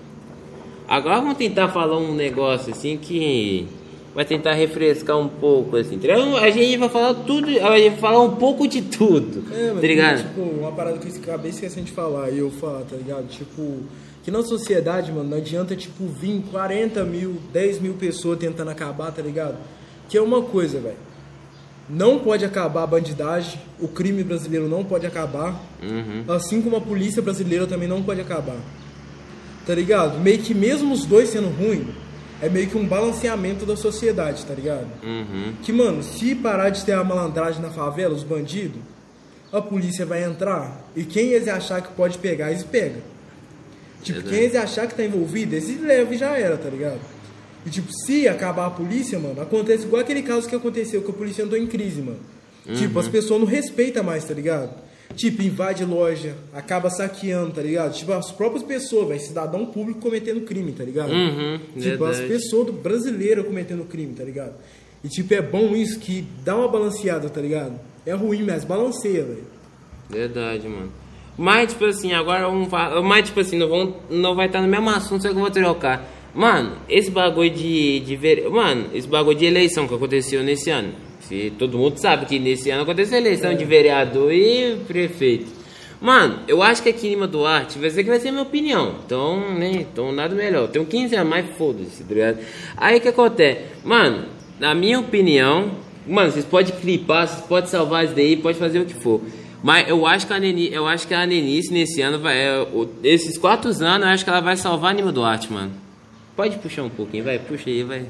Agora 0.87 1.21
vamos 1.21 1.37
tentar 1.37 1.69
falar 1.69 1.97
um 1.97 2.13
negócio 2.15 2.71
assim 2.71 2.97
que 2.97 3.67
vai 4.13 4.25
tentar 4.25 4.53
refrescar 4.53 5.17
um 5.19 5.27
pouco, 5.27 5.75
assim. 5.75 5.97
tá 5.97 6.07
ligado? 6.07 6.37
A 6.37 6.49
gente 6.49 6.77
vai 6.77 6.89
falar 6.89 7.13
tudo, 7.13 7.47
a 7.47 7.77
gente 7.77 7.89
vai 7.91 7.97
falar 7.97 8.21
um 8.23 8.35
pouco 8.35 8.67
de 8.67 8.81
tudo, 8.81 9.43
É, 9.51 9.71
mas 9.71 9.81
tá 9.81 9.87
ligado? 9.87 10.17
tipo, 10.27 10.41
uma 10.41 10.71
parada 10.71 10.97
que 10.97 11.07
eu 11.07 11.15
acabei 11.21 11.51
esquecendo 11.51 11.85
de 11.85 11.91
falar 11.91 12.31
e 12.31 12.39
eu 12.39 12.49
falar, 12.51 12.81
tá 12.81 12.95
ligado? 12.95 13.27
Tipo, 13.27 13.79
que 14.23 14.31
na 14.31 14.41
sociedade, 14.43 15.11
mano, 15.11 15.29
não 15.29 15.37
adianta, 15.37 15.75
tipo, 15.75 16.05
vir 16.07 16.41
40 16.49 17.03
mil, 17.03 17.37
10 17.51 17.79
mil 17.81 17.93
pessoas 17.95 18.39
tentando 18.39 18.71
acabar, 18.71 19.11
tá 19.11 19.21
ligado? 19.21 19.57
Que 20.07 20.17
é 20.17 20.21
uma 20.21 20.41
coisa, 20.41 20.79
velho. 20.79 20.95
Não 21.89 22.19
pode 22.19 22.45
acabar 22.45 22.83
a 22.83 22.87
bandidagem, 22.87 23.59
o 23.79 23.87
crime 23.89 24.23
brasileiro 24.23 24.69
não 24.69 24.85
pode 24.85 25.05
acabar, 25.05 25.61
Uhum. 25.81 26.23
assim 26.33 26.61
como 26.61 26.77
a 26.77 26.81
polícia 26.81 27.21
brasileira 27.21 27.67
também 27.67 27.87
não 27.89 28.01
pode 28.01 28.21
acabar. 28.21 28.55
Tá 29.65 29.75
ligado? 29.75 30.19
Meio 30.19 30.39
que 30.39 30.53
mesmo 30.53 30.93
os 30.93 31.05
dois 31.05 31.29
sendo 31.29 31.49
ruins, 31.49 31.87
é 32.41 32.47
meio 32.49 32.67
que 32.67 32.77
um 32.77 32.85
balanceamento 32.87 33.65
da 33.65 33.75
sociedade, 33.75 34.45
tá 34.45 34.53
ligado? 34.53 34.87
Uhum. 35.03 35.53
Que, 35.61 35.71
mano, 35.73 36.01
se 36.03 36.33
parar 36.35 36.69
de 36.69 36.83
ter 36.85 36.93
a 36.93 37.03
malandragem 37.03 37.61
na 37.61 37.69
favela, 37.69 38.13
os 38.13 38.23
bandidos, 38.23 38.79
a 39.51 39.61
polícia 39.61 40.05
vai 40.05 40.23
entrar 40.23 40.85
e 40.95 41.03
quem 41.03 41.31
eles 41.33 41.47
achar 41.49 41.81
que 41.81 41.91
pode 41.93 42.17
pegar, 42.17 42.51
eles 42.51 42.63
pegam. 42.63 43.01
Tipo, 44.03 44.19
Verdade. 44.19 44.35
quem 44.35 44.43
eles 44.45 44.55
achar 44.55 44.87
que 44.87 44.95
tá 44.95 45.03
envolvido, 45.03 45.55
eles 45.55 45.81
levam 45.81 46.13
e 46.13 46.17
já 46.17 46.37
era, 46.37 46.57
tá 46.57 46.69
ligado? 46.69 46.99
E, 47.65 47.69
tipo, 47.69 47.87
se 48.05 48.27
acabar 48.27 48.67
a 48.67 48.69
polícia, 48.69 49.17
mano, 49.17 49.41
acontece 49.41 49.85
igual 49.85 50.01
aquele 50.01 50.21
caso 50.21 50.47
que 50.49 50.55
aconteceu, 50.55 51.01
que 51.01 51.09
a 51.09 51.13
polícia 51.13 51.45
andou 51.45 51.57
em 51.57 51.65
crise, 51.65 52.01
mano. 52.01 52.19
Tipo, 52.75 52.99
as 52.99 53.07
pessoas 53.07 53.39
não 53.41 53.47
respeitam 53.47 54.03
mais, 54.03 54.23
tá 54.25 54.33
ligado? 54.33 54.69
Tipo, 55.15 55.41
invade 55.43 55.83
loja, 55.85 56.33
acaba 56.53 56.89
saqueando, 56.89 57.51
tá 57.51 57.61
ligado? 57.61 57.93
Tipo, 57.93 58.13
as 58.13 58.31
próprias 58.31 58.63
pessoas, 58.63 59.07
velho, 59.07 59.19
cidadão 59.21 59.65
público 59.65 59.99
cometendo 59.99 60.41
crime, 60.41 60.71
tá 60.71 60.83
ligado? 60.83 61.11
Uhum, 61.11 61.59
Tipo, 61.79 62.05
as 62.05 62.17
verdade. 62.17 62.27
pessoas 62.27 62.65
do- 62.67 62.73
brasileiras 62.73 63.45
cometendo 63.45 63.83
crime, 63.85 64.13
tá 64.13 64.23
ligado? 64.23 64.53
E, 65.03 65.07
tipo, 65.09 65.33
é 65.33 65.41
bom 65.41 65.75
isso 65.75 65.99
que 65.99 66.25
dá 66.43 66.55
uma 66.55 66.67
balanceada, 66.67 67.29
tá 67.29 67.39
ligado? 67.41 67.73
É 68.05 68.13
ruim, 68.13 68.43
mas 68.43 68.63
balanceia, 68.63 69.23
velho. 69.23 69.43
Verdade, 70.09 70.67
mano. 70.67 70.91
Mas, 71.37 71.71
tipo 71.71 71.85
assim, 71.85 72.13
agora 72.13 72.47
vamos 72.47 72.69
falar. 72.69 73.01
Mas, 73.01 73.25
tipo 73.25 73.39
assim, 73.39 73.57
não, 73.57 73.67
vão, 73.67 73.95
não 74.09 74.35
vai 74.35 74.47
estar 74.47 74.61
no 74.61 74.67
mesmo 74.67 74.89
assunto, 74.89 75.21
só 75.21 75.29
que 75.29 75.35
eu 75.35 75.39
vou 75.39 75.49
trocar. 75.49 76.07
Mano, 76.33 76.77
esse 76.89 77.11
bagulho 77.11 77.49
de, 77.49 77.99
de 78.01 78.15
ver. 78.15 78.49
Mano, 78.49 78.87
esse 78.93 79.07
bagulho 79.07 79.37
de 79.37 79.45
eleição 79.45 79.87
que 79.87 79.93
aconteceu 79.93 80.43
nesse 80.43 80.69
ano. 80.69 80.93
Se 81.21 81.53
todo 81.57 81.77
mundo 81.77 81.97
sabe 81.97 82.25
que 82.25 82.37
nesse 82.37 82.69
ano 82.69 82.83
aconteceu 82.83 83.17
eleição 83.17 83.55
de 83.55 83.63
vereador 83.65 84.31
e 84.33 84.77
prefeito. 84.87 85.63
Mano, 86.01 86.39
eu 86.49 86.61
acho 86.61 86.83
que 86.83 86.89
aqui 86.89 87.07
em 87.07 87.11
Lima 87.11 87.27
Duarte 87.27 87.79
vai 87.79 87.89
ser 87.89 88.03
que 88.03 88.09
vai 88.09 88.19
ser 88.19 88.27
a 88.27 88.31
minha 88.31 88.43
opinião. 88.43 88.95
Então, 89.05 89.53
né? 89.53 89.71
Então, 89.71 90.11
nada 90.11 90.35
melhor. 90.35 90.67
Tenho 90.67 90.85
15 90.85 91.15
a 91.15 91.23
mais, 91.23 91.45
foda-se, 91.55 92.03
tá 92.03 92.13
ligado? 92.13 92.39
Aí 92.75 92.97
o 92.97 93.01
que 93.01 93.07
acontece? 93.07 93.61
Mano, 93.85 94.25
na 94.59 94.75
minha 94.75 94.99
opinião, 94.99 95.71
mano, 96.05 96.29
vocês 96.29 96.43
podem 96.43 96.75
clipar, 96.75 97.27
vocês 97.27 97.45
podem 97.45 97.69
salvar 97.69 98.03
isso 98.03 98.13
daí, 98.13 98.35
pode 98.35 98.57
fazer 98.57 98.79
o 98.79 98.85
que 98.85 98.93
for. 98.93 99.21
Mas 99.63 99.87
eu 99.87 100.05
acho 100.05 100.27
que 100.27 100.33
a 100.33 100.39
Nenice, 100.39 100.73
eu 100.73 100.85
acho 100.85 101.07
que 101.07 101.13
a 101.13 101.25
Nenice 101.25 101.71
nesse 101.71 102.01
ano 102.01 102.19
vai. 102.19 102.35
é, 102.37 102.67
esses 103.03 103.37
quatro 103.37 103.69
anos, 103.69 103.81
eu 104.05 104.13
acho 104.13 104.23
que 104.25 104.29
ela 104.29 104.41
vai 104.41 104.57
salvar 104.57 104.91
a 104.91 104.93
Lima 104.93 105.11
Duarte, 105.11 105.51
mano. 105.51 105.71
Pode 106.35 106.57
puxar 106.57 106.83
um 106.83 106.89
pouquinho, 106.89 107.23
vai, 107.23 107.39
puxa 107.39 107.69
aí, 107.69 107.81
vai. 107.83 108.05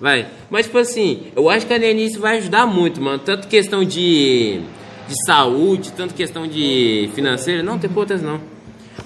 Vai. 0.00 0.26
Mas, 0.50 0.66
tipo 0.66 0.78
assim, 0.78 1.24
eu 1.34 1.48
acho 1.50 1.66
que 1.66 1.74
a 1.74 1.76
Lenice 1.78 2.18
vai 2.18 2.38
ajudar 2.38 2.66
muito, 2.66 3.00
mano. 3.00 3.18
Tanto 3.18 3.48
questão 3.48 3.82
de, 3.84 4.60
de 5.08 5.24
saúde, 5.26 5.92
tanto 5.92 6.14
questão 6.14 6.46
de 6.46 7.10
financeira. 7.14 7.62
Não, 7.62 7.78
tem 7.78 7.90
outras 7.94 8.22
não. 8.22 8.40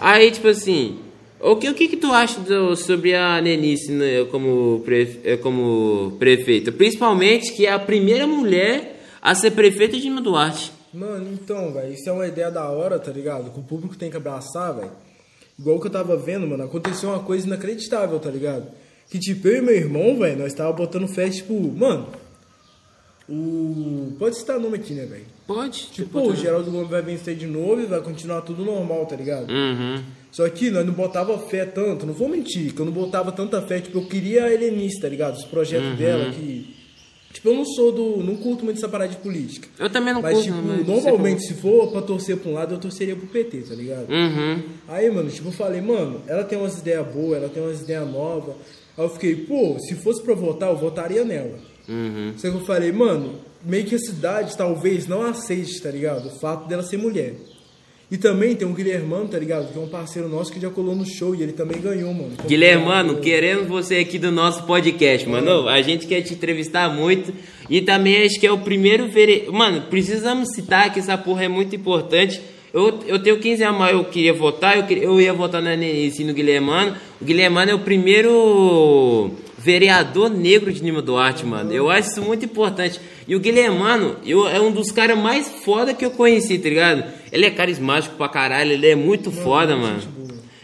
Aí, 0.01 0.31
tipo 0.31 0.49
assim, 0.49 0.99
o 1.41 1.57
que, 1.57 1.69
o 1.71 1.75
que, 1.75 1.89
que 1.89 1.97
tu 1.97 2.13
acha 2.13 2.41
do- 2.41 2.75
sobre 2.77 3.15
a 3.15 3.39
Lenice 3.39 3.93
né, 3.93 4.25
como, 4.31 4.83
pre, 4.85 5.21
eh, 5.25 5.37
como 5.37 6.17
prefeita? 6.19 6.71
Principalmente 6.73 7.53
que 7.55 7.65
é 7.65 7.73
a 7.73 7.79
primeira 7.79 8.27
mulher 8.27 9.01
a 9.23 9.35
ser 9.35 9.53
prefeita 9.53 9.97
de 9.97 10.03
Lima 10.03 10.21
Duarte. 10.21 10.73
Mano, 10.93 11.33
então, 11.33 11.73
velho, 11.73 11.93
isso 11.93 12.09
é 12.09 12.13
uma 12.13 12.27
ideia 12.27 12.51
da 12.51 12.69
hora, 12.69 12.99
tá 12.99 13.11
ligado? 13.11 13.51
Que 13.51 13.61
o 13.61 13.63
público 13.63 13.97
tem 13.97 14.11
que 14.11 14.17
abraçar, 14.17 14.75
velho. 14.75 14.93
Igual 15.59 15.81
que 15.81 15.89
eu 15.89 15.91
tava 15.91 16.17
vendo, 16.17 16.47
mano, 16.47 16.65
aconteceu 16.65 17.09
uma 17.09 17.21
coisa 17.21 17.47
inacreditável, 17.47 18.19
tá 18.21 18.31
ligado? 18.31 18.69
Que 19.11 19.19
tipo, 19.19 19.49
eu 19.49 19.59
e 19.59 19.61
meu 19.63 19.75
irmão, 19.75 20.19
velho, 20.19 20.39
nós 20.39 20.53
tava 20.55 20.73
botando 20.73 21.09
fé, 21.09 21.29
tipo, 21.29 21.55
mano. 21.55 22.09
O. 23.29 24.15
Pode 24.19 24.39
citar 24.39 24.59
nome 24.59 24.77
aqui, 24.77 24.95
né, 24.95 25.05
velho? 25.05 25.27
Pode. 25.47 25.89
Tipo, 25.93 26.21
o 26.21 26.37
Geraldo 26.37 26.71
Gomes 26.71 26.89
vai 26.89 27.03
vencer 27.03 27.37
de 27.37 27.47
novo 27.47 27.81
e 27.81 27.87
vai 27.87 28.01
continuar 28.01 28.41
tudo 28.43 28.65
normal, 28.65 29.05
tá 29.05 29.17
ligado? 29.17 29.51
Uhum. 29.51 30.03
Só 30.31 30.49
que 30.49 30.71
nós 30.71 30.87
não 30.87 30.93
botava 30.95 31.37
fé 31.39 31.65
tanto, 31.65 32.07
não 32.07 32.15
vou 32.15 32.29
mentir, 32.29 32.73
que 32.73 32.81
eu 32.81 32.87
não 32.87 32.93
botava 32.93 33.33
tanta 33.33 33.61
fé, 33.63 33.81
tipo, 33.81 33.99
eu 33.99 34.07
queria 34.07 34.45
a 34.45 34.53
Helenice, 34.53 35.01
tá 35.01 35.09
ligado? 35.09 35.37
Os 35.37 35.45
projetos 35.45 35.99
dela 35.99 36.31
que. 36.31 36.78
Tipo, 37.33 37.51
eu 37.51 37.55
não 37.55 37.65
sou 37.65 37.93
do. 37.93 38.25
não 38.25 38.37
curto 38.37 38.65
muito 38.65 38.79
essa 38.79 38.89
parada 38.89 39.11
de 39.11 39.19
política. 39.19 39.69
Eu 39.79 39.91
também 39.91 40.15
não 40.15 40.23
Mas, 40.23 40.35
curto, 40.35 40.47
tipo, 40.47 40.63
mas 40.67 40.87
normalmente, 40.87 41.43
se 41.47 41.55
for 41.55 41.91
pra 41.93 42.01
torcer 42.01 42.37
pra 42.39 42.51
um 42.51 42.55
lado, 42.55 42.75
eu 42.75 42.79
torceria 42.79 43.15
pro 43.15 43.27
PT, 43.27 43.59
tá 43.69 43.75
ligado? 43.75 44.11
Uhum. 44.11 44.63
Aí, 44.89 45.11
mano, 45.11 45.31
tipo, 45.31 45.49
eu 45.49 45.53
falei, 45.53 45.81
mano, 45.81 46.23
ela 46.27 46.43
tem 46.43 46.59
umas 46.59 46.79
ideias 46.79 47.07
boas, 47.07 47.39
ela 47.39 47.49
tem 47.49 47.63
umas 47.63 47.83
ideias 47.83 48.11
novas. 48.11 48.55
Aí 48.97 49.05
eu 49.05 49.11
fiquei, 49.11 49.37
pô, 49.37 49.79
se 49.79 49.95
fosse 49.95 50.23
pra 50.23 50.35
votar, 50.35 50.71
eu 50.71 50.77
votaria 50.77 51.25
nela. 51.25 51.59
Uhum. 51.89 52.33
Só 52.37 52.51
que 52.51 52.57
eu 52.57 52.65
falei, 52.65 52.93
mano, 52.93 53.35
meio 53.63 53.85
que 53.85 53.95
a 53.95 53.99
cidade 53.99 54.57
talvez 54.57 55.07
não 55.07 55.23
aceite, 55.23 55.81
tá 55.83 55.91
ligado? 55.91 56.29
O 56.29 56.41
fato 56.41 56.67
dela 56.67 56.83
ser 56.83 56.97
mulher. 56.97 57.35
E 58.11 58.17
também 58.17 58.55
tem 58.55 58.67
o 58.67 58.73
Guilhermano, 58.73 59.29
tá 59.29 59.39
ligado? 59.39 59.71
Que 59.71 59.79
é 59.79 59.83
um 59.83 59.87
parceiro 59.89 60.31
nosso 60.31 60.51
que 60.51 60.59
já 60.59 60.71
colou 60.71 60.97
no 60.97 61.05
show 61.05 61.35
e 61.35 61.43
ele 61.43 61.53
também 61.53 61.79
ganhou, 61.79 62.15
mano. 62.15 62.31
Guilhermano, 62.47 63.17
queremos 63.19 63.67
você 63.69 63.97
aqui 63.97 64.19
do 64.19 64.33
nosso 64.33 64.63
podcast, 64.65 65.29
mano. 65.29 65.69
A 65.69 65.83
gente 65.83 66.07
quer 66.07 66.23
te 66.23 66.33
entrevistar 66.33 66.89
muito. 66.89 67.35
E 67.69 67.83
também 67.83 68.25
acho 68.25 68.41
que 68.41 68.47
é 68.47 68.51
o 68.53 68.57
primeiro 68.59 69.09
vere... 69.09 69.47
Mano, 69.53 69.83
precisamos 69.91 70.49
citar 70.55 70.91
que 70.91 70.99
essa 71.01 71.19
porra 71.19 71.45
é 71.45 71.49
muito 71.49 71.77
importante. 71.77 72.41
Eu, 72.73 72.99
eu 73.07 73.19
tenho 73.23 73.39
15 73.39 73.63
a 73.65 73.73
mais, 73.73 73.93
eu 73.95 74.05
queria 74.05 74.33
votar, 74.33 74.79
eu, 74.79 74.85
queria- 74.85 75.05
eu 75.05 75.21
ia 75.21 75.35
votar 75.35 75.61
na 75.61 75.77
Nenice 75.77 76.23
e 76.23 76.25
no 76.25 76.33
Guilhermano. 76.33 76.97
O 77.21 77.25
Guilhermano 77.27 77.71
é 77.71 77.75
o 77.75 77.79
primeiro 77.81 79.33
vereador 79.69 80.31
negro 80.31 80.73
de 80.73 80.83
Nima 80.83 81.03
Duarte, 81.03 81.45
mano. 81.45 81.71
Eu 81.71 81.91
acho 81.91 82.09
isso 82.09 82.23
muito 82.23 82.43
importante. 82.43 82.99
E 83.27 83.37
o 83.37 83.41
Guilhermano 83.41 84.17
eu, 84.25 84.49
é 84.49 84.59
um 84.59 84.73
dos 84.73 84.91
caras 84.91 85.19
mais 85.19 85.47
foda 85.63 85.93
que 85.93 86.03
eu 86.03 86.11
conheci, 86.11 86.59
tá 86.59 86.71
ligado? 86.71 87.05
Ele 87.31 87.45
é 87.45 87.51
carismático 87.51 88.17
pra 88.17 88.31
caralho, 88.31 88.73
ele 88.73 88.87
é 88.87 88.95
muito 88.95 89.31
foda, 89.31 89.77
mano. 89.77 90.01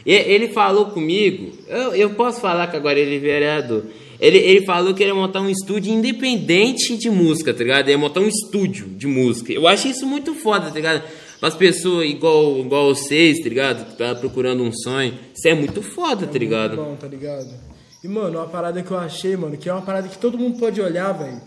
E 0.07 0.13
ele 0.13 0.49
falou 0.49 0.87
comigo, 0.87 1.53
eu, 1.69 1.95
eu 1.95 2.11
posso 2.11 2.41
falar 2.41 2.67
que 2.69 2.77
agora 2.77 2.99
ele 2.99 3.17
é 3.17 3.19
vereador. 3.19 3.83
Ele, 4.19 4.39
ele 4.39 4.65
falou 4.65 4.95
que 4.95 5.03
ele 5.03 5.11
ia 5.11 5.15
montar 5.15 5.43
um 5.43 5.51
estúdio 5.51 5.93
independente 5.93 6.97
de 6.97 7.11
música, 7.11 7.53
tá 7.53 7.63
ligado? 7.63 7.85
Ele 7.85 7.93
ia 7.93 7.99
montar 7.99 8.21
um 8.21 8.29
estúdio 8.29 8.87
de 8.87 9.07
música. 9.07 9.53
Eu 9.53 9.69
acho 9.69 9.87
isso 9.87 10.07
muito 10.07 10.35
foda, 10.35 10.69
tá 10.69 10.75
ligado? 10.75 11.03
As 11.43 11.55
pessoas 11.55 12.09
igual, 12.09 12.59
igual 12.59 12.95
vocês, 12.95 13.39
tá 13.41 13.49
ligado? 13.51 13.85
Que 13.85 13.99
tá 13.99 14.15
procurando 14.15 14.63
um 14.63 14.73
sonho. 14.73 15.13
Isso 15.35 15.47
é 15.47 15.53
muito 15.53 15.83
foda, 15.83 16.27
tá 16.27 16.39
ligado? 16.39 16.77
Bom, 16.77 16.97
tá 16.99 17.07
ligado? 17.07 17.74
E, 18.05 18.09
mano, 18.09 18.39
uma 18.39 18.47
parada 18.47 18.83
que 18.83 18.91
eu 18.91 18.99
achei, 18.99 19.35
mano, 19.35 19.57
que 19.57 19.67
é 19.67 19.73
uma 19.73 19.81
parada 19.81 20.07
que 20.09 20.19
todo 20.19 20.37
mundo 20.37 20.59
pode 20.59 20.79
olhar, 20.79 21.11
velho. 21.13 21.41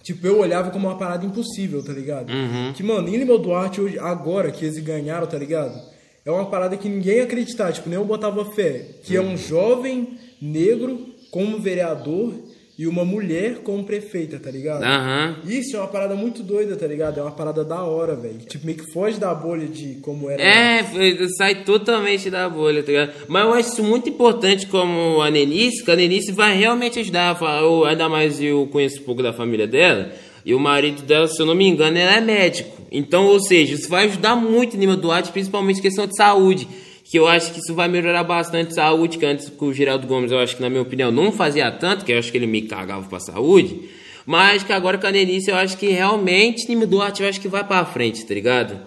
Tipo, 0.00 0.24
eu 0.28 0.38
olhava 0.38 0.70
como 0.70 0.86
uma 0.86 0.96
parada 0.96 1.26
impossível, 1.26 1.84
tá 1.84 1.92
ligado? 1.92 2.30
Que, 2.72 2.84
mano, 2.84 3.08
em 3.08 3.16
Lima 3.16 3.36
Duarte, 3.36 3.80
hoje, 3.80 3.98
agora 3.98 4.52
que 4.52 4.64
eles 4.64 4.78
ganharam, 4.78 5.26
tá 5.26 5.36
ligado? 5.36 5.76
É 6.24 6.30
uma 6.30 6.46
parada 6.46 6.76
que 6.76 6.88
ninguém 6.88 7.16
ia 7.16 7.24
acreditar, 7.24 7.72
tipo, 7.72 7.88
nem 7.88 7.98
eu 7.98 8.04
botava 8.04 8.44
fé. 8.44 8.86
Que 9.02 9.16
é 9.16 9.20
um 9.20 9.36
jovem 9.36 10.16
negro 10.40 11.04
como 11.32 11.58
vereador 11.58 12.32
e 12.76 12.86
uma 12.88 13.04
mulher 13.04 13.58
como 13.62 13.84
prefeita, 13.84 14.38
tá 14.38 14.50
ligado? 14.50 14.82
Aham. 14.82 15.36
Isso 15.46 15.76
é 15.76 15.78
uma 15.78 15.86
parada 15.88 16.14
muito 16.16 16.42
doida, 16.42 16.74
tá 16.74 16.86
ligado? 16.86 17.18
É 17.20 17.22
uma 17.22 17.30
parada 17.30 17.62
da 17.64 17.82
hora, 17.84 18.16
velho. 18.16 18.38
Tipo, 18.48 18.66
meio 18.66 18.78
que 18.78 18.92
foge 18.92 19.18
da 19.18 19.32
bolha 19.32 19.66
de 19.68 19.94
como 20.02 20.28
era. 20.28 20.42
É, 20.42 20.82
foi- 20.82 21.28
sai 21.38 21.62
totalmente 21.64 22.28
da 22.30 22.48
bolha, 22.48 22.82
tá 22.82 22.90
ligado? 22.90 23.12
Mas 23.28 23.44
eu 23.44 23.54
acho 23.54 23.68
isso 23.74 23.82
muito 23.84 24.08
importante 24.08 24.66
como 24.66 25.22
a 25.22 25.30
Nenice, 25.30 25.84
que 25.84 25.90
a 25.90 25.96
Nenice 25.96 26.32
vai 26.32 26.56
realmente 26.56 26.98
ajudar. 26.98 27.38
Eu, 27.62 27.84
ainda 27.84 28.08
mais 28.08 28.40
eu 28.42 28.66
conheço 28.72 29.00
um 29.00 29.04
pouco 29.04 29.22
da 29.22 29.32
família 29.32 29.66
dela. 29.68 30.10
E 30.44 30.52
o 30.54 30.58
marido 30.60 31.00
dela, 31.02 31.26
se 31.28 31.40
eu 31.40 31.46
não 31.46 31.54
me 31.54 31.66
engano, 31.66 31.96
ela 31.96 32.16
é 32.16 32.20
médico. 32.20 32.70
Então, 32.92 33.24
ou 33.26 33.40
seja, 33.40 33.74
isso 33.74 33.88
vai 33.88 34.04
ajudar 34.06 34.36
muito 34.36 34.76
Nima 34.76 34.96
Duarte, 34.96 35.32
principalmente 35.32 35.78
em 35.78 35.82
questão 35.82 36.06
de 36.06 36.16
saúde. 36.16 36.68
Que 37.14 37.18
eu 37.20 37.28
acho 37.28 37.52
que 37.52 37.60
isso 37.60 37.72
vai 37.76 37.86
melhorar 37.86 38.24
bastante 38.24 38.72
a 38.72 38.74
saúde, 38.74 39.18
que 39.18 39.24
antes 39.24 39.48
com 39.48 39.66
o 39.66 39.72
Geraldo 39.72 40.04
Gomes, 40.04 40.32
eu 40.32 40.38
acho 40.40 40.56
que, 40.56 40.60
na 40.60 40.68
minha 40.68 40.82
opinião, 40.82 41.12
não 41.12 41.30
fazia 41.30 41.70
tanto, 41.70 42.04
que 42.04 42.10
eu 42.10 42.18
acho 42.18 42.32
que 42.32 42.36
ele 42.36 42.48
me 42.48 42.62
cagava 42.62 43.06
pra 43.08 43.20
saúde. 43.20 43.82
Mas 44.26 44.64
que 44.64 44.72
agora 44.72 44.98
com 44.98 45.06
a 45.06 45.12
Nenice, 45.12 45.48
eu 45.48 45.54
acho 45.54 45.76
que 45.76 45.86
realmente 45.90 46.68
Nima 46.68 46.84
Duarte, 46.86 47.22
eu 47.22 47.28
acho 47.28 47.40
que 47.40 47.46
vai 47.46 47.62
pra 47.62 47.84
frente, 47.84 48.26
tá 48.26 48.34
ligado? 48.34 48.80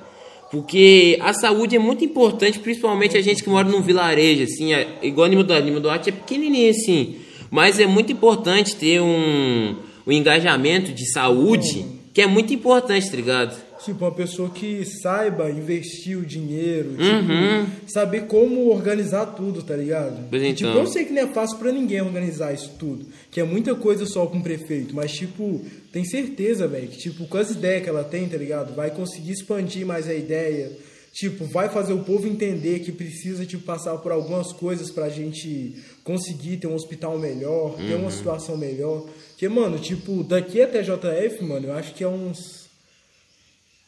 Porque 0.51 1.17
a 1.21 1.31
saúde 1.31 1.77
é 1.77 1.79
muito 1.79 2.03
importante, 2.03 2.59
principalmente 2.59 3.17
a 3.17 3.21
gente 3.21 3.41
que 3.41 3.49
mora 3.49 3.69
num 3.69 3.81
vilarejo, 3.81 4.43
assim, 4.43 4.73
é, 4.73 4.85
igual 5.03 5.29
Nima 5.29 5.45
Duarte. 5.45 5.63
Nima 5.65 5.79
Duarte 5.79 6.09
é 6.09 6.11
pequenininho, 6.11 6.71
assim. 6.71 7.15
Mas 7.49 7.79
é 7.79 7.87
muito 7.87 8.11
importante 8.11 8.75
ter 8.75 8.99
um, 8.99 9.73
um 10.05 10.11
engajamento 10.11 10.91
de 10.91 11.09
saúde, 11.13 11.85
que 12.13 12.21
é 12.21 12.27
muito 12.27 12.53
importante, 12.53 13.09
tá 13.09 13.15
ligado? 13.15 13.55
Tipo, 13.83 14.05
uma 14.05 14.11
pessoa 14.11 14.49
que 14.49 14.83
saiba 14.85 15.49
investir 15.51 16.17
o 16.17 16.25
dinheiro, 16.25 16.91
tipo, 16.91 17.89
saber 17.91 18.21
como 18.25 18.69
organizar 18.69 19.25
tudo, 19.27 19.61
tá 19.61 19.75
ligado? 19.75 20.17
Uhum. 20.17 20.27
Pois 20.29 20.41
E, 20.41 20.47
então. 20.47 20.55
Tipo, 20.71 20.79
eu 20.79 20.87
sei 20.87 21.05
que 21.05 21.13
não 21.13 21.21
é 21.21 21.27
fácil 21.27 21.57
pra 21.57 21.71
ninguém 21.71 22.01
organizar 22.01 22.53
isso 22.53 22.71
tudo, 22.79 23.05
que 23.29 23.39
é 23.39 23.43
muita 23.43 23.75
coisa 23.75 24.05
só 24.05 24.25
com 24.25 24.39
o 24.39 24.43
prefeito, 24.43 24.95
mas, 24.95 25.11
tipo, 25.11 25.61
tem 25.91 26.03
certeza, 26.03 26.67
velho, 26.67 26.87
que, 26.87 26.97
tipo, 26.97 27.27
com 27.27 27.37
as 27.37 27.51
ideias 27.51 27.83
que 27.83 27.89
ela 27.89 28.03
tem, 28.03 28.27
tá 28.27 28.37
ligado? 28.37 28.75
Vai 28.75 28.89
conseguir 28.91 29.31
expandir 29.33 29.85
mais 29.85 30.07
a 30.09 30.13
ideia, 30.13 30.71
tipo, 31.13 31.45
vai 31.45 31.69
fazer 31.69 31.93
o 31.93 32.03
povo 32.03 32.27
entender 32.27 32.79
que 32.79 32.91
precisa, 32.91 33.45
tipo, 33.45 33.63
passar 33.63 33.95
por 33.97 34.11
algumas 34.11 34.51
coisas 34.53 34.89
pra 34.91 35.07
gente 35.09 35.75
conseguir 36.03 36.57
ter 36.57 36.67
um 36.67 36.73
hospital 36.75 37.17
melhor, 37.19 37.75
ter 37.75 37.93
Uhum. 37.93 38.01
uma 38.01 38.11
situação 38.11 38.57
melhor. 38.57 39.05
Porque, 39.29 39.47
mano, 39.47 39.77
tipo, 39.79 40.23
daqui 40.23 40.61
até 40.61 40.81
JF, 40.81 41.43
mano, 41.43 41.67
eu 41.67 41.73
acho 41.73 41.93
que 41.93 42.03
é 42.03 42.07
uns 42.07 42.66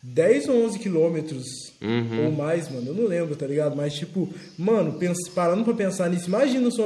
10 0.01 0.47
ou 0.47 0.65
11 0.65 0.79
quilômetros 0.79 1.45
ou 2.25 2.31
mais, 2.31 2.69
mano. 2.71 2.87
Eu 2.87 2.93
não 2.93 3.05
lembro, 3.05 3.35
tá 3.35 3.45
ligado? 3.45 3.75
Mas, 3.75 3.93
tipo, 3.93 4.29
mano, 4.57 4.93
pens- 4.93 5.27
parando 5.35 5.63
pra 5.63 5.73
pensar 5.73 6.09
nisso, 6.09 6.27
imagina 6.27 6.69
só 6.71 6.77